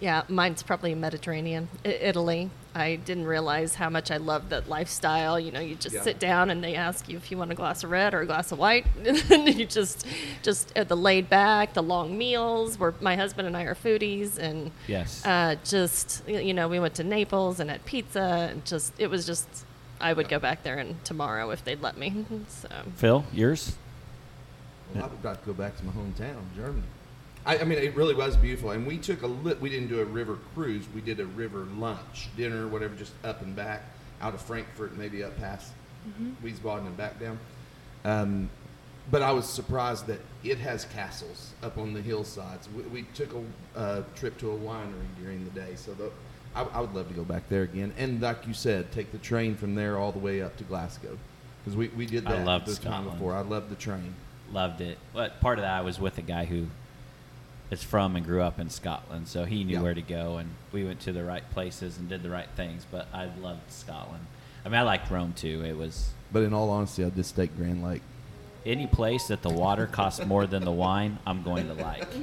Yeah, 0.00 0.22
mine's 0.28 0.60
probably 0.64 0.92
Mediterranean, 0.94 1.68
I- 1.84 1.88
Italy. 1.90 2.50
I 2.74 2.96
didn't 2.96 3.26
realize 3.26 3.74
how 3.74 3.90
much 3.90 4.10
I 4.10 4.16
loved 4.16 4.48
that 4.50 4.68
lifestyle. 4.68 5.38
You 5.38 5.52
know, 5.52 5.60
you 5.60 5.74
just 5.74 5.94
Yeah. 5.94 6.02
sit 6.02 6.18
down 6.18 6.48
and 6.48 6.64
they 6.64 6.74
ask 6.74 7.08
you 7.08 7.16
if 7.18 7.30
you 7.30 7.36
want 7.36 7.50
a 7.52 7.54
glass 7.54 7.84
of 7.84 7.90
red 7.90 8.14
or 8.14 8.20
a 8.20 8.26
glass 8.26 8.50
of 8.50 8.58
white, 8.58 8.86
and 9.30 9.48
you 9.58 9.66
just, 9.66 10.06
just 10.42 10.72
uh, 10.76 10.84
the 10.84 10.96
laid 10.96 11.28
back, 11.28 11.74
the 11.74 11.82
long 11.82 12.16
meals. 12.16 12.78
Where 12.78 12.94
my 13.00 13.14
husband 13.16 13.46
and 13.46 13.56
I 13.56 13.64
are 13.64 13.74
foodies, 13.74 14.38
and 14.38 14.70
Yes. 14.88 15.22
uh, 15.26 15.56
just 15.64 16.26
you 16.28 16.54
know, 16.54 16.66
we 16.68 16.80
went 16.80 16.94
to 16.94 17.04
Naples 17.04 17.60
and 17.60 17.68
had 17.70 17.84
pizza, 17.84 18.48
and 18.50 18.64
just 18.64 18.92
it 18.98 19.08
was 19.08 19.26
just. 19.26 19.46
I 20.00 20.14
would 20.14 20.28
go 20.28 20.40
back 20.40 20.64
there 20.64 20.78
and 20.78 21.04
tomorrow 21.04 21.50
if 21.50 21.62
they'd 21.64 21.80
let 21.80 21.96
me. 21.96 22.24
So 22.48 22.68
Phil, 22.96 23.24
yours? 23.32 23.76
Well, 24.94 25.04
I'd 25.04 25.24
like 25.24 25.40
to 25.40 25.46
go 25.46 25.52
back 25.52 25.76
to 25.78 25.84
my 25.84 25.92
hometown, 25.92 26.38
Germany. 26.56 26.82
I, 27.44 27.58
I 27.58 27.64
mean, 27.64 27.78
it 27.78 27.94
really 27.96 28.14
was 28.14 28.36
beautiful. 28.36 28.70
And 28.70 28.86
we 28.86 28.98
took 28.98 29.22
a 29.22 29.26
lit. 29.26 29.60
We 29.60 29.68
didn't 29.68 29.88
do 29.88 30.00
a 30.00 30.04
river 30.04 30.38
cruise. 30.54 30.84
We 30.94 31.00
did 31.00 31.20
a 31.20 31.26
river 31.26 31.66
lunch, 31.76 32.28
dinner, 32.36 32.68
whatever, 32.68 32.94
just 32.94 33.12
up 33.24 33.42
and 33.42 33.54
back 33.56 33.82
out 34.20 34.34
of 34.34 34.40
Frankfurt, 34.40 34.96
maybe 34.96 35.24
up 35.24 35.36
past 35.38 35.72
Wiesbaden 36.42 36.86
and 36.86 36.96
back 36.96 37.18
down. 37.18 37.38
Um, 38.04 38.50
but 39.10 39.22
I 39.22 39.32
was 39.32 39.48
surprised 39.48 40.06
that 40.06 40.20
it 40.44 40.58
has 40.58 40.84
castles 40.84 41.52
up 41.62 41.76
on 41.78 41.92
the 41.92 42.00
hillsides. 42.00 42.68
We, 42.74 42.82
we 42.84 43.02
took 43.14 43.34
a 43.34 43.78
uh, 43.78 44.02
trip 44.14 44.38
to 44.38 44.52
a 44.52 44.56
winery 44.56 45.06
during 45.20 45.44
the 45.44 45.50
day, 45.50 45.74
so 45.74 45.92
the, 45.94 46.10
I, 46.54 46.62
I 46.62 46.80
would 46.80 46.94
love 46.94 47.08
to 47.08 47.14
go 47.14 47.24
back 47.24 47.48
there 47.48 47.62
again. 47.62 47.92
And 47.98 48.20
like 48.20 48.46
you 48.46 48.54
said, 48.54 48.92
take 48.92 49.10
the 49.10 49.18
train 49.18 49.56
from 49.56 49.74
there 49.74 49.98
all 49.98 50.12
the 50.12 50.20
way 50.20 50.40
up 50.40 50.56
to 50.58 50.64
Glasgow, 50.64 51.18
because 51.64 51.76
we, 51.76 51.88
we 51.88 52.06
did 52.06 52.26
I 52.26 52.36
that 52.36 52.46
loved 52.46 52.66
the 52.66 52.76
time 52.76 53.04
before. 53.04 53.34
I 53.34 53.40
loved 53.40 53.70
the 53.70 53.76
train. 53.76 54.14
Loved 54.52 54.80
it. 54.80 54.98
But 55.12 55.40
part 55.40 55.58
of 55.58 55.62
that 55.62 55.78
I 55.78 55.80
was 55.80 55.98
with 55.98 56.18
a 56.18 56.22
guy 56.22 56.44
who 56.44 56.66
is 57.72 57.82
from 57.82 58.14
and 58.14 58.24
grew 58.24 58.42
up 58.42 58.60
in 58.60 58.68
Scotland, 58.70 59.26
so 59.26 59.44
he 59.44 59.64
knew 59.64 59.76
Yeah. 59.76 59.82
where 59.82 59.94
to 59.94 60.02
go, 60.02 60.36
and 60.36 60.50
we 60.72 60.84
went 60.84 61.00
to 61.00 61.12
the 61.12 61.24
right 61.24 61.42
places 61.50 61.96
and 61.98 62.08
did 62.08 62.22
the 62.22 62.30
right 62.30 62.48
things. 62.54 62.86
But 62.88 63.08
I 63.12 63.28
loved 63.40 63.72
Scotland. 63.72 64.26
I 64.64 64.68
mean, 64.68 64.78
I 64.78 64.82
liked 64.82 65.10
Rome 65.10 65.32
too. 65.34 65.64
It 65.64 65.76
was 65.76 66.10
But 66.30 66.42
in 66.44 66.52
all 66.54 66.70
honesty, 66.70 67.04
I 67.04 67.10
just 67.10 67.34
take 67.34 67.56
Grand 67.56 67.82
Lake. 67.82 68.02
any 68.64 68.86
place 68.86 69.26
that 69.26 69.42
the 69.42 69.48
water 69.50 69.86
costs 69.88 70.24
more 70.24 70.46
than 70.46 70.64
the 70.64 70.70
wine, 70.70 71.18
I'm 71.26 71.42
going 71.42 71.66
to 71.66 71.74
like. 71.74 72.06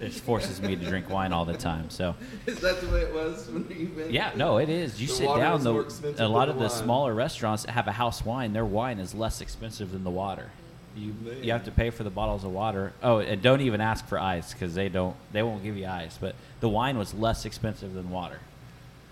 It 0.00 0.12
forces 0.12 0.60
me 0.60 0.74
to 0.74 0.84
drink 0.84 1.08
wine 1.08 1.32
all 1.32 1.44
the 1.44 1.56
time. 1.56 1.88
So 1.88 2.16
Is 2.46 2.58
that 2.58 2.80
the 2.80 2.88
way 2.88 3.02
it 3.02 3.14
was 3.14 3.48
when 3.48 3.64
you 3.70 3.86
been? 3.86 4.12
yeah, 4.12 4.32
no, 4.34 4.56
it 4.58 4.68
is. 4.68 5.00
You 5.00 5.06
The 5.06 5.12
sit 5.12 5.26
down. 5.26 5.62
The, 5.62 6.16
a 6.18 6.26
lot 6.26 6.48
of 6.48 6.58
the 6.58 6.68
smaller 6.68 7.14
restaurants 7.14 7.62
that 7.64 7.70
have 7.70 7.86
a 7.86 7.92
house 7.92 8.24
wine, 8.24 8.52
their 8.52 8.64
wine 8.64 8.98
is 8.98 9.14
less 9.14 9.40
expensive 9.40 9.92
than 9.92 10.02
the 10.02 10.10
water. 10.10 10.50
You 10.96 11.14
you 11.40 11.52
have 11.52 11.64
to 11.64 11.70
pay 11.70 11.90
for 11.90 12.04
the 12.04 12.10
bottles 12.10 12.44
of 12.44 12.52
water. 12.52 12.92
Oh, 13.02 13.18
and 13.18 13.40
don't 13.40 13.60
even 13.62 13.80
ask 13.80 14.06
for 14.06 14.18
ice 14.18 14.52
because 14.52 14.74
they 14.74 14.88
don't 14.88 15.16
they 15.32 15.42
won't 15.42 15.62
give 15.62 15.76
you 15.76 15.86
ice. 15.86 16.18
But 16.20 16.34
the 16.60 16.68
wine 16.68 16.98
was 16.98 17.14
less 17.14 17.44
expensive 17.44 17.94
than 17.94 18.10
water. 18.10 18.38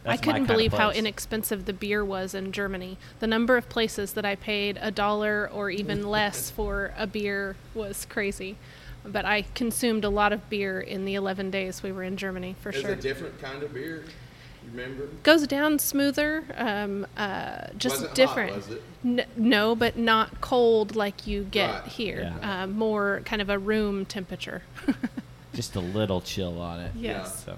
I 0.05 0.17
That's 0.17 0.27
my 0.27 0.33
couldn't 0.33 0.47
believe 0.47 0.73
how 0.73 0.91
inexpensive 0.91 1.67
the 1.67 1.75
beer 1.75 2.03
was 2.03 2.35
in 2.35 2.53
Germany. 2.53 2.97
The 3.19 3.27
number 3.27 3.59
of 3.59 3.69
places 3.69 4.15
that 4.15 4.25
I 4.25 4.35
paid 4.35 4.79
a 4.81 4.91
dollar 4.91 5.49
or 5.53 5.69
even 5.71 6.09
less 6.09 6.51
for 6.51 6.93
a 6.97 7.07
beer 7.07 7.57
was 7.75 8.07
crazy. 8.07 8.57
But 9.05 9.25
I 9.27 9.43
consumed 9.55 10.05
a 10.05 10.11
lot 10.11 10.33
of 10.33 10.49
beer 10.51 10.81
in 10.81 11.05
the 11.07 11.15
11 11.15 11.51
days 11.51 11.83
we 11.83 11.93
were 11.93 12.03
in 12.03 12.17
Germany, 12.19 12.55
for 12.61 12.69
It's 12.71 12.81
sure. 12.81 12.91
a 12.93 12.97
different 12.97 13.41
kind 13.41 13.63
of 13.63 13.73
beer. 13.73 14.05
You 14.73 14.81
remember? 14.81 15.07
Goes 15.23 15.47
down 15.47 15.79
smoother, 15.79 16.45
um, 16.57 17.07
uh, 17.17 17.69
just 17.77 17.95
Wasn't 17.97 18.09
hot, 18.11 18.15
different. 18.17 18.57
was 18.57 18.69
it? 18.71 18.83
N- 19.05 19.25
no, 19.37 19.75
but 19.75 19.97
not 19.97 20.41
cold 20.41 20.95
like 20.97 21.27
you 21.27 21.45
get 21.45 21.71
Right. 21.71 21.87
here. 21.87 22.33
Yeah. 22.41 22.63
Uh, 22.63 22.67
more 22.67 23.23
kind 23.25 23.43
of 23.43 23.49
a 23.51 23.59
room 23.59 24.05
temperature. 24.05 24.63
just 25.55 25.75
a 25.77 25.81
little 25.81 26.21
chill 26.21 26.61
on 26.61 26.81
it. 26.81 26.93
Yes. 26.95 27.45
So. 27.45 27.57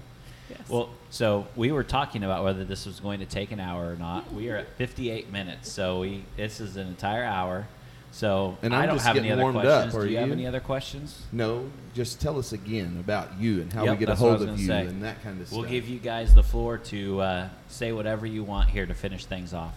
yes. 0.49 0.61
Well, 0.69 0.91
so 1.11 1.47
we 1.57 1.71
were 1.73 1.85
talking 1.85 2.25
about 2.25 2.45
whether 2.45 2.65
this 2.65 2.87
was 2.87 3.01
going 3.01 3.21
to 3.21 3.27
take 3.27 3.53
an 3.53 3.61
hour 3.61 3.91
or 3.93 3.97
not. 3.97 4.33
We 4.33 4.49
are 4.51 4.57
at 4.57 4.69
58 4.77 5.31
minutes, 5.31 5.71
so 5.71 6.01
we 6.01 6.25
this 6.37 6.61
is 6.61 6.77
an 6.77 6.87
entire 6.87 7.25
hour. 7.25 7.67
So 8.13 8.57
And 8.63 8.73
I 8.75 8.83
I'm 8.83 8.89
don't 8.91 9.01
have 9.01 9.17
any 9.17 9.33
other 9.33 9.43
warmed 9.43 9.57
up. 9.59 9.65
questions. 9.91 10.05
Do 10.05 10.11
you, 10.11 10.19
have 10.19 10.31
any 10.31 10.47
other 10.47 10.61
questions? 10.61 11.23
No, 11.33 11.65
just 11.95 12.21
tell 12.21 12.39
us 12.39 12.53
again 12.53 12.99
about 13.01 13.41
you 13.41 13.63
and 13.63 13.73
how 13.73 13.85
Yep, 13.85 13.93
we 13.93 13.97
get 14.01 14.05
a 14.05 14.07
that's 14.13 14.21
what 14.21 14.35
I 14.35 14.37
hold 14.37 14.49
of 14.51 14.61
you 14.61 14.67
say. 14.67 14.87
and 14.87 15.03
that 15.03 15.23
kind 15.23 15.41
of 15.41 15.49
stuff. 15.49 15.59
We'll 15.59 15.69
give 15.69 15.89
you 15.89 15.99
guys 15.99 16.35
the 16.35 16.43
floor 16.43 16.77
to 16.79 17.21
uh, 17.21 17.49
say 17.69 17.91
whatever 17.93 18.27
you 18.27 18.45
want 18.45 18.69
here 18.69 18.85
to 18.87 18.93
finish 18.95 19.25
things 19.25 19.55
off. 19.55 19.73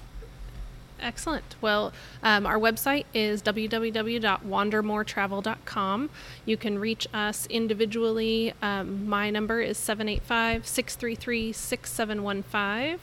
Excellent. 0.99 1.55
Well, 1.61 1.93
um, 2.23 2.45
our 2.45 2.57
website 2.57 3.05
is 3.13 3.41
www.wandermoretravel.com. 3.41 6.09
You 6.45 6.57
can 6.57 6.79
reach 6.79 7.07
us 7.13 7.47
individually. 7.47 8.53
Um, 8.61 9.07
my 9.07 9.29
number 9.29 9.61
is 9.61 9.77
785 9.77 10.67
633 10.67 11.53
6715. 11.53 12.99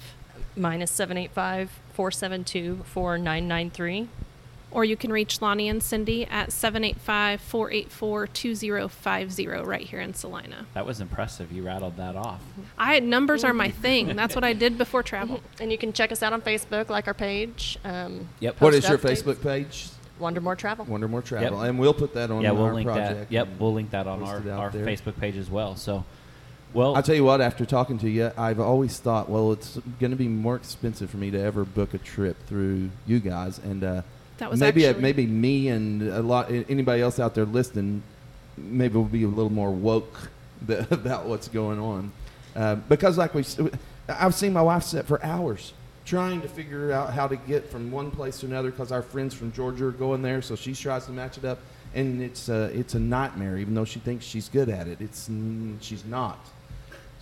Mine 0.57 0.83
is 0.83 0.91
785 0.91 1.71
472 1.93 2.83
4993. 2.85 4.09
Or 4.73 4.85
you 4.85 4.97
can 4.97 5.13
reach 5.13 5.43
Lonnie 5.43 5.69
and 5.69 5.83
Cindy 5.83 6.25
at 6.27 6.51
785 6.51 7.41
484 7.41 8.27
2050 8.27 9.47
right 9.47 9.83
here 9.83 10.01
in 10.01 10.15
Salina. 10.15 10.67
That 10.75 10.87
was 10.87 11.01
impressive. 11.01 11.53
You 11.53 11.63
rattled 11.63 11.97
that 11.99 12.17
off. 12.17 12.41
I 12.79 12.99
numbers 13.01 13.45
are 13.45 13.53
my 13.53 13.71
thing. 13.71 14.17
That's 14.17 14.35
what 14.35 14.45
I 14.45 14.53
did 14.55 14.79
before 14.79 15.03
travel. 15.03 15.41
And 15.61 15.71
you 15.71 15.79
can 15.79 15.93
check 15.93 16.11
us 16.11 16.23
out 16.23 16.33
on 16.33 16.41
Facebook, 16.43 16.89
like 16.89 17.07
our 17.07 17.15
page. 17.15 17.79
Um, 17.85 18.29
Yep. 18.41 18.61
What 18.61 18.73
post 18.73 18.89
your 18.89 18.99
updates. 18.99 19.23
Facebook 19.23 19.43
page? 19.43 19.89
Wander 20.19 20.41
More 20.41 20.57
Travel. 20.57 20.85
Wander 20.87 21.09
More 21.09 21.23
Travel, 21.23 21.59
Yep. 21.61 21.69
and 21.69 21.79
we'll 21.79 21.95
put 21.95 22.15
that 22.15 22.31
on 22.31 22.43
yeah, 22.43 22.53
we'll 22.53 22.65
our 22.65 22.75
link 22.75 22.87
project. 22.87 23.19
that. 23.21 23.33
Yep, 23.33 23.49
we'll 23.59 23.73
link 23.73 23.91
that 23.91 24.07
on 24.07 24.21
post 24.21 24.47
our, 24.47 24.51
our 24.53 24.71
there. 24.71 24.87
Facebook 24.87 25.19
page 25.19 25.37
as 25.37 25.51
well. 25.51 25.75
So, 25.77 26.05
well, 26.73 26.95
I'll 26.97 27.03
tell 27.03 27.15
you 27.15 27.25
what. 27.25 27.41
After 27.41 27.65
talking 27.67 27.99
to 27.99 28.09
you, 28.09 28.31
I've 28.37 28.61
always 28.61 28.99
thought, 28.99 29.29
well, 29.29 29.53
it's 29.53 29.79
going 30.01 30.11
to 30.11 30.17
be 30.17 30.29
more 30.29 30.57
expensive 30.57 31.11
for 31.11 31.17
me 31.17 31.31
to 31.31 31.41
ever 31.41 31.65
book 31.65 31.93
a 31.95 31.99
trip 31.99 32.37
through 32.47 32.91
you 33.07 33.21
guys, 33.21 33.59
and 33.59 33.83
uh, 33.85 34.03
That 34.43 34.51
was 34.51 34.59
maybe 34.59 34.87
actually- 34.87 35.03
maybe 35.03 35.25
me 35.25 35.69
and 35.69 36.03
a 36.03 36.21
lot 36.21 36.51
anybody 36.51 37.01
else 37.01 37.21
out 37.21 37.33
there 37.37 37.45
listening, 37.45 38.03
maybe 38.59 38.95
we'll 38.95 39.05
be 39.05 39.23
a 39.23 39.29
little 39.29 39.53
more 39.53 39.71
woke 39.71 40.31
the, 40.67 40.81
about 40.93 41.27
what's 41.27 41.47
going 41.47 41.79
on, 41.79 42.11
uh, 42.57 42.75
because 42.75 43.17
like 43.17 43.35
we, 43.35 43.45
I've 44.09 44.35
seen 44.35 44.53
my 44.53 44.63
wife 44.63 44.83
sit 44.83 45.07
for 45.07 45.25
hours 45.25 45.73
trying 46.05 46.41
to 46.41 46.49
figure 46.49 46.91
out 46.91 47.13
how 47.13 47.29
to 47.29 47.37
get 47.37 47.71
from 47.71 47.93
one 47.93 48.11
place 48.11 48.41
to 48.41 48.47
another 48.47 48.73
because 48.73 48.91
our 48.91 49.03
friends 49.03 49.33
from 49.33 49.53
Georgia 49.53 49.87
are 49.87 49.93
going 49.93 50.23
there, 50.23 50.43
so 50.43 50.57
she 50.57 50.75
tries 50.75 51.07
to 51.07 51.13
match 51.13 51.39
it 51.39 51.45
up, 51.45 51.61
and 51.95 52.21
it's 52.21 52.49
uh, 52.49 52.69
it's 52.75 52.95
a 52.95 52.99
nightmare. 52.99 53.59
Even 53.59 53.75
though 53.75 53.85
she 53.85 54.01
thinks 54.01 54.25
she's 54.25 54.49
good 54.49 54.69
at 54.69 54.89
it, 54.89 55.01
it's 55.01 55.31
she's 55.81 56.05
not. 56.05 56.45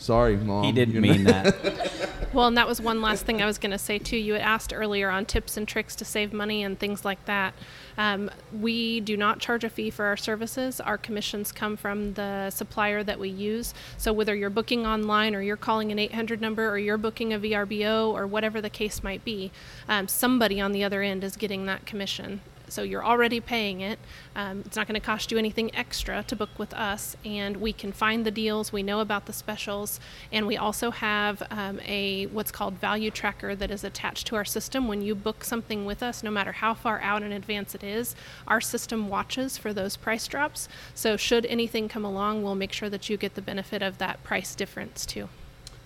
Sorry, 0.01 0.37
mom. 0.37 0.65
he 0.65 0.73
didn't 0.73 1.01
mean 1.01 1.25
that. 1.25 2.09
Well, 2.33 2.47
and 2.47 2.57
that 2.57 2.69
was 2.69 2.81
one 2.81 3.03
last 3.03 3.27
thing 3.27 3.43
I 3.43 3.47
was 3.47 3.59
going 3.59 3.73
to 3.73 3.79
say 3.79 3.99
too. 3.99 4.17
You 4.17 4.35
had 4.35 4.43
asked 4.43 4.73
earlier 4.73 5.11
on 5.11 5.27
tips 5.27 5.57
and 5.57 5.67
tricks 5.67 5.97
to 5.97 6.05
save 6.05 6.33
money 6.33 6.63
and 6.63 6.79
things 6.79 7.05
like 7.05 7.25
that. 7.25 7.55
Um, 7.99 8.31
we 8.53 9.01
do 9.01 9.17
not 9.17 9.41
charge 9.41 9.65
a 9.65 9.69
fee 9.69 9.91
for 9.91 10.05
our 10.05 10.17
services. 10.17 10.81
Our 10.81 10.97
commissions 10.97 11.51
come 11.51 11.77
from 11.77 12.15
the 12.15 12.51
supplier 12.51 13.03
that 13.03 13.19
we 13.19 13.31
use. 13.31 13.75
So 13.97 14.13
whether 14.13 14.33
you're 14.33 14.49
booking 14.49 14.87
online 14.87 15.35
or 15.35 15.43
you're 15.43 15.57
calling 15.57 15.91
an 15.91 15.99
800 15.99 16.41
number 16.41 16.69
or 16.69 16.79
you're 16.79 16.99
booking 16.99 17.33
a 17.33 17.41
VRBO 17.41 18.13
or 18.13 18.29
whatever 18.29 18.61
the 18.61 18.71
case 18.71 19.03
might 19.03 19.25
be, 19.25 19.51
um, 19.89 20.07
somebody 20.07 20.61
on 20.61 20.71
the 20.71 20.85
other 20.85 21.03
end 21.03 21.25
is 21.25 21.37
getting 21.37 21.67
that 21.67 21.85
commission. 21.85 22.43
So 22.71 22.83
you're 22.83 23.05
already 23.05 23.41
paying 23.41 23.81
it. 23.81 23.99
Um, 24.35 24.63
it's 24.65 24.77
not 24.77 24.87
going 24.87 25.01
to 25.01 25.05
cost 25.05 25.31
you 25.31 25.39
anything 25.39 25.75
extra 25.75 26.23
to 26.25 26.37
book 26.37 26.51
with 26.59 26.73
us, 26.75 27.17
and 27.25 27.57
we 27.59 27.73
can 27.73 27.93
find 27.93 28.25
the 28.25 28.31
deals. 28.31 28.73
We 28.73 28.83
know 28.83 29.01
about 29.01 29.27
the 29.27 29.33
specials, 29.33 30.01
and 30.33 30.47
we 30.47 30.57
also 30.57 30.91
have 30.91 31.43
um, 31.51 31.81
a 31.85 32.27
what's 32.27 32.51
called 32.51 32.75
value 32.75 33.11
tracker 33.11 33.55
that 33.55 33.71
is 33.71 33.85
attached 33.85 34.27
to 34.29 34.37
our 34.37 34.45
system. 34.45 34.89
When 34.89 35.03
you 35.03 35.15
book 35.15 35.45
something 35.45 35.85
with 35.85 36.03
us, 36.03 36.23
no 36.23 36.31
matter 36.31 36.53
how 36.53 36.75
far 36.75 37.01
out 37.01 37.23
in 37.23 37.33
advance 37.33 37.75
it 37.75 37.83
is, 37.83 38.15
our 38.47 38.61
system 38.61 39.09
watches 39.09 39.59
for 39.59 39.73
those 39.73 39.97
price 39.97 40.27
drops. 40.27 40.69
So 40.95 41.17
should 41.17 41.47
anything 41.47 41.89
come 41.89 42.05
along, 42.05 42.43
we'll 42.43 42.55
make 42.55 42.73
sure 42.73 42.89
that 42.89 43.09
you 43.09 43.17
get 43.17 43.35
the 43.35 43.43
benefit 43.43 43.83
of 43.83 43.99
that 43.99 44.23
price 44.25 44.55
difference 44.55 45.05
too. 45.05 45.29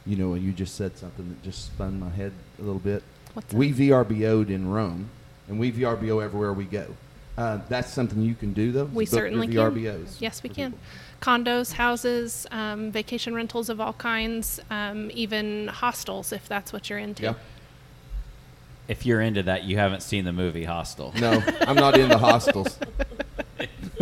You 0.06 0.16
know, 0.16 0.34
you 0.34 0.52
just 0.52 0.74
said 0.74 0.98
something 0.98 1.28
that 1.28 1.42
just 1.42 1.66
spun 1.66 1.98
my 1.98 2.10
head 2.10 2.32
a 2.58 2.62
little 2.62 2.78
bit. 2.78 3.02
What's 3.32 3.48
that? 3.48 3.56
we 3.56 3.72
VRBO'd 3.72 4.50
in 4.50 4.68
Rome, 4.68 5.08
and 5.48 5.58
we 5.58 5.72
VRBO 5.72 6.22
everywhere 6.22 6.52
we 6.52 6.64
go. 6.64 6.86
Uh, 7.36 7.58
that's 7.68 7.90
something 7.92 8.22
you 8.22 8.34
can 8.34 8.52
do, 8.52 8.70
though. 8.70 8.84
We 8.84 9.04
Book 9.04 9.12
your 9.12 9.20
certainly 9.22 9.48
can. 9.48 10.06
Yes, 10.20 10.42
we 10.42 10.48
can. 10.48 10.72
people. 10.72 10.78
Condos, 11.20 11.72
houses, 11.72 12.46
um, 12.50 12.92
vacation 12.92 13.34
rentals 13.34 13.68
of 13.68 13.80
all 13.80 13.94
kinds, 13.94 14.60
um, 14.70 15.10
even 15.14 15.68
hostels 15.68 16.32
if 16.32 16.46
that's 16.48 16.72
what 16.72 16.88
you're 16.90 16.98
into. 16.98 17.24
Yeah. 17.24 17.34
if 18.88 19.06
you're 19.06 19.20
into 19.20 19.42
that, 19.44 19.64
you 19.64 19.78
haven't 19.78 20.02
seen 20.02 20.24
the 20.24 20.32
movie 20.32 20.64
Hostel. 20.64 21.12
No, 21.18 21.42
I'm 21.62 21.76
not 21.76 21.98
into 21.98 22.18
hostels. 22.18 22.78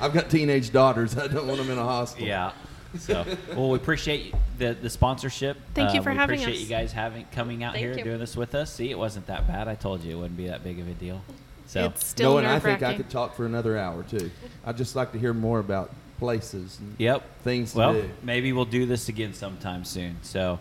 I've 0.00 0.12
got 0.12 0.30
teenage 0.30 0.72
daughters. 0.72 1.16
I 1.16 1.26
don't 1.26 1.46
want 1.46 1.58
them 1.58 1.70
in 1.70 1.78
a 1.78 1.82
hostel. 1.82 2.24
Yeah. 2.24 2.52
So, 2.98 3.24
well, 3.54 3.70
we 3.70 3.76
appreciate 3.76 4.34
the 4.58 4.74
the 4.80 4.90
sponsorship. 4.90 5.56
Thank 5.74 5.94
you 5.94 6.00
Uh, 6.00 6.02
for 6.04 6.10
we 6.12 6.16
having 6.16 6.40
appreciate 6.40 6.56
us. 6.56 6.62
you 6.62 6.68
guys 6.68 6.92
having 6.92 7.24
coming 7.32 7.62
out 7.64 7.74
Thank 7.74 7.84
here 7.86 7.96
you. 7.98 8.04
doing 8.04 8.18
this 8.18 8.36
with 8.36 8.54
us. 8.54 8.72
See, 8.72 8.90
it 8.90 8.98
wasn't 8.98 9.26
that 9.26 9.46
bad. 9.46 9.68
I 9.68 9.74
told 9.74 10.02
you 10.04 10.16
it 10.16 10.20
wouldn't 10.20 10.36
be 10.36 10.46
that 10.48 10.62
big 10.64 10.78
of 10.80 10.88
a 10.88 10.94
deal. 10.94 11.22
So, 11.66 11.84
It's 11.86 12.06
still 12.06 12.32
no, 12.32 12.38
and 12.38 12.46
I 12.46 12.52
think 12.60 12.64
I 12.64 12.70
nerve-wracking. 12.70 12.96
could 12.98 13.10
talk 13.10 13.34
for 13.36 13.44
another 13.44 13.76
hour 13.76 14.02
too. 14.04 14.30
I'd 14.64 14.76
just 14.76 14.94
like 14.94 15.12
to 15.12 15.18
hear 15.18 15.34
more 15.34 15.58
about 15.58 15.90
places 16.18 16.78
and 16.80 16.94
yep. 16.98 17.22
things 17.42 17.72
to 17.72 17.78
Well, 17.78 17.92
do. 17.94 18.10
maybe 18.22 18.52
we'll 18.52 18.64
do 18.64 18.86
this 18.86 19.08
again 19.08 19.34
sometime 19.34 19.84
soon. 19.84 20.16
So, 20.22 20.58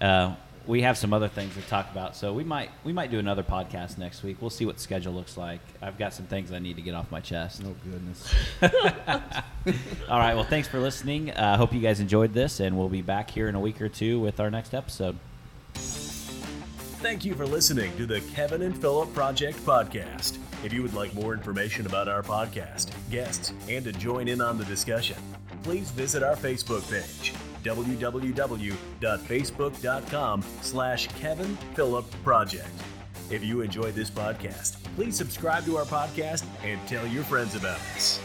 uh, 0.00 0.34
we 0.68 0.82
have 0.82 0.98
some 0.98 1.14
other 1.14 1.28
things 1.28 1.54
to 1.54 1.62
talk 1.62 1.90
about. 1.90 2.14
So 2.14 2.32
we 2.32 2.44
might 2.44 2.70
we 2.84 2.92
might 2.92 3.10
do 3.10 3.18
another 3.18 3.42
podcast 3.42 3.98
next 3.98 4.22
week. 4.22 4.36
We'll 4.40 4.50
see 4.50 4.66
what 4.66 4.78
schedule 4.78 5.14
looks 5.14 5.36
like. 5.36 5.60
I've 5.80 5.98
got 5.98 6.12
some 6.12 6.26
things 6.26 6.52
I 6.52 6.58
need 6.58 6.76
to 6.76 6.82
get 6.82 6.94
off 6.94 7.10
my 7.10 7.20
chest. 7.20 7.62
Oh 7.64 7.74
goodness. 7.90 8.34
All 10.08 10.18
right. 10.18 10.34
Well, 10.34 10.44
thanks 10.44 10.68
for 10.68 10.78
listening. 10.78 11.30
I 11.32 11.54
uh, 11.54 11.56
hope 11.56 11.72
you 11.72 11.80
guys 11.80 12.00
enjoyed 12.00 12.34
this, 12.34 12.60
and 12.60 12.78
we'll 12.78 12.90
be 12.90 13.02
back 13.02 13.30
here 13.30 13.48
in 13.48 13.54
a 13.54 13.60
week 13.60 13.80
or 13.80 13.88
two 13.88 14.20
with 14.20 14.38
our 14.38 14.50
next 14.50 14.74
episode. 14.74 15.16
Thank 15.74 17.24
you 17.24 17.34
for 17.34 17.46
listening 17.46 17.96
to 17.96 18.06
the 18.06 18.20
Kevin 18.34 18.62
and 18.62 18.78
Philip 18.78 19.14
Project 19.14 19.58
podcast. 19.64 20.38
If 20.64 20.72
you 20.72 20.82
would 20.82 20.94
like 20.94 21.14
more 21.14 21.32
information 21.32 21.86
about 21.86 22.08
our 22.08 22.22
podcast, 22.22 22.90
guests, 23.10 23.52
and 23.68 23.84
to 23.84 23.92
join 23.92 24.26
in 24.26 24.40
on 24.40 24.58
the 24.58 24.64
discussion, 24.64 25.16
please 25.62 25.90
visit 25.92 26.24
our 26.24 26.34
Facebook 26.34 26.90
page, 26.90 27.32
www.facebook.com 27.64 30.44
slash 30.62 31.08
Kevin 31.08 31.56
Philip 31.74 32.06
Project. 32.24 32.70
If 33.30 33.44
you 33.44 33.60
enjoyed 33.60 33.94
this 33.94 34.10
podcast, 34.10 34.82
please 34.96 35.14
subscribe 35.16 35.64
to 35.66 35.76
our 35.76 35.84
podcast 35.84 36.44
and 36.64 36.80
tell 36.88 37.06
your 37.06 37.24
friends 37.24 37.54
about 37.54 37.78
us. 37.94 38.18